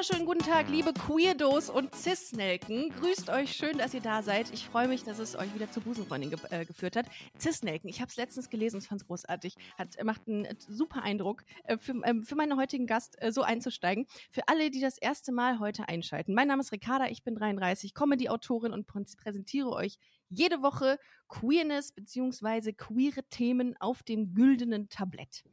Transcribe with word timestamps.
Wunderschönen 0.00 0.24
guten 0.24 0.50
Tag, 0.50 0.70
liebe 0.70 0.94
Queerdos 0.94 1.68
und 1.68 1.94
Cis-Nelken. 1.94 2.88
Grüßt 2.88 3.28
euch, 3.28 3.52
schön, 3.52 3.76
dass 3.76 3.92
ihr 3.92 4.00
da 4.00 4.22
seid. 4.22 4.50
Ich 4.50 4.66
freue 4.66 4.88
mich, 4.88 5.04
dass 5.04 5.18
es 5.18 5.36
euch 5.36 5.54
wieder 5.54 5.70
zur 5.70 5.82
Busenfreundin 5.82 6.30
ge 6.30 6.38
äh, 6.48 6.64
geführt 6.64 6.96
hat. 6.96 7.04
Cis-Nelken, 7.38 7.90
ich 7.90 8.00
habe 8.00 8.08
es 8.08 8.16
letztens 8.16 8.48
gelesen 8.48 8.76
und 8.76 8.86
fand 8.86 9.02
es 9.02 9.06
großartig. 9.06 9.56
Hat, 9.76 10.02
macht 10.02 10.26
einen 10.26 10.56
super 10.70 11.02
Eindruck, 11.02 11.44
äh, 11.64 11.76
für, 11.76 11.92
ähm, 12.04 12.24
für 12.24 12.34
meinen 12.34 12.56
heutigen 12.56 12.86
Gast 12.86 13.20
äh, 13.20 13.30
so 13.30 13.42
einzusteigen. 13.42 14.06
Für 14.30 14.48
alle, 14.48 14.70
die 14.70 14.80
das 14.80 14.96
erste 14.96 15.32
Mal 15.32 15.58
heute 15.58 15.86
einschalten. 15.86 16.32
Mein 16.32 16.48
Name 16.48 16.62
ist 16.62 16.72
Ricarda, 16.72 17.08
ich 17.08 17.22
bin 17.22 17.34
33, 17.34 17.92
Comedy-Autorin 17.92 18.72
und 18.72 18.86
prä 18.86 19.04
präsentiere 19.22 19.68
euch 19.68 19.98
jede 20.30 20.62
Woche 20.62 20.98
Queerness 21.28 21.92
bzw. 21.92 22.72
queere 22.72 23.22
Themen 23.24 23.76
auf 23.78 24.02
dem 24.02 24.32
güldenen 24.32 24.88
Tablett. 24.88 25.44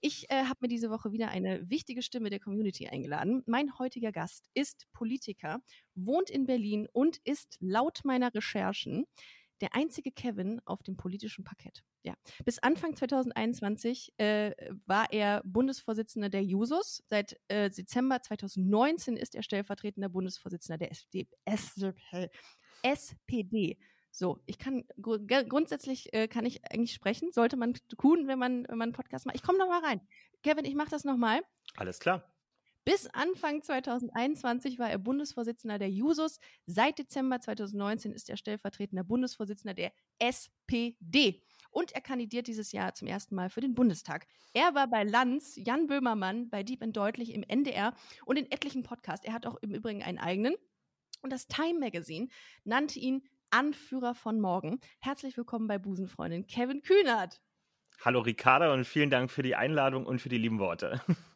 Ich 0.00 0.30
äh, 0.30 0.44
habe 0.44 0.58
mir 0.62 0.68
diese 0.68 0.90
Woche 0.90 1.12
wieder 1.12 1.28
eine 1.28 1.68
wichtige 1.68 2.02
Stimme 2.02 2.30
der 2.30 2.40
Community 2.40 2.88
eingeladen. 2.88 3.42
Mein 3.46 3.78
heutiger 3.78 4.12
Gast 4.12 4.48
ist 4.54 4.86
Politiker, 4.92 5.60
wohnt 5.94 6.30
in 6.30 6.46
Berlin 6.46 6.88
und 6.92 7.18
ist 7.24 7.58
laut 7.60 8.00
meiner 8.04 8.34
Recherchen 8.34 9.04
der 9.60 9.74
einzige 9.74 10.10
Kevin 10.10 10.60
auf 10.64 10.82
dem 10.82 10.96
politischen 10.96 11.44
Parkett. 11.44 11.82
Ja. 12.02 12.14
Bis 12.46 12.58
Anfang 12.58 12.96
2021 12.96 14.14
äh, 14.16 14.52
war 14.86 15.12
er 15.12 15.42
Bundesvorsitzender 15.44 16.30
der 16.30 16.42
Jusos. 16.42 17.02
Seit 17.08 17.38
äh, 17.48 17.68
Dezember 17.68 18.22
2019 18.22 19.18
ist 19.18 19.34
er 19.34 19.42
stellvertretender 19.42 20.08
Bundesvorsitzender 20.08 20.78
der 20.78 20.92
SD 20.92 21.28
SPD. 22.82 23.76
So, 24.10 24.40
ich 24.46 24.58
kann 24.58 24.84
gru 25.00 25.18
grundsätzlich 25.26 26.12
äh, 26.12 26.26
kann 26.26 26.44
ich 26.44 26.64
eigentlich 26.70 26.92
sprechen, 26.92 27.30
sollte 27.32 27.56
man 27.56 27.74
tun, 27.96 28.26
wenn 28.26 28.38
man, 28.38 28.66
wenn 28.68 28.78
man 28.78 28.88
einen 28.88 28.92
Podcast 28.92 29.26
macht. 29.26 29.36
Ich 29.36 29.42
komme 29.42 29.58
noch 29.58 29.68
mal 29.68 29.84
rein. 29.84 30.00
Kevin, 30.42 30.64
ich 30.64 30.74
mache 30.74 30.90
das 30.90 31.04
noch 31.04 31.16
mal. 31.16 31.42
Alles 31.76 32.00
klar. 32.00 32.24
Bis 32.84 33.06
Anfang 33.08 33.62
2021 33.62 34.78
war 34.78 34.90
er 34.90 34.98
Bundesvorsitzender 34.98 35.78
der 35.78 35.90
Jusos. 35.90 36.40
Seit 36.66 36.98
Dezember 36.98 37.40
2019 37.40 38.12
ist 38.12 38.30
er 38.30 38.36
stellvertretender 38.36 39.04
Bundesvorsitzender 39.04 39.74
der 39.74 39.92
SPD. 40.18 41.42
Und 41.70 41.92
er 41.92 42.00
kandidiert 42.00 42.46
dieses 42.46 42.72
Jahr 42.72 42.94
zum 42.94 43.06
ersten 43.06 43.34
Mal 43.34 43.50
für 43.50 43.60
den 43.60 43.74
Bundestag. 43.74 44.26
Er 44.54 44.74
war 44.74 44.88
bei 44.88 45.04
Lanz, 45.04 45.54
Jan 45.56 45.86
Böhmermann, 45.86 46.48
bei 46.48 46.62
Deep 46.62 46.82
and 46.82 46.96
Deutlich 46.96 47.32
im 47.32 47.42
NDR 47.42 47.94
und 48.24 48.38
in 48.38 48.50
etlichen 48.50 48.82
Podcasts. 48.82 49.24
Er 49.24 49.34
hat 49.34 49.46
auch 49.46 49.56
im 49.60 49.74
Übrigen 49.74 50.02
einen 50.02 50.18
eigenen. 50.18 50.56
Und 51.22 51.30
das 51.32 51.46
Time 51.46 51.78
Magazine 51.78 52.28
nannte 52.64 52.98
ihn 52.98 53.22
Anführer 53.50 54.14
von 54.14 54.40
morgen. 54.40 54.80
Herzlich 55.00 55.36
willkommen 55.36 55.66
bei 55.66 55.78
Busenfreundin 55.78 56.46
Kevin 56.46 56.82
Kühnert. 56.82 57.40
Hallo 58.04 58.20
Ricarda 58.20 58.72
und 58.72 58.84
vielen 58.84 59.10
Dank 59.10 59.30
für 59.30 59.42
die 59.42 59.56
Einladung 59.56 60.06
und 60.06 60.20
für 60.20 60.28
die 60.28 60.38
lieben 60.38 60.58
Worte. 60.58 61.00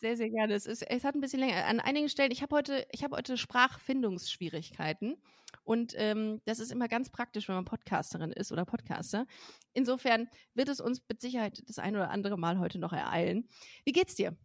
Sehr, 0.00 0.16
sehr 0.16 0.30
gerne. 0.30 0.54
Es, 0.54 0.64
ist, 0.66 0.82
es 0.82 1.04
hat 1.04 1.14
ein 1.14 1.20
bisschen 1.20 1.40
länger. 1.40 1.66
An 1.66 1.78
einigen 1.78 2.08
Stellen, 2.08 2.30
ich 2.30 2.42
habe 2.42 2.56
heute, 2.56 2.86
ich 2.90 3.04
heute 3.04 3.36
Sprachfindungsschwierigkeiten. 3.36 5.16
Und 5.62 5.92
ähm, 5.96 6.40
das 6.46 6.58
ist 6.58 6.72
immer 6.72 6.88
ganz 6.88 7.10
praktisch, 7.10 7.48
wenn 7.48 7.54
man 7.54 7.64
Podcasterin 7.64 8.32
ist 8.32 8.50
oder 8.50 8.64
Podcaster. 8.64 9.26
Insofern 9.72 10.28
wird 10.54 10.68
es 10.68 10.80
uns 10.80 11.02
mit 11.08 11.20
Sicherheit 11.20 11.62
das 11.66 11.78
ein 11.78 11.96
oder 11.96 12.10
andere 12.10 12.38
Mal 12.38 12.58
heute 12.58 12.78
noch 12.78 12.92
ereilen. 12.92 13.48
Wie 13.84 13.92
geht's 13.92 14.14
dir? 14.14 14.36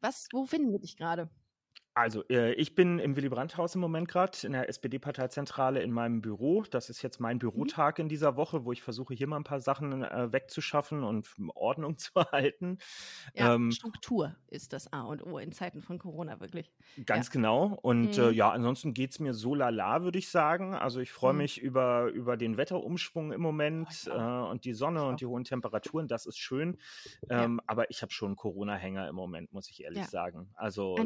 Was, 0.00 0.28
wo 0.32 0.46
finden 0.46 0.72
wir 0.72 0.80
dich 0.80 0.96
gerade? 0.96 1.30
Also, 1.96 2.22
äh, 2.28 2.52
ich 2.52 2.74
bin 2.74 2.98
im 2.98 3.16
Willy 3.16 3.30
Brandt-Haus 3.30 3.74
im 3.74 3.80
Moment 3.80 4.06
gerade 4.06 4.36
in 4.42 4.52
der 4.52 4.68
SPD-Parteizentrale 4.68 5.80
in 5.80 5.90
meinem 5.90 6.20
Büro. 6.20 6.62
Das 6.70 6.90
ist 6.90 7.00
jetzt 7.00 7.20
mein 7.20 7.36
mhm. 7.36 7.40
Bürotag 7.40 7.98
in 7.98 8.10
dieser 8.10 8.36
Woche, 8.36 8.66
wo 8.66 8.72
ich 8.72 8.82
versuche, 8.82 9.14
hier 9.14 9.26
mal 9.26 9.38
ein 9.38 9.44
paar 9.44 9.60
Sachen 9.60 10.04
äh, 10.04 10.30
wegzuschaffen 10.30 11.02
und 11.02 11.34
Ordnung 11.54 11.96
zu 11.98 12.10
halten. 12.16 12.80
Ja, 13.34 13.54
ähm, 13.54 13.72
Struktur 13.72 14.36
ist 14.48 14.74
das 14.74 14.92
A 14.92 15.04
und 15.04 15.24
O 15.24 15.38
in 15.38 15.52
Zeiten 15.52 15.80
von 15.80 15.98
Corona 15.98 16.38
wirklich. 16.38 16.70
Ganz 17.06 17.28
ja. 17.28 17.32
genau. 17.32 17.78
Und 17.80 18.18
äh, 18.18 18.20
mhm. 18.20 18.28
äh, 18.28 18.32
ja, 18.32 18.50
ansonsten 18.50 18.92
geht 18.92 19.12
es 19.12 19.18
mir 19.18 19.32
so 19.32 19.54
lala, 19.54 20.02
würde 20.02 20.18
ich 20.18 20.28
sagen. 20.28 20.74
Also 20.74 21.00
ich 21.00 21.12
freue 21.12 21.32
mhm. 21.32 21.38
mich 21.38 21.62
über, 21.62 22.10
über 22.12 22.36
den 22.36 22.58
Wetterumschwung 22.58 23.32
im 23.32 23.40
Moment 23.40 23.88
oh, 24.14 24.48
und 24.50 24.66
die 24.66 24.74
Sonne 24.74 25.02
und 25.02 25.22
die 25.22 25.26
hohen 25.26 25.44
Temperaturen. 25.44 26.08
Das 26.08 26.26
ist 26.26 26.36
schön. 26.36 26.76
Ähm, 27.30 27.56
ja. 27.56 27.64
Aber 27.68 27.90
ich 27.90 28.02
habe 28.02 28.12
schon 28.12 28.36
Corona-Hänger 28.36 29.08
im 29.08 29.14
Moment, 29.14 29.54
muss 29.54 29.70
ich 29.70 29.82
ehrlich 29.82 30.04
sagen. 30.08 30.50
Also 30.56 30.96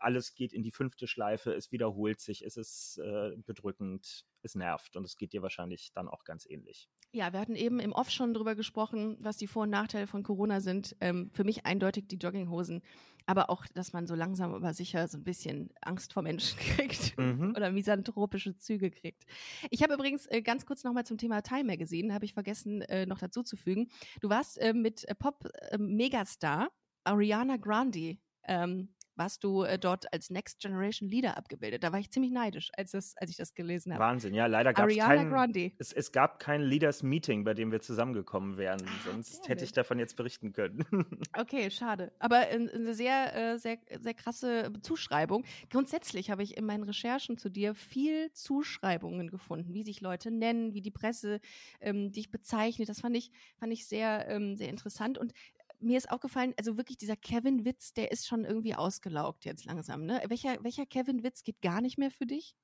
alles 0.00 0.37
geht 0.38 0.54
in 0.54 0.62
die 0.62 0.70
fünfte 0.70 1.06
Schleife, 1.06 1.52
es 1.52 1.70
wiederholt 1.72 2.20
sich, 2.20 2.42
es 2.42 2.56
ist 2.56 2.98
äh, 2.98 3.36
bedrückend, 3.44 4.24
es 4.42 4.54
nervt 4.54 4.96
und 4.96 5.04
es 5.04 5.18
geht 5.18 5.34
dir 5.34 5.42
wahrscheinlich 5.42 5.92
dann 5.92 6.08
auch 6.08 6.24
ganz 6.24 6.46
ähnlich. 6.48 6.88
Ja, 7.12 7.32
wir 7.32 7.40
hatten 7.40 7.56
eben 7.56 7.80
im 7.80 7.92
Off 7.92 8.10
schon 8.10 8.32
drüber 8.32 8.54
gesprochen, 8.54 9.16
was 9.20 9.36
die 9.36 9.46
Vor- 9.46 9.64
und 9.64 9.70
Nachteile 9.70 10.06
von 10.06 10.22
Corona 10.22 10.60
sind. 10.60 10.96
Ähm, 11.00 11.30
für 11.32 11.44
mich 11.44 11.66
eindeutig 11.66 12.06
die 12.06 12.16
Jogginghosen, 12.16 12.82
aber 13.26 13.50
auch, 13.50 13.66
dass 13.66 13.92
man 13.92 14.06
so 14.06 14.14
langsam 14.14 14.54
aber 14.54 14.72
sicher 14.72 15.08
so 15.08 15.18
ein 15.18 15.24
bisschen 15.24 15.70
Angst 15.82 16.12
vor 16.12 16.22
Menschen 16.22 16.58
kriegt 16.76 17.18
mhm. 17.18 17.54
oder 17.56 17.70
misanthropische 17.70 18.56
Züge 18.56 18.90
kriegt. 18.90 19.26
Ich 19.70 19.82
habe 19.82 19.94
übrigens 19.94 20.26
äh, 20.26 20.40
ganz 20.40 20.64
kurz 20.64 20.84
nochmal 20.84 21.04
zum 21.04 21.18
Thema 21.18 21.42
Time 21.42 21.64
Magazine, 21.64 22.14
habe 22.14 22.24
ich 22.24 22.32
vergessen 22.32 22.82
äh, 22.82 23.06
noch 23.06 23.18
dazu 23.18 23.42
zu 23.42 23.56
fügen. 23.56 23.90
Du 24.20 24.30
warst 24.30 24.58
äh, 24.58 24.72
mit 24.72 25.04
Pop-Megastar 25.18 26.70
Ariana 27.04 27.56
Grande 27.56 28.18
ähm, 28.44 28.88
warst 29.18 29.44
du 29.44 29.64
äh, 29.64 29.78
dort 29.78 30.12
als 30.12 30.30
Next 30.30 30.60
Generation 30.60 31.08
Leader 31.08 31.36
abgebildet. 31.36 31.82
Da 31.82 31.92
war 31.92 31.98
ich 31.98 32.10
ziemlich 32.10 32.32
neidisch, 32.32 32.70
als, 32.76 32.92
das, 32.92 33.16
als 33.16 33.30
ich 33.30 33.36
das 33.36 33.54
gelesen 33.54 33.92
habe. 33.92 34.02
Wahnsinn, 34.02 34.34
ja, 34.34 34.46
leider 34.46 34.72
gab 34.72 34.88
es 34.88 34.96
kein, 34.96 35.72
es, 35.78 35.92
es, 35.92 36.12
gab 36.12 36.38
kein 36.38 36.62
Leaders 36.62 37.02
Meeting, 37.02 37.44
bei 37.44 37.54
dem 37.54 37.72
wir 37.72 37.80
zusammengekommen 37.80 38.56
wären. 38.56 38.80
Ah, 38.86 39.10
Sonst 39.10 39.48
hätte 39.48 39.64
ich 39.64 39.72
davon 39.72 39.98
jetzt 39.98 40.16
berichten 40.16 40.52
können. 40.52 40.84
okay, 41.36 41.70
schade. 41.70 42.12
Aber 42.18 42.36
eine 42.36 42.94
sehr, 42.94 43.34
äh, 43.34 43.58
sehr, 43.58 43.78
sehr 44.00 44.14
krasse 44.14 44.72
Zuschreibung. 44.82 45.44
Grundsätzlich 45.70 46.30
habe 46.30 46.42
ich 46.42 46.56
in 46.56 46.64
meinen 46.64 46.84
Recherchen 46.84 47.36
zu 47.36 47.48
dir 47.48 47.74
viel 47.74 48.32
Zuschreibungen 48.32 49.28
gefunden, 49.28 49.74
wie 49.74 49.82
sich 49.82 50.00
Leute 50.00 50.30
nennen, 50.30 50.74
wie 50.74 50.82
die 50.82 50.90
Presse 50.90 51.40
ähm, 51.80 52.12
dich 52.12 52.30
bezeichnet. 52.30 52.88
Das 52.88 53.00
fand 53.00 53.16
ich, 53.16 53.30
fand 53.58 53.72
ich 53.72 53.86
sehr, 53.86 54.26
ähm, 54.28 54.56
sehr 54.56 54.68
interessant. 54.68 55.18
Und 55.18 55.32
mir 55.80 55.98
ist 55.98 56.10
aufgefallen, 56.10 56.54
also 56.58 56.76
wirklich 56.76 56.98
dieser 56.98 57.16
Kevin-Witz, 57.16 57.94
der 57.94 58.10
ist 58.10 58.26
schon 58.26 58.44
irgendwie 58.44 58.74
ausgelaugt 58.74 59.44
jetzt 59.44 59.64
langsam. 59.64 60.04
Ne? 60.04 60.22
Welcher, 60.28 60.62
welcher 60.62 60.86
Kevin-Witz 60.86 61.42
geht 61.44 61.60
gar 61.60 61.80
nicht 61.80 61.98
mehr 61.98 62.10
für 62.10 62.26
dich? 62.26 62.54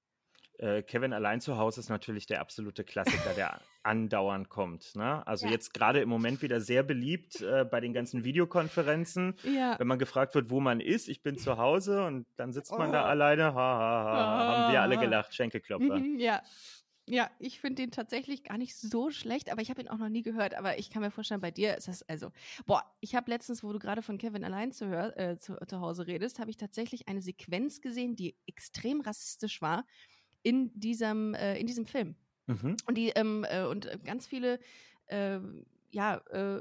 Äh, 0.59 0.83
Kevin 0.83 1.13
allein 1.13 1.41
zu 1.41 1.59
Hause 1.59 1.81
ist 1.81 1.89
natürlich 1.89 2.27
der 2.27 2.41
absolute 2.41 2.85
Klassiker, 2.85 3.35
der 3.35 3.61
andauernd 3.83 4.49
kommt. 4.49 4.95
Ne? 4.95 5.27
Also 5.27 5.47
ja. 5.47 5.53
jetzt 5.53 5.75
gerade 5.75 6.01
im 6.01 6.09
Moment 6.09 6.43
wieder 6.43 6.61
sehr 6.61 6.85
beliebt 6.85 7.41
äh, 7.41 7.65
bei 7.65 7.81
den 7.81 7.93
ganzen 7.93 8.25
Videokonferenzen, 8.25 9.35
ja. 9.43 9.79
wenn 9.79 9.89
man 9.89 9.99
gefragt 9.99 10.35
wird, 10.35 10.51
wo 10.51 10.61
man 10.61 10.81
ist. 10.81 11.09
Ich 11.09 11.23
bin 11.23 11.39
zu 11.39 11.59
Hause 11.59 12.05
und 12.05 12.27
dann 12.37 12.53
sitzt 12.53 12.71
man 12.71 12.91
oh. 12.91 12.93
da 12.93 13.05
alleine. 13.05 13.47
Ha, 13.47 13.55
ha, 13.55 14.05
ha. 14.05 14.47
Haben 14.47 14.73
wir 14.73 14.83
alle 14.83 14.99
gelacht, 14.99 15.35
Schenkelklopfer. 15.35 16.01
Ja, 16.19 16.41
ja, 17.07 17.31
ich 17.39 17.61
finde 17.61 17.83
den 17.83 17.91
tatsächlich 17.91 18.45
gar 18.45 18.57
nicht 18.57 18.75
so 18.77 19.11
schlecht, 19.11 19.51
aber 19.51 19.61
ich 19.61 19.71
habe 19.71 19.83
ihn 19.83 19.89
auch 19.89 19.99
noch 19.99 20.09
nie 20.09 20.23
gehört. 20.23 20.55
Aber 20.55 20.79
ich 20.79 20.91
kann 20.91 21.03
mir 21.03 21.11
vorstellen, 21.11 21.41
bei 21.41 21.51
dir 21.51 21.77
ist 21.77 21.89
das 21.89 22.03
also. 22.09 22.31
Boah, 22.67 22.85
ich 23.01 23.15
habe 23.15 23.31
letztens, 23.31 23.63
wo 23.63 23.73
du 23.73 23.79
gerade 23.79 24.03
von 24.03 24.17
Kevin 24.17 24.45
allein 24.45 24.73
zu, 24.73 24.87
hör, 24.87 25.17
äh, 25.19 25.39
zu, 25.39 25.57
zu 25.67 25.81
Hause 25.81 26.07
redest, 26.07 26.39
habe 26.39 26.51
ich 26.51 26.57
tatsächlich 26.57 27.09
eine 27.09 27.21
Sequenz 27.21 27.81
gesehen, 27.81 28.17
die 28.17 28.37
extrem 28.47 29.01
rassistisch 29.01 29.61
war 29.61 29.85
in 30.43 30.79
diesem, 30.79 31.35
äh, 31.35 31.59
in 31.59 31.67
diesem 31.67 31.85
Film. 31.85 32.15
Mhm. 32.47 32.77
Und 32.87 32.97
die 32.97 33.11
ähm, 33.11 33.45
äh, 33.49 33.65
und 33.65 33.89
ganz 34.05 34.27
viele 34.27 34.59
äh, 35.07 35.39
ja, 35.91 36.17
äh, 36.31 36.61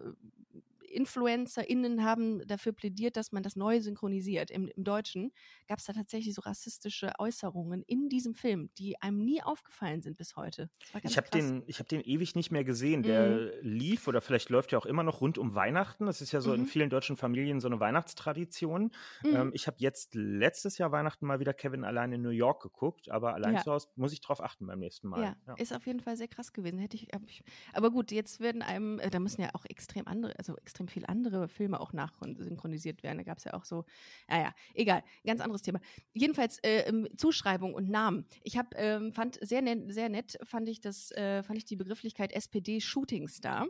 InfluencerInnen 0.93 2.03
haben 2.03 2.45
dafür 2.47 2.73
plädiert, 2.73 3.17
dass 3.17 3.31
man 3.31 3.43
das 3.43 3.55
neu 3.55 3.81
synchronisiert. 3.81 4.51
Im, 4.51 4.67
im 4.67 4.83
Deutschen 4.83 5.31
gab 5.67 5.79
es 5.79 5.85
da 5.85 5.93
tatsächlich 5.93 6.33
so 6.33 6.41
rassistische 6.41 7.11
Äußerungen 7.19 7.83
in 7.83 8.09
diesem 8.09 8.33
Film, 8.33 8.69
die 8.77 9.01
einem 9.01 9.23
nie 9.23 9.41
aufgefallen 9.41 10.01
sind 10.01 10.17
bis 10.17 10.35
heute. 10.35 10.69
Ich 11.03 11.17
habe 11.17 11.29
den, 11.29 11.63
hab 11.67 11.87
den 11.87 12.01
ewig 12.01 12.35
nicht 12.35 12.51
mehr 12.51 12.63
gesehen. 12.63 13.03
Der 13.03 13.29
mhm. 13.29 13.49
lief 13.61 14.07
oder 14.07 14.21
vielleicht 14.21 14.49
läuft 14.49 14.71
ja 14.71 14.77
auch 14.77 14.85
immer 14.85 15.03
noch 15.03 15.21
rund 15.21 15.37
um 15.37 15.55
Weihnachten. 15.55 16.05
Das 16.05 16.21
ist 16.21 16.31
ja 16.31 16.41
so 16.41 16.51
mhm. 16.51 16.61
in 16.61 16.65
vielen 16.67 16.89
deutschen 16.89 17.17
Familien 17.17 17.59
so 17.59 17.67
eine 17.67 17.79
Weihnachtstradition. 17.79 18.91
Mhm. 19.23 19.35
Ähm, 19.35 19.51
ich 19.53 19.67
habe 19.67 19.77
jetzt 19.79 20.15
letztes 20.15 20.77
Jahr 20.77 20.91
Weihnachten 20.91 21.25
mal 21.25 21.39
wieder 21.39 21.53
Kevin 21.53 21.83
allein 21.83 22.11
in 22.11 22.21
New 22.21 22.29
York 22.29 22.61
geguckt, 22.61 23.09
aber 23.09 23.33
allein 23.33 23.55
ja. 23.55 23.63
zu 23.63 23.71
Hause 23.71 23.87
muss 23.95 24.13
ich 24.13 24.21
drauf 24.21 24.41
achten 24.41 24.67
beim 24.67 24.79
nächsten 24.79 25.07
Mal. 25.07 25.21
Ja, 25.21 25.35
ja, 25.47 25.53
ist 25.55 25.73
auf 25.73 25.85
jeden 25.85 25.99
Fall 25.99 26.17
sehr 26.17 26.27
krass 26.27 26.53
gewesen. 26.53 26.79
Hätte 26.79 26.97
ich, 26.97 27.07
ich 27.27 27.43
aber 27.73 27.91
gut, 27.91 28.11
jetzt 28.11 28.39
werden 28.39 28.61
einem, 28.61 28.99
äh, 28.99 29.09
da 29.09 29.19
müssen 29.19 29.41
ja 29.41 29.49
auch 29.53 29.65
extrem 29.65 30.07
andere, 30.07 30.37
also 30.37 30.55
extrem 30.57 30.82
extrem 30.83 30.87
viele 30.87 31.09
andere 31.09 31.47
Filme 31.47 31.79
auch 31.79 31.93
nachsynchronisiert 31.93 33.03
werden. 33.03 33.17
Da 33.17 33.23
gab 33.23 33.37
es 33.37 33.43
ja 33.43 33.53
auch 33.53 33.65
so, 33.65 33.85
naja, 34.27 34.53
egal, 34.73 35.03
ganz 35.25 35.41
anderes 35.41 35.61
Thema. 35.61 35.79
Jedenfalls 36.13 36.59
äh, 36.59 36.87
ähm, 36.87 37.07
Zuschreibung 37.17 37.73
und 37.73 37.89
Namen. 37.89 38.25
Ich 38.43 38.57
habe 38.57 38.75
ähm, 38.75 39.13
fand 39.13 39.39
sehr 39.41 39.61
nett, 39.61 39.91
sehr 39.91 40.09
nett 40.09 40.37
fand 40.43 40.67
ich 40.69 40.81
das, 40.81 41.11
äh, 41.11 41.43
fand 41.43 41.57
ich 41.57 41.65
die 41.65 41.75
Begrifflichkeit 41.75 42.31
SPD 42.31 42.81
Shooting 42.81 43.27
Star. 43.27 43.67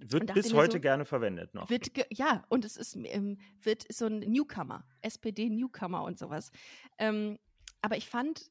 Wird 0.00 0.32
bis 0.32 0.54
heute 0.54 0.74
so, 0.74 0.80
gerne 0.80 1.04
verwendet 1.04 1.54
noch. 1.54 1.70
Wird 1.70 1.90
ja, 2.10 2.44
und 2.48 2.64
es 2.64 2.76
ist, 2.76 2.96
ähm, 2.96 3.38
wird 3.60 3.84
so 3.92 4.06
ein 4.06 4.20
Newcomer, 4.20 4.84
SPD 5.02 5.50
Newcomer 5.50 6.04
und 6.04 6.18
sowas. 6.18 6.52
Ähm, 6.98 7.38
aber 7.82 7.96
ich 7.96 8.08
fand 8.08 8.50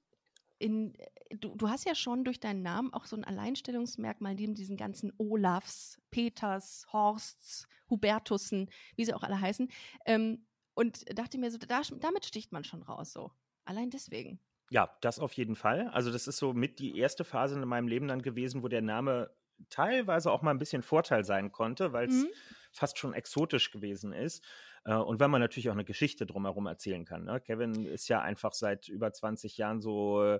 in, 0.59 0.93
du, 1.31 1.55
du 1.55 1.69
hast 1.69 1.85
ja 1.85 1.95
schon 1.95 2.23
durch 2.23 2.39
deinen 2.39 2.61
Namen 2.63 2.93
auch 2.93 3.05
so 3.05 3.15
ein 3.15 3.23
Alleinstellungsmerkmal 3.23 4.35
neben 4.35 4.55
diesen 4.55 4.77
ganzen 4.77 5.13
Olafs, 5.17 6.01
Peters, 6.11 6.85
Horsts, 6.91 7.67
Hubertussen, 7.89 8.69
wie 8.95 9.05
sie 9.05 9.13
auch 9.13 9.23
alle 9.23 9.39
heißen. 9.39 9.69
Ähm, 10.05 10.45
und 10.73 11.05
dachte 11.17 11.37
mir 11.37 11.51
so, 11.51 11.57
da, 11.57 11.81
damit 11.99 12.25
sticht 12.25 12.51
man 12.51 12.63
schon 12.63 12.83
raus, 12.83 13.11
so. 13.11 13.31
Allein 13.65 13.89
deswegen. 13.89 14.39
Ja, 14.69 14.95
das 15.01 15.19
auf 15.19 15.33
jeden 15.33 15.55
Fall. 15.55 15.87
Also, 15.89 16.11
das 16.11 16.27
ist 16.27 16.37
so 16.37 16.53
mit 16.53 16.79
die 16.79 16.97
erste 16.97 17.23
Phase 17.23 17.55
in 17.55 17.67
meinem 17.67 17.87
Leben 17.87 18.07
dann 18.07 18.21
gewesen, 18.21 18.63
wo 18.63 18.67
der 18.67 18.81
Name 18.81 19.31
teilweise 19.69 20.31
auch 20.31 20.41
mal 20.41 20.51
ein 20.51 20.59
bisschen 20.59 20.83
Vorteil 20.83 21.23
sein 21.23 21.51
konnte, 21.51 21.93
weil 21.93 22.07
es 22.07 22.23
mhm. 22.23 22.29
fast 22.71 22.97
schon 22.97 23.13
exotisch 23.13 23.71
gewesen 23.71 24.13
ist. 24.13 24.43
Äh, 24.87 24.95
und 24.95 25.19
wenn 25.19 25.29
man 25.29 25.41
natürlich 25.41 25.69
auch 25.69 25.73
eine 25.73 25.85
Geschichte 25.85 26.25
drumherum 26.25 26.65
erzählen 26.65 27.05
kann. 27.05 27.25
Ne? 27.25 27.39
Kevin 27.41 27.85
ist 27.85 28.07
ja 28.07 28.21
einfach 28.21 28.53
seit 28.53 28.87
über 28.87 29.11
20 29.11 29.57
Jahren 29.57 29.81
so 29.81 30.23
äh, 30.23 30.39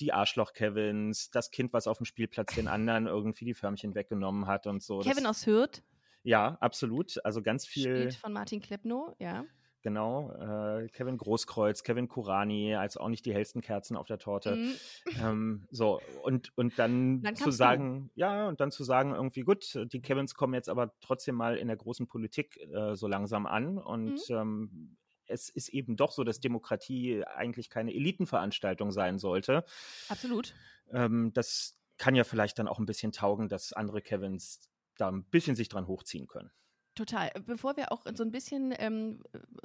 die 0.00 0.12
Arschloch-Kevins, 0.12 1.30
das 1.30 1.50
Kind, 1.52 1.72
was 1.72 1.86
auf 1.86 1.98
dem 1.98 2.04
Spielplatz 2.04 2.54
den 2.54 2.66
anderen 2.66 3.06
irgendwie 3.06 3.44
die 3.44 3.54
Förmchen 3.54 3.94
weggenommen 3.94 4.46
hat 4.46 4.66
und 4.66 4.82
so. 4.82 4.98
Kevin 4.98 5.24
das, 5.24 5.26
aus 5.26 5.46
Hürth? 5.46 5.82
Ja, 6.24 6.58
absolut. 6.60 7.24
Also 7.24 7.42
ganz 7.42 7.64
viel. 7.66 7.96
Spielt 7.96 8.14
von 8.16 8.32
Martin 8.32 8.60
Kleppno, 8.60 9.14
ja. 9.18 9.44
Genau, 9.84 10.32
äh, 10.32 10.88
Kevin 10.88 11.18
Großkreuz, 11.18 11.82
Kevin 11.82 12.08
Kurani, 12.08 12.74
als 12.74 12.96
auch 12.96 13.10
nicht 13.10 13.26
die 13.26 13.34
hellsten 13.34 13.60
Kerzen 13.60 13.98
auf 13.98 14.06
der 14.06 14.16
Torte. 14.16 14.56
Mhm. 14.56 14.74
Ähm, 15.22 15.68
so, 15.70 16.00
und, 16.22 16.56
und 16.56 16.78
dann, 16.78 17.20
dann 17.22 17.36
zu 17.36 17.50
sagen, 17.50 18.10
du. 18.14 18.20
ja, 18.20 18.48
und 18.48 18.60
dann 18.60 18.70
zu 18.70 18.82
sagen, 18.82 19.14
irgendwie 19.14 19.42
gut, 19.42 19.78
die 19.92 20.00
Kevins 20.00 20.34
kommen 20.34 20.54
jetzt 20.54 20.70
aber 20.70 20.94
trotzdem 21.02 21.34
mal 21.34 21.58
in 21.58 21.68
der 21.68 21.76
großen 21.76 22.06
Politik 22.06 22.58
äh, 22.72 22.96
so 22.96 23.06
langsam 23.06 23.44
an 23.44 23.76
und 23.76 24.26
mhm. 24.30 24.34
ähm, 24.34 24.96
es 25.26 25.50
ist 25.50 25.68
eben 25.68 25.96
doch 25.96 26.12
so, 26.12 26.24
dass 26.24 26.40
Demokratie 26.40 27.22
eigentlich 27.22 27.68
keine 27.68 27.92
Elitenveranstaltung 27.92 28.90
sein 28.90 29.18
sollte. 29.18 29.66
Absolut. 30.08 30.54
Ähm, 30.92 31.32
das 31.34 31.78
kann 31.98 32.14
ja 32.14 32.24
vielleicht 32.24 32.58
dann 32.58 32.68
auch 32.68 32.78
ein 32.78 32.86
bisschen 32.86 33.12
taugen, 33.12 33.50
dass 33.50 33.74
andere 33.74 34.00
Kevins 34.00 34.60
da 34.96 35.10
ein 35.10 35.24
bisschen 35.24 35.56
sich 35.56 35.68
dran 35.68 35.86
hochziehen 35.86 36.26
können. 36.26 36.50
Total. 36.94 37.30
Bevor 37.44 37.76
wir 37.76 37.90
auch 37.90 38.04
so 38.14 38.22
ein 38.22 38.30
bisschen 38.30 38.72
ähm, 38.78 39.20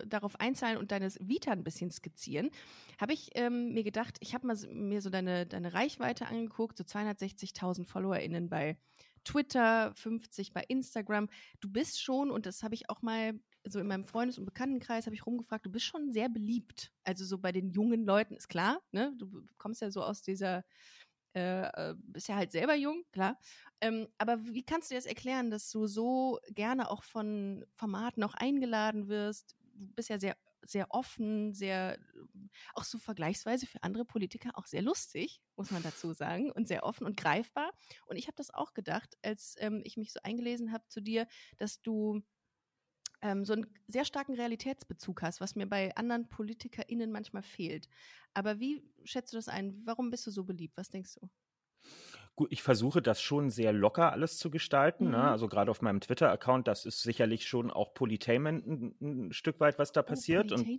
darauf 0.06 0.40
einzahlen 0.40 0.78
und 0.78 0.92
deine 0.92 1.10
Vita 1.20 1.52
ein 1.52 1.64
bisschen 1.64 1.92
skizzieren, 1.92 2.50
habe 3.00 3.14
ich 3.14 3.30
ähm, 3.36 3.74
mir 3.74 3.84
gedacht, 3.84 4.18
ich 4.20 4.34
habe 4.34 4.48
mir 4.72 5.02
so 5.02 5.12
deine, 5.12 5.46
deine 5.46 5.74
Reichweite 5.74 6.26
angeguckt, 6.26 6.78
so 6.78 6.84
260.000 6.84 7.86
FollowerInnen 7.86 8.50
bei 8.50 8.78
Twitter, 9.24 9.94
50 9.96 10.54
bei 10.54 10.64
Instagram. 10.68 11.30
Du 11.60 11.70
bist 11.72 12.02
schon, 12.02 12.32
und 12.32 12.48
das 12.48 12.64
habe 12.64 12.74
ich 12.74 12.90
auch 12.90 13.04
mal 13.04 13.40
so 13.64 13.80
in 13.80 13.88
meinem 13.88 14.06
Freundes- 14.06 14.40
und 14.40 14.46
Bekanntenkreis 14.46 15.06
habe 15.06 15.16
ich 15.16 15.26
rumgefragt, 15.26 15.66
du 15.66 15.72
bist 15.72 15.86
schon 15.86 16.12
sehr 16.12 16.30
beliebt. 16.30 16.92
Also 17.04 17.26
so 17.26 17.38
bei 17.38 17.52
den 17.52 17.70
jungen 17.70 18.06
Leuten 18.06 18.36
ist 18.36 18.48
klar, 18.48 18.82
ne? 18.92 19.14
Du 19.18 19.44
kommst 19.58 19.82
ja 19.82 19.92
so 19.92 20.02
aus 20.02 20.22
dieser 20.22 20.64
äh, 21.36 21.92
äh, 21.92 21.96
bist 21.98 22.28
ja 22.28 22.36
halt 22.36 22.52
selber 22.52 22.76
jung, 22.76 23.04
klar. 23.12 23.38
Ähm, 23.82 24.08
aber 24.18 24.44
wie 24.46 24.64
kannst 24.64 24.90
du 24.90 24.94
dir 24.96 25.00
das 25.00 25.06
erklären, 25.06 25.50
dass 25.52 25.70
du 25.72 25.88
so 25.88 26.40
gerne 26.50 26.90
auch 26.90 27.04
von 27.04 27.66
Formaten 27.76 28.24
auch 28.24 28.34
eingeladen 28.34 29.08
wirst? 29.08 29.56
Du 29.74 29.88
bist 29.96 30.10
ja 30.10 30.20
sehr, 30.20 30.36
sehr 30.64 30.92
offen, 30.92 31.54
sehr, 31.54 31.98
auch 32.74 32.84
so 32.84 32.98
vergleichsweise 32.98 33.66
für 33.68 33.84
andere 33.84 34.06
Politiker 34.06 34.52
auch 34.56 34.66
sehr 34.66 34.82
lustig, 34.82 35.42
muss 35.56 35.72
man 35.72 35.84
dazu 35.84 36.14
sagen, 36.14 36.52
und 36.52 36.68
sehr 36.68 36.84
offen 36.84 37.06
und 37.06 37.16
greifbar. 37.18 37.72
Und 38.08 38.18
ich 38.18 38.28
habe 38.28 38.36
das 38.36 38.54
auch 38.54 38.74
gedacht, 38.74 39.18
als 39.24 39.56
ähm, 39.60 39.82
ich 39.86 39.98
mich 39.98 40.12
so 40.12 40.20
eingelesen 40.24 40.72
habe 40.72 40.88
zu 40.88 41.02
dir, 41.02 41.28
dass 41.58 41.82
du 41.82 42.22
ähm, 43.22 43.46
so 43.46 43.54
einen 43.54 43.68
sehr 43.88 44.06
starken 44.06 44.36
Realitätsbezug 44.36 45.22
hast, 45.22 45.42
was 45.42 45.56
mir 45.56 45.68
bei 45.68 45.96
anderen 45.96 46.30
PolitikerInnen 46.30 47.12
manchmal 47.12 47.44
fehlt. 47.44 47.90
Aber 48.34 48.60
wie 48.60 48.84
schätzt 49.04 49.34
du 49.34 49.38
das 49.38 49.48
ein? 49.48 49.82
Warum 49.86 50.10
bist 50.12 50.26
du 50.28 50.32
so 50.32 50.44
beliebt? 50.44 50.78
Was 50.78 50.90
denkst 50.90 51.16
du? 51.16 51.30
Ich 52.50 52.64
versuche 52.64 53.02
das 53.02 53.22
schon 53.22 53.50
sehr 53.50 53.74
locker 53.74 54.12
alles 54.12 54.38
zu 54.38 54.50
gestalten. 54.50 55.06
Ne? 55.06 55.18
Mhm. 55.18 55.24
Ne? 55.24 55.32
Also 55.32 55.48
gerade 55.48 55.72
auf 55.72 55.82
meinem 55.82 56.00
Twitter-Account, 56.00 56.68
das 56.68 56.86
ist 56.86 57.04
sicherlich 57.04 57.48
schon 57.48 57.72
auch 57.72 57.94
Polytainment 57.94 58.66
ein, 58.66 58.96
ein 59.02 59.34
Stück 59.34 59.60
weit, 59.60 59.80
was 59.80 59.92
da 59.92 60.02
oh, 60.02 60.04
passiert. 60.04 60.52
Und, 60.52 60.68
ja, 60.68 60.78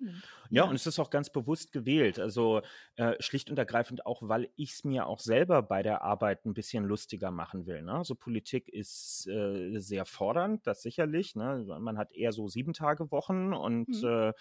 ja, 0.51 0.65
und 0.65 0.75
es 0.75 0.87
ist 0.87 0.99
auch 0.99 1.11
ganz 1.11 1.31
bewusst 1.31 1.73
gewählt. 1.73 2.19
Also 2.19 2.62
äh, 2.97 3.15
schlicht 3.21 3.51
und 3.51 3.59
ergreifend 3.59 4.07
auch, 4.07 4.23
weil 4.23 4.49
ich 4.57 4.73
es 4.73 4.85
mir 4.85 5.07
auch 5.07 5.19
selber 5.19 5.62
bei 5.62 5.83
der 5.83 6.03
Arbeit 6.03 6.47
ein 6.47 6.55
bisschen 6.55 6.85
lustiger 6.85 7.31
machen 7.31 7.67
will. 7.67 7.83
Ne? 7.83 7.93
Also 7.93 8.15
Politik 8.15 8.69
ist 8.69 9.27
äh, 9.29 9.79
sehr 9.79 10.07
fordernd, 10.07 10.67
das 10.67 10.83
sicherlich. 10.83 11.37
Ne? 11.37 11.65
Man 11.81 11.99
hat 11.99 12.12
eher 12.12 12.33
so 12.33 12.49
sieben 12.49 12.73
Tage 12.73 13.11
Wochen 13.11 13.53
und 13.53 13.89
mhm. 13.89 14.09
äh, 14.09 14.33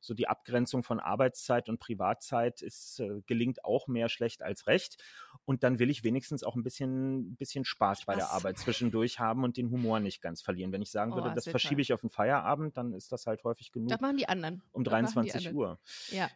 so 0.00 0.14
die 0.14 0.28
Abgrenzung 0.28 0.82
von 0.82 1.00
Arbeitszeit 1.00 1.68
und 1.68 1.78
Privatzeit 1.78 2.62
ist, 2.62 3.00
äh, 3.00 3.20
gelingt 3.26 3.64
auch 3.64 3.88
mehr 3.88 4.08
schlecht 4.08 4.42
als 4.42 4.66
recht. 4.66 5.02
Und 5.44 5.62
dann 5.62 5.78
will 5.78 5.90
ich 5.90 6.04
wenigstens 6.04 6.42
auch 6.42 6.56
ein 6.56 6.62
bisschen, 6.66 7.36
bisschen 7.36 7.64
Spaß, 7.64 8.00
Spaß, 8.00 8.06
bei 8.06 8.16
der 8.16 8.32
Arbeit 8.32 8.58
zwischendurch 8.58 9.20
haben 9.20 9.44
und 9.44 9.56
den 9.56 9.70
Humor 9.70 10.00
nicht 10.00 10.20
ganz 10.20 10.42
verlieren. 10.42 10.72
Wenn 10.72 10.82
ich 10.82 10.90
sagen 10.90 11.14
würde, 11.14 11.30
oh, 11.30 11.34
das 11.34 11.46
verschiebe 11.46 11.80
ich 11.80 11.92
auf 11.92 12.00
den 12.00 12.10
Feierabend, 12.10 12.76
dann 12.76 12.92
ist 12.92 13.12
das 13.12 13.26
halt 13.26 13.44
häufig 13.44 13.70
genug. 13.70 13.88
Das 13.88 14.00
machen 14.00 14.16
die 14.16 14.28
anderen. 14.28 14.62
Um 14.72 14.82
23 14.82 15.54
Uhr. 15.54 15.78
Ja. 16.10 16.28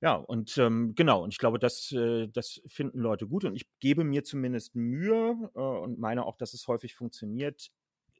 Ja, 0.00 0.14
und 0.14 0.58
ähm, 0.58 0.94
genau, 0.94 1.22
und 1.22 1.32
ich 1.32 1.38
glaube, 1.38 1.58
das, 1.58 1.92
äh, 1.92 2.28
das 2.28 2.60
finden 2.66 2.98
Leute 2.98 3.26
gut 3.26 3.44
und 3.44 3.54
ich 3.54 3.66
gebe 3.78 4.04
mir 4.04 4.24
zumindest 4.24 4.74
Mühe 4.74 5.50
äh, 5.54 5.58
und 5.58 5.98
meine 5.98 6.26
auch, 6.26 6.36
dass 6.36 6.52
es 6.52 6.66
häufig 6.66 6.94
funktioniert, 6.94 7.70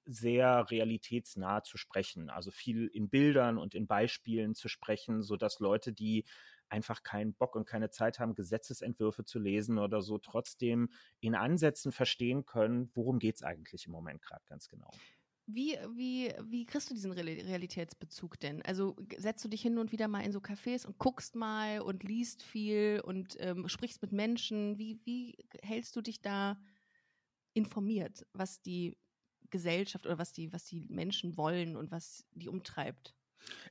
sehr 0.07 0.71
realitätsnah 0.71 1.63
zu 1.63 1.77
sprechen, 1.77 2.31
also 2.31 2.51
viel 2.51 2.87
in 2.87 3.09
Bildern 3.09 3.59
und 3.59 3.75
in 3.75 3.87
Beispielen 3.87 4.55
zu 4.55 4.69
sprechen, 4.69 5.23
so 5.23 5.37
dass 5.37 5.61
Leute, 5.61 5.93
die 5.93 6.25
einfach 6.69 7.03
keinen 7.03 7.35
Bock 7.35 7.57
und 7.57 7.67
keine 7.67 7.91
Zeit 7.91 8.19
haben, 8.19 8.35
Gesetzesentwürfe 8.35 9.25
zu 9.25 9.39
lesen 9.39 9.79
oder 9.79 10.03
so, 10.03 10.19
trotzdem 10.19 10.91
in 11.21 11.35
Ansätzen 11.35 11.93
verstehen 11.93 12.47
können, 12.47 12.91
worum 12.95 13.19
geht 13.19 13.37
es 13.37 13.43
eigentlich 13.43 13.87
im 13.87 13.93
Moment 13.93 14.23
gerade 14.23 14.45
ganz 14.47 14.69
genau. 14.69 14.91
Wie, 15.47 15.77
wie, 15.95 16.33
wie 16.43 16.65
kriegst 16.65 16.89
du 16.89 16.95
diesen 16.95 17.13
Realitätsbezug 17.13 18.41
denn? 18.41 18.63
Also 18.63 18.97
setzt 19.19 19.45
du 19.45 19.49
dich 19.49 19.61
hin 19.61 19.77
und 19.77 19.93
wieder 19.93 20.09
mal 20.09 20.23
in 20.23 20.33
so 20.33 20.39
Cafés 20.39 20.87
und 20.87 20.99
guckst 20.99 21.35
mal 21.35 21.81
und 21.81 22.03
liest 22.03 22.43
viel 22.43 23.03
und 23.05 23.37
ähm, 23.41 23.69
sprichst 23.69 24.01
mit 24.01 24.11
Menschen? 24.11 24.79
Wie, 24.79 25.01
wie 25.05 25.37
hältst 25.61 25.95
du 25.97 26.01
dich 26.01 26.23
da 26.23 26.59
informiert, 27.53 28.27
was 28.33 28.63
die 28.63 28.97
Gesellschaft 29.51 30.07
oder 30.07 30.19
was 30.19 30.33
die, 30.33 30.51
was 30.51 30.65
die 30.65 30.87
Menschen 30.89 31.37
wollen 31.37 31.77
und 31.77 31.91
was 31.91 32.25
die 32.33 32.49
umtreibt? 32.49 33.15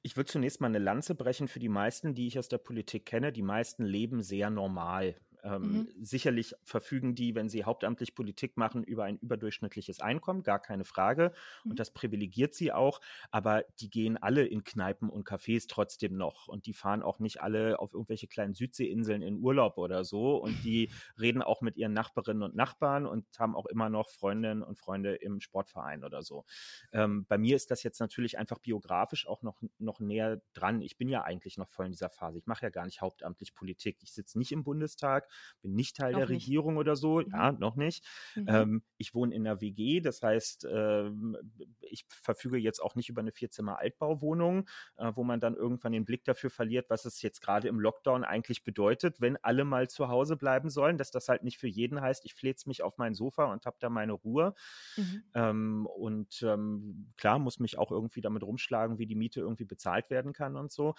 Ich 0.02 0.18
würde 0.18 0.31
zunächst 0.31 0.62
mal 0.62 0.68
eine 0.68 0.80
Lanze 0.80 1.16
brechen 1.16 1.48
für 1.48 1.60
die 1.60 1.70
meisten, 1.70 2.14
die 2.14 2.28
ich 2.28 2.38
aus 2.38 2.50
der 2.50 2.58
Politik 2.58 3.06
kenne. 3.06 3.31
Die 3.31 3.42
meisten 3.42 3.84
leben 3.84 4.22
sehr 4.22 4.50
normal. 4.50 5.16
Ähm, 5.44 5.62
mhm. 5.62 5.88
Sicherlich 6.00 6.56
verfügen 6.63 7.16
die, 7.16 7.36
wenn 7.36 7.50
sie 7.50 7.66
hauptamtlich 7.66 8.16
Politik 8.16 8.56
machen, 8.56 8.83
über 8.83 9.04
ein 9.04 9.18
überdurchschnittliches 9.18 10.00
Einkommen, 10.00 10.44
gar 10.44 10.59
keine 10.59 10.85
Frage. 10.85 11.33
Mhm. 11.64 11.71
Und 11.71 11.80
das 11.80 11.92
privilegiert 11.92 12.54
sie 12.56 12.71
auch. 12.71 13.02
Aber 13.31 13.64
die 13.80 13.90
gehen 13.90 14.18
alle 14.18 14.45
in 14.45 14.64
Kneipen 14.64 15.09
und 15.09 15.28
Cafés 15.28 15.68
trotzdem 15.68 16.16
noch. 16.16 16.47
Und 16.47 16.66
die 16.66 16.73
fahren 16.73 17.04
auch 17.04 17.19
nicht 17.19 17.42
alle 17.42 17.80
auf 17.80 17.94
irgendwelche 17.94 18.28
kleinen 18.28 18.54
Südseeinseln 18.54 19.21
in 19.21 19.40
Urlaub 19.40 19.78
oder 19.78 20.06
so. 20.06 20.38
Und 20.38 20.64
die 20.64 20.90
reden 21.19 21.42
auch 21.42 21.62
mit 21.62 21.76
ihren 21.76 21.94
Nachbarinnen 21.94 22.44
und 22.44 22.56
Nachbarn 22.56 23.06
und 23.06 23.26
haben 23.38 23.56
auch 23.56 23.66
immer 23.66 23.90
noch 23.90 24.09
Freundinnen 24.09 24.64
und 24.64 24.80
Freunde 24.80 25.16
im 25.16 25.42
Sportverein 25.42 26.04
oder 26.06 26.23
so. 26.23 26.45
Ähm, 26.94 27.26
bei 27.28 27.38
mir 27.38 27.57
ist 27.57 27.69
das 27.69 27.83
jetzt 27.83 28.00
natürlich 28.00 28.38
einfach 28.38 28.59
biografisch 28.59 29.28
auch 29.28 29.42
noch, 29.42 29.62
noch 29.78 30.00
näher 30.00 30.42
dran. 30.54 30.81
Ich 30.81 30.97
bin 30.97 31.09
ja 31.09 31.23
eigentlich 31.23 31.57
noch 31.57 31.69
voll 31.69 31.88
in 31.88 31.92
dieser 31.92 32.09
Phase. 32.09 32.38
Ich 32.38 32.47
mache 32.47 32.64
ja 32.64 32.69
gar 32.69 32.85
nicht 32.85 33.02
hauptamtlich 33.02 33.54
Politik. 33.54 33.97
Ich 34.02 34.14
sitze 34.14 34.40
nicht 34.40 34.52
im 34.52 34.64
Bundestag 34.64 35.28
bin 35.61 35.73
nicht 35.75 35.97
Teil 35.97 36.13
noch 36.13 36.19
der 36.19 36.30
nicht. 36.30 36.44
Regierung 36.44 36.78
oder 36.78 36.95
so. 36.95 37.19
Mhm. 37.19 37.28
Ja, 37.31 37.52
noch 37.52 37.75
nicht. 37.75 38.06
Mhm. 38.35 38.45
Ähm, 38.47 38.83
ich 38.97 39.13
wohne 39.16 39.33
in 39.33 39.47
einer 39.47 39.61
WG, 39.61 40.02
das 40.02 40.21
heißt, 40.21 40.68
ähm, 40.69 41.37
ich 41.81 42.06
verfüge 42.09 42.57
jetzt 42.57 42.80
auch 42.80 42.95
nicht 42.95 43.09
über 43.09 43.21
eine 43.21 43.31
Vierzimmer-Altbauwohnung, 43.31 44.68
äh, 44.97 45.11
wo 45.16 45.23
man 45.23 45.40
dann 45.40 45.56
irgendwann 45.56 45.94
den 45.94 46.06
Blick 46.06 46.23
dafür 46.23 46.49
verliert, 46.49 46.90
was 46.90 47.06
es 47.06 47.21
jetzt 47.21 47.42
gerade 47.42 47.68
im 47.68 47.80
Lockdown 47.80 48.23
eigentlich 48.23 48.63
bedeutet, 48.63 49.21
wenn 49.21 49.37
alle 49.37 49.66
mal 49.66 49.90
zu 49.90 50.07
Hause 50.07 50.37
bleiben 50.37 50.69
sollen, 50.69 50.97
dass 50.97 51.11
das 51.11 51.30
halt 51.30 51.44
nicht 51.44 51.57
für 51.57 51.68
jeden 51.68 52.02
heißt, 52.02 52.25
ich 52.25 52.33
fläze 52.33 52.68
mich 52.68 52.83
auf 52.83 52.97
mein 52.97 53.13
Sofa 53.13 53.45
und 53.45 53.66
habe 53.66 53.78
da 53.80 53.90
meine 53.90 54.13
Ruhe. 54.13 54.54
Mhm. 54.97 55.23
Ähm, 55.33 55.85
und 55.85 56.42
ähm, 56.44 57.13
klar, 57.18 57.40
muss 57.40 57.59
mich 57.59 57.78
auch 57.78 57.92
irgendwie 57.92 58.21
damit 58.21 58.44
rumschlagen, 58.44 58.97
wie 58.97 59.07
die 59.07 59.16
Miete 59.16 59.40
irgendwie 59.40 59.66
bezahlt 59.66 60.09
werden 60.09 60.33
kann 60.33 60.56
und 60.56 60.71
so. 60.71 60.95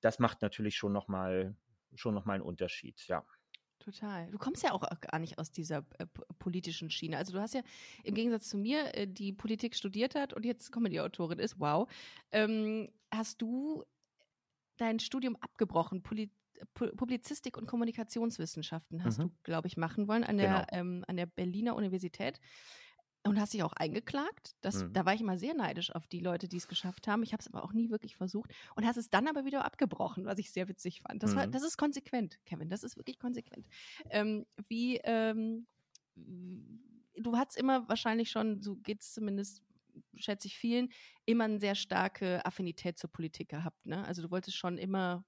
Das 0.00 0.18
macht 0.18 0.42
natürlich 0.42 0.76
schon 0.76 0.92
nochmal 0.92 1.56
schon 1.94 2.14
noch 2.14 2.24
mal 2.24 2.34
einen 2.34 2.42
Unterschied, 2.42 3.06
ja. 3.08 3.24
Total. 3.90 4.30
Du 4.30 4.36
kommst 4.36 4.62
ja 4.62 4.72
auch 4.72 4.82
gar 5.00 5.18
nicht 5.18 5.38
aus 5.38 5.50
dieser 5.50 5.78
äh, 5.98 6.04
politischen 6.38 6.90
Schiene. 6.90 7.16
Also 7.16 7.32
du 7.32 7.40
hast 7.40 7.54
ja 7.54 7.62
im 8.04 8.14
Gegensatz 8.14 8.48
zu 8.50 8.58
mir, 8.58 8.94
äh, 8.94 9.06
die 9.06 9.32
Politik 9.32 9.74
studiert 9.74 10.14
hat 10.14 10.34
und 10.34 10.44
jetzt 10.44 10.72
Comedy-Autorin 10.72 11.38
ist, 11.38 11.58
wow. 11.58 11.90
Ähm, 12.30 12.90
hast 13.10 13.40
du 13.40 13.84
dein 14.76 14.98
Studium 15.00 15.36
abgebrochen, 15.36 16.02
Poli 16.02 16.30
Publizistik 16.74 17.56
und 17.56 17.68
Kommunikationswissenschaften 17.68 19.04
hast 19.04 19.18
mhm. 19.18 19.28
du, 19.28 19.30
glaube 19.44 19.68
ich, 19.68 19.76
machen 19.76 20.08
wollen 20.08 20.24
an 20.24 20.38
der, 20.38 20.66
genau. 20.68 20.80
ähm, 20.80 21.04
an 21.06 21.16
der 21.16 21.26
Berliner 21.26 21.76
Universität. 21.76 22.40
Und 23.28 23.40
hast 23.40 23.54
dich 23.54 23.62
auch 23.62 23.72
eingeklagt? 23.74 24.56
Das, 24.60 24.82
mhm. 24.82 24.92
Da 24.92 25.04
war 25.04 25.14
ich 25.14 25.20
immer 25.20 25.38
sehr 25.38 25.54
neidisch 25.54 25.94
auf 25.94 26.06
die 26.06 26.20
Leute, 26.20 26.48
die 26.48 26.56
es 26.56 26.68
geschafft 26.68 27.08
haben. 27.08 27.22
Ich 27.22 27.32
habe 27.32 27.40
es 27.40 27.46
aber 27.46 27.62
auch 27.62 27.72
nie 27.72 27.90
wirklich 27.90 28.16
versucht 28.16 28.50
und 28.74 28.86
hast 28.86 28.96
es 28.96 29.10
dann 29.10 29.28
aber 29.28 29.44
wieder 29.44 29.64
abgebrochen, 29.64 30.24
was 30.24 30.38
ich 30.38 30.50
sehr 30.50 30.68
witzig 30.68 31.02
fand. 31.02 31.22
Das, 31.22 31.32
mhm. 31.32 31.36
war, 31.36 31.46
das 31.46 31.62
ist 31.62 31.76
konsequent, 31.76 32.38
Kevin. 32.44 32.68
Das 32.68 32.82
ist 32.82 32.96
wirklich 32.96 33.18
konsequent. 33.18 33.66
Ähm, 34.10 34.46
wie, 34.68 34.96
ähm, 35.04 35.66
du 36.16 37.36
hattest 37.36 37.58
immer 37.58 37.88
wahrscheinlich 37.88 38.30
schon, 38.30 38.62
so 38.62 38.76
geht 38.76 39.02
es 39.02 39.12
zumindest, 39.12 39.62
schätze 40.14 40.46
ich 40.46 40.56
vielen, 40.56 40.90
immer 41.26 41.44
eine 41.44 41.60
sehr 41.60 41.74
starke 41.74 42.44
Affinität 42.44 42.98
zur 42.98 43.10
Politik 43.10 43.48
gehabt. 43.48 43.86
Ne? 43.86 44.04
Also 44.04 44.22
du 44.22 44.30
wolltest 44.30 44.56
schon 44.56 44.78
immer 44.78 45.24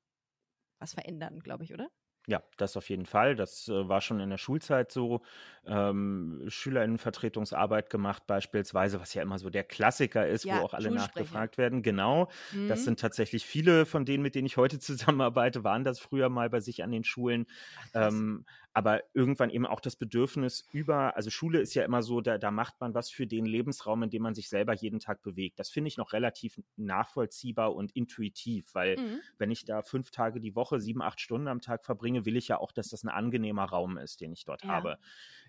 was 0.78 0.94
verändern, 0.94 1.40
glaube 1.40 1.64
ich, 1.64 1.74
oder? 1.74 1.90
Ja, 2.26 2.42
das 2.58 2.76
auf 2.76 2.88
jeden 2.90 3.06
Fall. 3.06 3.34
Das 3.34 3.68
äh, 3.68 3.88
war 3.88 4.00
schon 4.00 4.20
in 4.20 4.30
der 4.30 4.38
Schulzeit 4.38 4.92
so. 4.92 5.22
Ähm, 5.66 6.42
Schülerinnenvertretungsarbeit 6.48 7.90
gemacht 7.90 8.26
beispielsweise, 8.26 8.98
was 8.98 9.12
ja 9.14 9.22
immer 9.22 9.38
so 9.38 9.50
der 9.50 9.62
Klassiker 9.62 10.26
ist, 10.26 10.44
ja, 10.44 10.58
wo 10.60 10.64
auch 10.64 10.74
alle 10.74 10.90
nachgefragt 10.90 11.58
werden. 11.58 11.82
Genau. 11.82 12.30
Mhm. 12.52 12.68
Das 12.68 12.84
sind 12.84 12.98
tatsächlich 12.98 13.44
viele 13.44 13.84
von 13.84 14.04
denen, 14.04 14.22
mit 14.22 14.34
denen 14.34 14.46
ich 14.46 14.56
heute 14.56 14.78
zusammenarbeite, 14.80 15.64
waren 15.64 15.84
das 15.84 15.98
früher 15.98 16.28
mal 16.28 16.48
bei 16.50 16.60
sich 16.60 16.82
an 16.82 16.90
den 16.90 17.04
Schulen. 17.04 17.46
Ach, 17.92 18.08
ähm, 18.08 18.44
aber 18.72 19.02
irgendwann 19.14 19.50
eben 19.50 19.66
auch 19.66 19.80
das 19.80 19.96
Bedürfnis 19.96 20.64
über, 20.72 21.16
also 21.16 21.28
Schule 21.28 21.60
ist 21.60 21.74
ja 21.74 21.84
immer 21.84 22.02
so, 22.02 22.20
da, 22.20 22.38
da 22.38 22.50
macht 22.52 22.80
man 22.80 22.94
was 22.94 23.10
für 23.10 23.26
den 23.26 23.44
Lebensraum, 23.44 24.04
in 24.04 24.10
dem 24.10 24.22
man 24.22 24.34
sich 24.34 24.48
selber 24.48 24.74
jeden 24.74 25.00
Tag 25.00 25.22
bewegt. 25.22 25.58
Das 25.58 25.70
finde 25.70 25.88
ich 25.88 25.96
noch 25.96 26.12
relativ 26.12 26.60
nachvollziehbar 26.76 27.74
und 27.74 27.90
intuitiv, 27.96 28.72
weil 28.74 28.96
mhm. 28.96 29.20
wenn 29.38 29.50
ich 29.50 29.64
da 29.64 29.82
fünf 29.82 30.12
Tage 30.12 30.40
die 30.40 30.54
Woche, 30.54 30.78
sieben, 30.78 31.02
acht 31.02 31.20
Stunden 31.20 31.48
am 31.48 31.60
Tag 31.60 31.84
verbringe, 31.84 32.09
will 32.14 32.36
ich 32.36 32.48
ja 32.48 32.58
auch, 32.58 32.72
dass 32.72 32.88
das 32.88 33.02
ein 33.02 33.08
angenehmer 33.08 33.64
Raum 33.64 33.98
ist, 33.98 34.20
den 34.20 34.32
ich 34.32 34.44
dort 34.44 34.62
ja. 34.64 34.70
habe. 34.70 34.98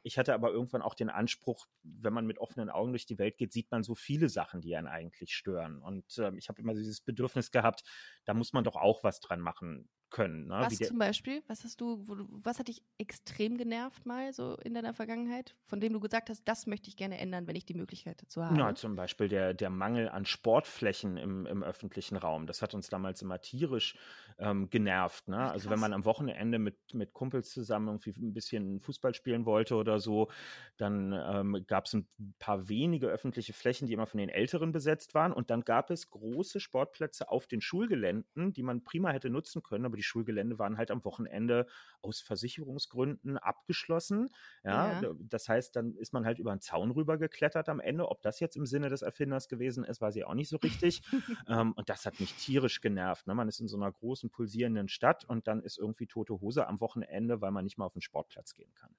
Ich 0.03 0.17
hatte 0.17 0.33
aber 0.33 0.51
irgendwann 0.51 0.81
auch 0.81 0.95
den 0.95 1.09
Anspruch, 1.09 1.67
wenn 1.83 2.13
man 2.13 2.25
mit 2.25 2.39
offenen 2.39 2.69
Augen 2.69 2.91
durch 2.91 3.05
die 3.05 3.19
Welt 3.19 3.37
geht, 3.37 3.51
sieht 3.51 3.69
man 3.71 3.83
so 3.83 3.95
viele 3.95 4.29
Sachen, 4.29 4.61
die 4.61 4.75
einen 4.75 4.87
eigentlich 4.87 5.35
stören. 5.35 5.81
Und 5.81 6.17
äh, 6.17 6.31
ich 6.35 6.49
habe 6.49 6.61
immer 6.61 6.73
dieses 6.73 7.01
Bedürfnis 7.01 7.51
gehabt, 7.51 7.83
da 8.25 8.33
muss 8.33 8.53
man 8.53 8.63
doch 8.63 8.75
auch 8.75 9.03
was 9.03 9.19
dran 9.19 9.41
machen 9.41 9.89
können. 10.11 10.47
Ne? 10.47 10.55
Was 10.59 10.77
zum 10.77 10.99
Beispiel? 10.99 11.41
Was 11.47 11.63
hast 11.63 11.81
du, 11.81 12.03
was 12.29 12.59
hat 12.59 12.67
dich 12.67 12.83
extrem 12.97 13.57
genervt 13.57 14.05
mal 14.05 14.31
so 14.33 14.57
in 14.63 14.73
deiner 14.73 14.93
Vergangenheit, 14.93 15.55
von 15.65 15.79
dem 15.79 15.93
du 15.93 15.99
gesagt 15.99 16.29
hast, 16.29 16.43
das 16.47 16.67
möchte 16.67 16.89
ich 16.89 16.97
gerne 16.97 17.17
ändern, 17.17 17.47
wenn 17.47 17.55
ich 17.55 17.65
die 17.65 17.73
Möglichkeit 17.73 18.21
dazu 18.21 18.43
habe? 18.43 18.57
Ja, 18.59 18.75
zum 18.75 18.95
Beispiel 18.95 19.27
der, 19.27 19.53
der 19.53 19.69
Mangel 19.69 20.09
an 20.09 20.25
Sportflächen 20.25 21.17
im, 21.17 21.45
im 21.45 21.63
öffentlichen 21.63 22.17
Raum. 22.17 22.45
Das 22.45 22.61
hat 22.61 22.73
uns 22.73 22.89
damals 22.89 23.21
immer 23.21 23.41
tierisch 23.41 23.95
ähm, 24.37 24.69
genervt. 24.69 25.27
Ne? 25.27 25.37
Ach, 25.37 25.51
also 25.51 25.69
wenn 25.69 25.79
man 25.79 25.93
am 25.93 26.05
Wochenende 26.05 26.59
mit, 26.59 26.93
mit 26.93 27.13
Kumpels 27.13 27.49
zusammen 27.49 27.87
irgendwie 27.87 28.13
ein 28.21 28.33
bisschen 28.33 28.81
Fußball 28.81 29.13
spielen 29.13 29.45
wollte 29.45 29.75
oder 29.75 29.99
so, 29.99 30.29
dann 30.77 31.13
ähm, 31.13 31.65
gab 31.65 31.85
es 31.85 31.93
ein 31.93 32.07
paar 32.37 32.67
wenige 32.67 33.07
öffentliche 33.07 33.53
Flächen, 33.53 33.87
die 33.87 33.93
immer 33.93 34.07
von 34.07 34.19
den 34.19 34.29
Älteren 34.29 34.71
besetzt 34.71 35.13
waren. 35.13 35.31
Und 35.31 35.49
dann 35.49 35.61
gab 35.61 35.89
es 35.89 36.09
große 36.09 36.59
Sportplätze 36.59 37.29
auf 37.29 37.47
den 37.47 37.61
Schulgeländen, 37.61 38.51
die 38.53 38.63
man 38.63 38.83
prima 38.83 39.11
hätte 39.11 39.29
nutzen 39.29 39.63
können, 39.63 39.85
aber 39.85 39.97
die 40.01 40.07
Schulgelände 40.07 40.57
waren 40.57 40.77
halt 40.77 40.89
am 40.89 41.05
Wochenende 41.05 41.67
aus 42.01 42.21
Versicherungsgründen 42.21 43.37
abgeschlossen. 43.37 44.29
Ja, 44.63 44.99
ja. 44.99 45.13
das 45.19 45.47
heißt, 45.47 45.75
dann 45.75 45.95
ist 45.95 46.11
man 46.11 46.25
halt 46.25 46.39
über 46.39 46.51
einen 46.51 46.61
Zaun 46.61 46.89
rüber 46.89 47.19
geklettert 47.19 47.69
am 47.69 47.79
Ende. 47.79 48.09
Ob 48.09 48.23
das 48.23 48.39
jetzt 48.39 48.55
im 48.55 48.65
Sinne 48.65 48.89
des 48.89 49.03
Erfinders 49.03 49.47
gewesen 49.47 49.83
ist, 49.83 50.01
weiß 50.01 50.15
ich 50.15 50.25
auch 50.25 50.33
nicht 50.33 50.49
so 50.49 50.57
richtig. 50.57 51.03
ähm, 51.47 51.73
und 51.73 51.89
das 51.89 52.07
hat 52.07 52.19
mich 52.19 52.33
tierisch 52.33 52.81
genervt. 52.81 53.27
Ne? 53.27 53.35
Man 53.35 53.47
ist 53.47 53.59
in 53.59 53.67
so 53.67 53.77
einer 53.77 53.91
großen, 53.91 54.31
pulsierenden 54.31 54.87
Stadt 54.87 55.23
und 55.25 55.47
dann 55.47 55.61
ist 55.61 55.77
irgendwie 55.77 56.07
tote 56.07 56.41
Hose 56.41 56.67
am 56.67 56.79
Wochenende, 56.81 57.41
weil 57.41 57.51
man 57.51 57.63
nicht 57.63 57.77
mal 57.77 57.85
auf 57.85 57.93
den 57.93 58.01
Sportplatz 58.01 58.55
gehen 58.55 58.73
kann. 58.73 58.95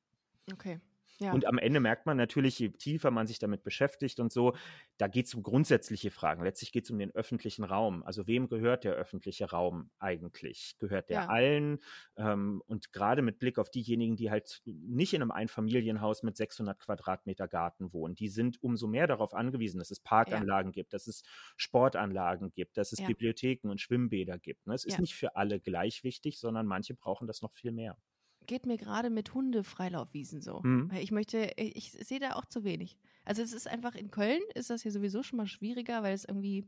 Okay. 0.52 0.80
Ja. 1.18 1.32
Und 1.32 1.46
am 1.46 1.58
Ende 1.58 1.80
merkt 1.80 2.06
man 2.06 2.16
natürlich, 2.16 2.58
je 2.58 2.70
tiefer 2.70 3.10
man 3.10 3.26
sich 3.26 3.38
damit 3.38 3.62
beschäftigt 3.62 4.20
und 4.20 4.32
so, 4.32 4.54
da 4.98 5.08
geht 5.08 5.26
es 5.26 5.34
um 5.34 5.42
grundsätzliche 5.42 6.10
Fragen. 6.10 6.42
Letztlich 6.42 6.72
geht 6.72 6.84
es 6.84 6.90
um 6.90 6.98
den 6.98 7.12
öffentlichen 7.12 7.64
Raum. 7.64 8.02
Also 8.02 8.26
wem 8.26 8.48
gehört 8.48 8.84
der 8.84 8.94
öffentliche 8.94 9.50
Raum 9.50 9.90
eigentlich? 9.98 10.76
Gehört 10.78 11.10
der 11.10 11.22
ja. 11.22 11.26
allen? 11.28 11.78
Ähm, 12.16 12.62
und 12.66 12.92
gerade 12.92 13.22
mit 13.22 13.38
Blick 13.38 13.58
auf 13.58 13.70
diejenigen, 13.70 14.16
die 14.16 14.30
halt 14.30 14.62
nicht 14.64 15.14
in 15.14 15.22
einem 15.22 15.30
Einfamilienhaus 15.30 16.22
mit 16.22 16.36
600 16.36 16.78
Quadratmeter 16.78 17.48
Garten 17.48 17.92
wohnen, 17.92 18.14
die 18.14 18.28
sind 18.28 18.62
umso 18.62 18.86
mehr 18.86 19.06
darauf 19.06 19.34
angewiesen, 19.34 19.78
dass 19.78 19.90
es 19.90 20.00
Parkanlagen 20.00 20.72
ja. 20.72 20.74
gibt, 20.74 20.92
dass 20.92 21.06
es 21.06 21.22
Sportanlagen 21.56 22.52
gibt, 22.52 22.76
dass 22.76 22.92
es 22.92 23.04
Bibliotheken 23.04 23.70
und 23.70 23.80
Schwimmbäder 23.80 24.38
gibt. 24.38 24.66
Ne? 24.66 24.74
Es 24.74 24.84
ist 24.84 24.98
nicht 24.98 25.14
für 25.14 25.36
alle 25.36 25.60
gleich 25.60 26.04
wichtig, 26.04 26.38
sondern 26.38 26.66
manche 26.66 26.94
brauchen 26.94 27.26
das 27.26 27.42
noch 27.42 27.52
viel 27.52 27.72
mehr 27.72 27.96
geht 28.46 28.66
mir 28.66 28.76
gerade 28.76 29.10
mit 29.10 29.34
Hundefreilaufwiesen 29.34 30.40
so. 30.40 30.60
Mhm. 30.62 30.90
Weil 30.90 31.02
ich 31.02 31.10
möchte, 31.10 31.52
ich, 31.56 31.76
ich 31.76 31.92
sehe 31.92 32.20
da 32.20 32.32
auch 32.34 32.46
zu 32.46 32.64
wenig. 32.64 32.96
Also 33.24 33.42
es 33.42 33.52
ist 33.52 33.68
einfach 33.68 33.94
in 33.94 34.10
Köln 34.10 34.42
ist 34.54 34.70
das 34.70 34.82
hier 34.82 34.92
sowieso 34.92 35.22
schon 35.22 35.36
mal 35.36 35.46
schwieriger, 35.46 36.02
weil 36.02 36.14
es 36.14 36.24
irgendwie 36.24 36.66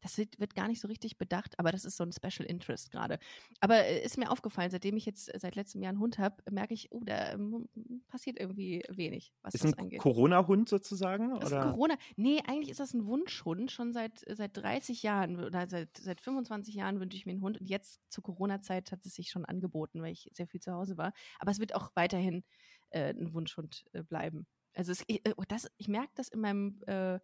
das 0.00 0.18
wird, 0.18 0.54
gar 0.54 0.68
nicht 0.68 0.80
so 0.80 0.88
richtig 0.88 1.18
bedacht, 1.18 1.58
aber 1.58 1.72
das 1.72 1.84
ist 1.84 1.96
so 1.96 2.04
ein 2.04 2.12
Special 2.12 2.48
Interest 2.48 2.90
gerade. 2.90 3.18
Aber 3.60 3.84
äh, 3.84 4.04
ist 4.04 4.18
mir 4.18 4.30
aufgefallen, 4.30 4.70
seitdem 4.70 4.96
ich 4.96 5.06
jetzt 5.06 5.30
seit 5.38 5.56
letztem 5.56 5.82
Jahr 5.82 5.90
einen 5.90 6.00
Hund 6.00 6.18
habe, 6.18 6.42
merke 6.50 6.74
ich, 6.74 6.92
oh, 6.92 7.02
da 7.04 7.32
ähm, 7.32 7.68
passiert 8.08 8.38
irgendwie 8.38 8.82
wenig, 8.88 9.32
was 9.42 9.54
ist 9.54 9.64
das 9.64 9.72
ein 9.72 9.78
angeht. 9.78 10.00
Corona-Hund 10.00 10.68
sozusagen? 10.68 11.38
Das 11.40 11.52
oder? 11.52 11.66
Ist 11.66 11.72
Corona. 11.72 11.96
Nee, 12.16 12.40
eigentlich 12.46 12.70
ist 12.70 12.80
das 12.80 12.94
ein 12.94 13.06
Wunschhund. 13.06 13.70
Schon 13.70 13.92
seit, 13.92 14.24
seit 14.28 14.56
30 14.56 15.02
Jahren 15.02 15.42
oder 15.42 15.68
seit, 15.68 15.96
seit 15.96 16.20
25 16.20 16.74
Jahren 16.74 17.00
wünsche 17.00 17.16
ich 17.16 17.26
mir 17.26 17.32
einen 17.32 17.42
Hund. 17.42 17.60
Und 17.60 17.68
jetzt 17.68 18.00
zur 18.10 18.24
Corona-Zeit 18.24 18.92
hat 18.92 19.04
es 19.04 19.14
sich 19.14 19.30
schon 19.30 19.44
angeboten, 19.44 20.02
weil 20.02 20.12
ich 20.12 20.30
sehr 20.32 20.46
viel 20.46 20.60
zu 20.60 20.72
Hause 20.72 20.96
war. 20.96 21.12
Aber 21.38 21.50
es 21.50 21.58
wird 21.58 21.74
auch 21.74 21.90
weiterhin 21.94 22.44
äh, 22.90 23.12
ein 23.12 23.32
Wunschhund 23.32 23.84
äh, 23.92 24.02
bleiben. 24.02 24.46
Also 24.74 24.92
es, 24.92 25.02
ich, 25.06 25.24
äh, 25.26 25.34
das, 25.48 25.70
ich 25.78 25.88
merke 25.88 26.12
das 26.14 26.28
in 26.28 26.40
meinem 26.40 26.80
äh, 26.86 27.18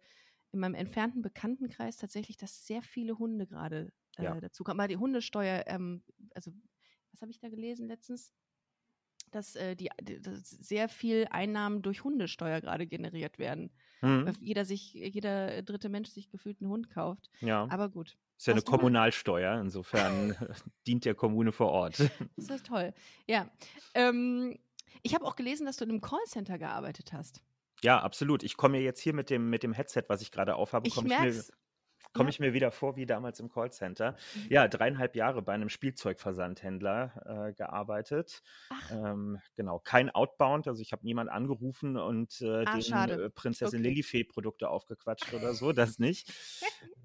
in 0.53 0.59
meinem 0.59 0.75
entfernten 0.75 1.21
Bekanntenkreis 1.21 1.97
tatsächlich, 1.97 2.37
dass 2.37 2.65
sehr 2.65 2.83
viele 2.83 3.17
Hunde 3.17 3.47
gerade 3.47 3.91
äh, 4.17 4.23
ja. 4.23 4.39
dazu 4.39 4.63
kommen. 4.63 4.79
Aber 4.79 4.87
die 4.87 4.97
Hundesteuer, 4.97 5.63
ähm, 5.67 6.03
also 6.35 6.51
was 7.11 7.21
habe 7.21 7.31
ich 7.31 7.39
da 7.39 7.49
gelesen 7.49 7.87
letztens? 7.87 8.31
Dass, 9.31 9.55
äh, 9.55 9.75
die, 9.75 9.89
dass 10.21 10.51
sehr 10.51 10.89
viel 10.89 11.27
Einnahmen 11.31 11.81
durch 11.81 12.03
Hundesteuer 12.03 12.61
gerade 12.61 12.85
generiert 12.85 13.39
werden. 13.39 13.71
Mhm. 14.01 14.27
Weil 14.27 14.35
jeder 14.39 14.63
sich, 14.63 14.93
jeder 14.93 15.63
dritte 15.63 15.89
Mensch 15.89 16.09
sich 16.09 16.29
gefühlt 16.29 16.61
einen 16.61 16.69
Hund 16.69 16.89
kauft. 16.91 17.31
Ja. 17.41 17.67
Aber 17.71 17.89
gut. 17.89 18.15
Ist 18.37 18.45
ja 18.45 18.53
eine 18.53 18.61
Kommunalsteuer, 18.61 19.59
insofern 19.59 20.35
dient 20.85 21.05
der 21.05 21.15
Kommune 21.15 21.51
vor 21.51 21.69
Ort. 21.69 21.99
Das 22.35 22.49
ist 22.49 22.67
toll. 22.67 22.93
Ja. 23.25 23.49
Ähm, 23.95 24.59
ich 25.01 25.15
habe 25.15 25.25
auch 25.25 25.35
gelesen, 25.35 25.65
dass 25.65 25.77
du 25.77 25.85
in 25.85 25.89
einem 25.89 26.01
Callcenter 26.01 26.59
gearbeitet 26.59 27.11
hast. 27.11 27.41
Ja, 27.83 27.99
absolut. 27.99 28.43
Ich 28.43 28.57
komme 28.57 28.77
mir 28.77 28.83
jetzt 28.83 29.01
hier 29.01 29.13
mit 29.13 29.29
dem, 29.29 29.49
mit 29.49 29.61
dem 29.63 29.73
Headset, 29.73 30.03
was 30.07 30.21
ich 30.21 30.31
gerade 30.31 30.55
aufhabe, 30.55 30.89
komme 30.89 31.09
ich, 31.09 31.19
mir, 31.19 31.43
komm 32.13 32.27
ja. 32.27 32.29
ich 32.29 32.39
mir 32.39 32.53
wieder 32.53 32.71
vor 32.71 32.95
wie 32.95 33.05
damals 33.05 33.39
im 33.39 33.49
Callcenter. 33.49 34.15
Mhm. 34.35 34.47
Ja, 34.49 34.67
dreieinhalb 34.67 35.15
Jahre 35.15 35.41
bei 35.41 35.53
einem 35.53 35.69
Spielzeugversandhändler 35.69 37.49
äh, 37.49 37.53
gearbeitet. 37.53 38.41
Ähm, 38.89 39.39
genau, 39.55 39.79
kein 39.79 40.09
Outbound, 40.09 40.67
also 40.67 40.81
ich 40.81 40.91
habe 40.93 41.03
niemand 41.05 41.29
angerufen 41.29 41.97
und 41.97 42.39
äh, 42.41 42.63
ah, 42.65 42.77
den 42.77 43.19
äh, 43.19 43.29
Prinzessin 43.29 43.81
okay. 43.81 43.89
Lilifee-Produkte 43.89 44.69
aufgequatscht 44.69 45.33
oder 45.33 45.53
so, 45.53 45.71
das 45.73 45.99
nicht. 45.99 46.31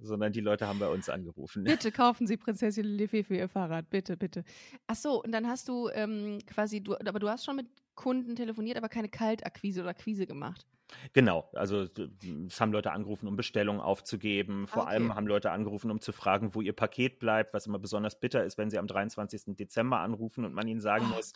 sondern 0.00 0.32
die 0.32 0.40
Leute 0.40 0.68
haben 0.68 0.78
bei 0.78 0.88
uns 0.88 1.08
angerufen. 1.08 1.64
Bitte 1.64 1.90
kaufen 1.90 2.26
Sie 2.26 2.36
Prinzessin 2.36 2.84
Lilifee 2.84 3.24
für 3.24 3.36
Ihr 3.36 3.48
Fahrrad, 3.48 3.90
bitte, 3.90 4.16
bitte. 4.16 4.44
Ach 4.86 4.96
so, 4.96 5.22
und 5.22 5.32
dann 5.32 5.48
hast 5.48 5.68
du 5.68 5.88
ähm, 5.88 6.38
quasi, 6.46 6.80
du, 6.80 6.94
aber 6.94 7.18
du 7.18 7.28
hast 7.28 7.44
schon 7.44 7.56
mit 7.56 7.66
Kunden 7.98 8.36
telefoniert, 8.36 8.76
aber 8.76 8.88
keine 8.88 9.08
Kaltakquise 9.08 9.80
oder 9.80 9.90
Akquise 9.90 10.26
gemacht. 10.26 10.64
Genau, 11.12 11.50
also 11.52 11.82
es 11.82 12.60
haben 12.60 12.72
Leute 12.72 12.92
angerufen, 12.92 13.26
um 13.26 13.36
Bestellungen 13.36 13.80
aufzugeben. 13.80 14.68
Vor 14.68 14.84
okay. 14.84 14.92
allem 14.92 15.14
haben 15.16 15.26
Leute 15.26 15.50
angerufen, 15.50 15.90
um 15.90 16.00
zu 16.00 16.12
fragen, 16.12 16.54
wo 16.54 16.62
ihr 16.62 16.72
Paket 16.72 17.18
bleibt, 17.18 17.52
was 17.52 17.66
immer 17.66 17.80
besonders 17.80 18.18
bitter 18.20 18.44
ist, 18.44 18.56
wenn 18.56 18.70
sie 18.70 18.78
am 18.78 18.86
23. 18.86 19.56
Dezember 19.56 19.98
anrufen 19.98 20.44
und 20.44 20.54
man 20.54 20.68
ihnen 20.68 20.80
sagen 20.80 21.06
oh. 21.10 21.16
muss, 21.16 21.32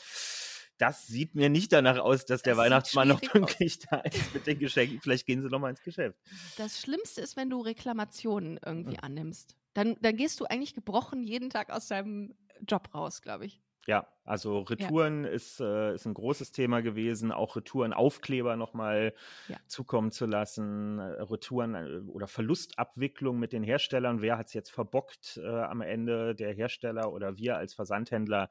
das 0.78 1.06
sieht 1.06 1.34
mir 1.34 1.50
nicht 1.50 1.72
danach 1.72 1.98
aus, 1.98 2.24
dass 2.24 2.42
der 2.42 2.56
Weihnachtsmann 2.56 3.08
noch 3.08 3.20
pünktlich 3.20 3.80
da 3.80 3.98
ist 3.98 4.32
mit 4.32 4.46
den 4.46 4.58
Geschenken. 4.60 5.00
Vielleicht 5.00 5.26
gehen 5.26 5.42
sie 5.42 5.48
noch 5.48 5.58
mal 5.58 5.70
ins 5.70 5.82
Geschäft. 5.82 6.16
Das 6.56 6.80
Schlimmste 6.80 7.20
ist, 7.20 7.36
wenn 7.36 7.50
du 7.50 7.60
Reklamationen 7.60 8.58
irgendwie 8.64 8.92
mhm. 8.92 9.02
annimmst. 9.02 9.56
Dann, 9.74 9.96
dann 10.00 10.16
gehst 10.16 10.38
du 10.38 10.44
eigentlich 10.44 10.74
gebrochen 10.74 11.24
jeden 11.24 11.50
Tag 11.50 11.70
aus 11.70 11.88
deinem 11.88 12.34
Job 12.66 12.94
raus, 12.94 13.20
glaube 13.20 13.46
ich. 13.46 13.60
Ja, 13.86 14.06
also 14.24 14.60
Retouren 14.60 15.24
ja. 15.24 15.30
ist, 15.30 15.60
äh, 15.60 15.94
ist 15.94 16.06
ein 16.06 16.14
großes 16.14 16.52
Thema 16.52 16.82
gewesen, 16.82 17.32
auch 17.32 17.56
Retourenaufkleber 17.56 18.56
nochmal 18.56 19.12
ja. 19.48 19.56
zukommen 19.66 20.12
zu 20.12 20.26
lassen, 20.26 21.00
äh, 21.00 21.22
Retouren 21.22 21.74
äh, 21.74 22.00
oder 22.08 22.28
Verlustabwicklung 22.28 23.40
mit 23.40 23.52
den 23.52 23.64
Herstellern. 23.64 24.22
Wer 24.22 24.38
hat 24.38 24.46
es 24.46 24.52
jetzt 24.52 24.70
verbockt 24.70 25.40
äh, 25.42 25.48
am 25.48 25.80
Ende, 25.80 26.36
der 26.36 26.52
Hersteller 26.52 27.12
oder 27.12 27.36
wir 27.38 27.56
als 27.56 27.74
Versandhändler? 27.74 28.48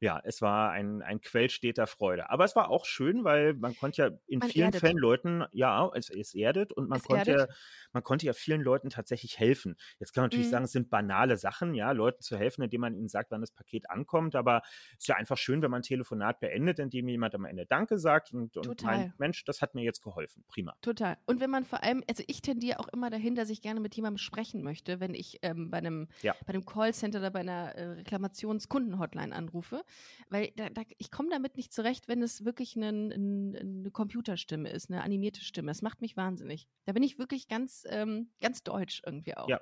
Ja, 0.00 0.20
es 0.24 0.42
war 0.42 0.70
ein, 0.72 1.02
ein 1.02 1.20
Quell 1.20 1.48
steter 1.50 1.86
Freude. 1.86 2.30
Aber 2.30 2.44
es 2.44 2.54
war 2.56 2.68
auch 2.70 2.84
schön, 2.84 3.24
weil 3.24 3.54
man 3.54 3.74
konnte 3.76 4.02
ja 4.02 4.10
in 4.26 4.40
Man 4.40 4.42
vielen 4.42 4.72
erdet. 4.72 4.72
Fällen 4.72 4.98
Leuten, 4.98 5.44
ja, 5.52 5.90
es, 5.94 6.10
es 6.10 6.34
erdet 6.34 6.72
und 6.72 6.88
man 6.88 6.98
Es 6.98 7.02
konnte, 7.02 7.30
erdet. 7.30 7.50
man 7.92 8.02
konnte 8.02 8.26
ja 8.26 8.32
vielen 8.32 8.60
Leuten 8.60 8.90
tatsächlich 8.90 9.38
helfen. 9.38 9.76
Jetzt 9.98 10.12
kann 10.12 10.22
man 10.22 10.26
natürlich 10.28 10.48
Mhm. 10.48 10.50
sagen, 10.50 10.64
es 10.64 10.72
sind 10.72 10.90
banale 10.90 11.36
Sachen, 11.36 11.74
ja, 11.74 11.92
Leuten 11.92 12.22
zu 12.22 12.36
helfen, 12.36 12.62
indem 12.62 12.82
man 12.82 12.94
ihnen 12.94 13.08
sagt, 13.08 13.30
wann 13.30 13.40
das 13.40 13.52
Paket 13.52 13.90
ankommt. 13.90 14.34
Aber 14.34 14.62
es 14.92 15.00
ist 15.04 15.08
ja 15.08 15.16
einfach 15.16 15.38
schön, 15.38 15.62
wenn 15.62 15.70
man 15.70 15.80
ein 15.80 15.82
Telefonat 15.82 16.40
beendet, 16.40 16.78
indem 16.78 17.08
jemand 17.08 17.34
am 17.34 17.44
Ende 17.44 17.66
Danke 17.66 17.98
sagt 17.98 18.32
und, 18.32 18.56
und 18.56 18.80
meint, 18.82 19.08
Mensch, 19.18 19.44
das 19.44 19.62
hat 19.62 19.74
mir 19.74 19.82
jetzt 19.84 20.02
geholfen. 20.02 20.44
Prima. 20.48 20.76
Total. 20.82 21.16
Und 21.26 21.40
wenn 21.40 21.50
man 21.50 21.64
vor 21.64 21.82
allem, 21.82 22.04
also 22.08 22.22
ich 22.28 22.42
tendiere 22.42 22.78
auch 22.78 22.86
immer 22.88 23.10
dahin, 23.10 23.34
dass 23.34 23.50
ich 23.50 23.60
gerne 23.60 23.80
mit 23.80 23.96
jemandem 23.96 24.18
sprechen 24.18 24.62
möchte, 24.62 25.00
wenn 25.00 25.14
ich 25.14 25.38
ähm, 25.42 25.70
bei 25.70 25.78
einem 25.78 26.08
Ja. 26.22 26.36
bei 26.44 26.52
einem 26.52 26.64
Callcenter 26.64 27.18
oder 27.18 27.30
bei 27.30 27.40
einer 27.40 27.74
äh, 27.74 27.84
Reklamationskundenhotline 27.94 29.34
anrufe, 29.34 29.84
weil 30.28 30.52
da, 30.56 30.68
da, 30.70 30.82
ich 30.98 31.10
komme 31.10 31.28
damit 31.30 31.56
nicht 31.56 31.72
zurecht, 31.72 32.08
wenn 32.08 32.22
es 32.22 32.44
wirklich 32.44 32.76
einen- 32.76 33.10
ein- 33.12 33.56
eine 33.56 33.90
Computerstimme 33.90 34.68
ist, 34.70 34.90
eine 34.90 35.02
animierte 35.02 35.42
Stimme. 35.42 35.68
Das 35.70 35.82
macht 35.82 36.00
mich 36.00 36.16
wahnsinnig. 36.16 36.68
Da 36.84 36.92
bin 36.92 37.02
ich 37.02 37.18
wirklich 37.18 37.48
ganz, 37.48 37.84
ähm, 37.88 38.30
ganz 38.40 38.62
deutsch 38.62 39.02
irgendwie 39.04 39.36
auch. 39.36 39.48
Ja. 39.48 39.60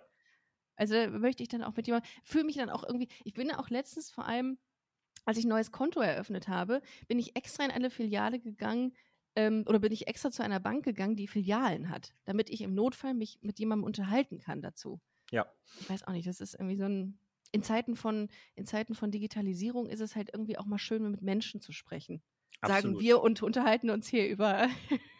Also 0.76 0.94
möchte 1.08 1.42
ich 1.42 1.48
dann 1.48 1.62
auch 1.62 1.76
mit 1.76 1.86
jemandem, 1.86 2.10
fühle 2.24 2.44
mich 2.44 2.56
dann 2.56 2.70
auch 2.70 2.82
irgendwie, 2.82 3.08
ich 3.24 3.34
bin 3.34 3.50
auch 3.52 3.70
letztens 3.70 4.10
vor 4.10 4.26
allem, 4.26 4.58
als 5.24 5.38
ich 5.38 5.44
ein 5.44 5.48
neues 5.48 5.70
Konto 5.70 6.00
eröffnet 6.00 6.48
habe, 6.48 6.82
bin 7.08 7.18
ich 7.18 7.36
extra 7.36 7.64
in 7.64 7.70
eine 7.70 7.90
Filiale 7.90 8.40
gegangen, 8.40 8.92
ähm, 9.36 9.64
oder 9.66 9.78
bin 9.78 9.92
ich 9.92 10.06
extra 10.06 10.30
zu 10.30 10.42
einer 10.42 10.60
Bank 10.60 10.84
gegangen, 10.84 11.16
die 11.16 11.28
Filialen 11.28 11.88
hat, 11.90 12.14
damit 12.24 12.50
ich 12.50 12.60
im 12.60 12.74
Notfall 12.74 13.14
mich 13.14 13.38
mit 13.42 13.58
jemandem 13.58 13.84
unterhalten 13.84 14.38
kann 14.38 14.62
dazu. 14.62 15.00
Ja. 15.30 15.46
Ich 15.80 15.88
weiß 15.88 16.04
auch 16.04 16.12
nicht, 16.12 16.26
das 16.28 16.40
ist 16.40 16.54
irgendwie 16.54 16.76
so 16.76 16.84
ein. 16.84 17.18
In 17.54 17.62
Zeiten 17.62 17.94
von, 17.94 18.28
in 18.56 18.66
Zeiten 18.66 18.96
von 18.96 19.12
Digitalisierung 19.12 19.88
ist 19.88 20.00
es 20.00 20.16
halt 20.16 20.30
irgendwie 20.32 20.58
auch 20.58 20.66
mal 20.66 20.78
schön, 20.78 21.08
mit 21.08 21.22
Menschen 21.22 21.60
zu 21.60 21.70
sprechen. 21.70 22.20
Sagen 22.60 22.72
Absolut. 22.72 23.00
wir 23.00 23.20
und 23.20 23.42
unterhalten 23.42 23.90
uns 23.90 24.08
hier 24.08 24.28
über, 24.28 24.66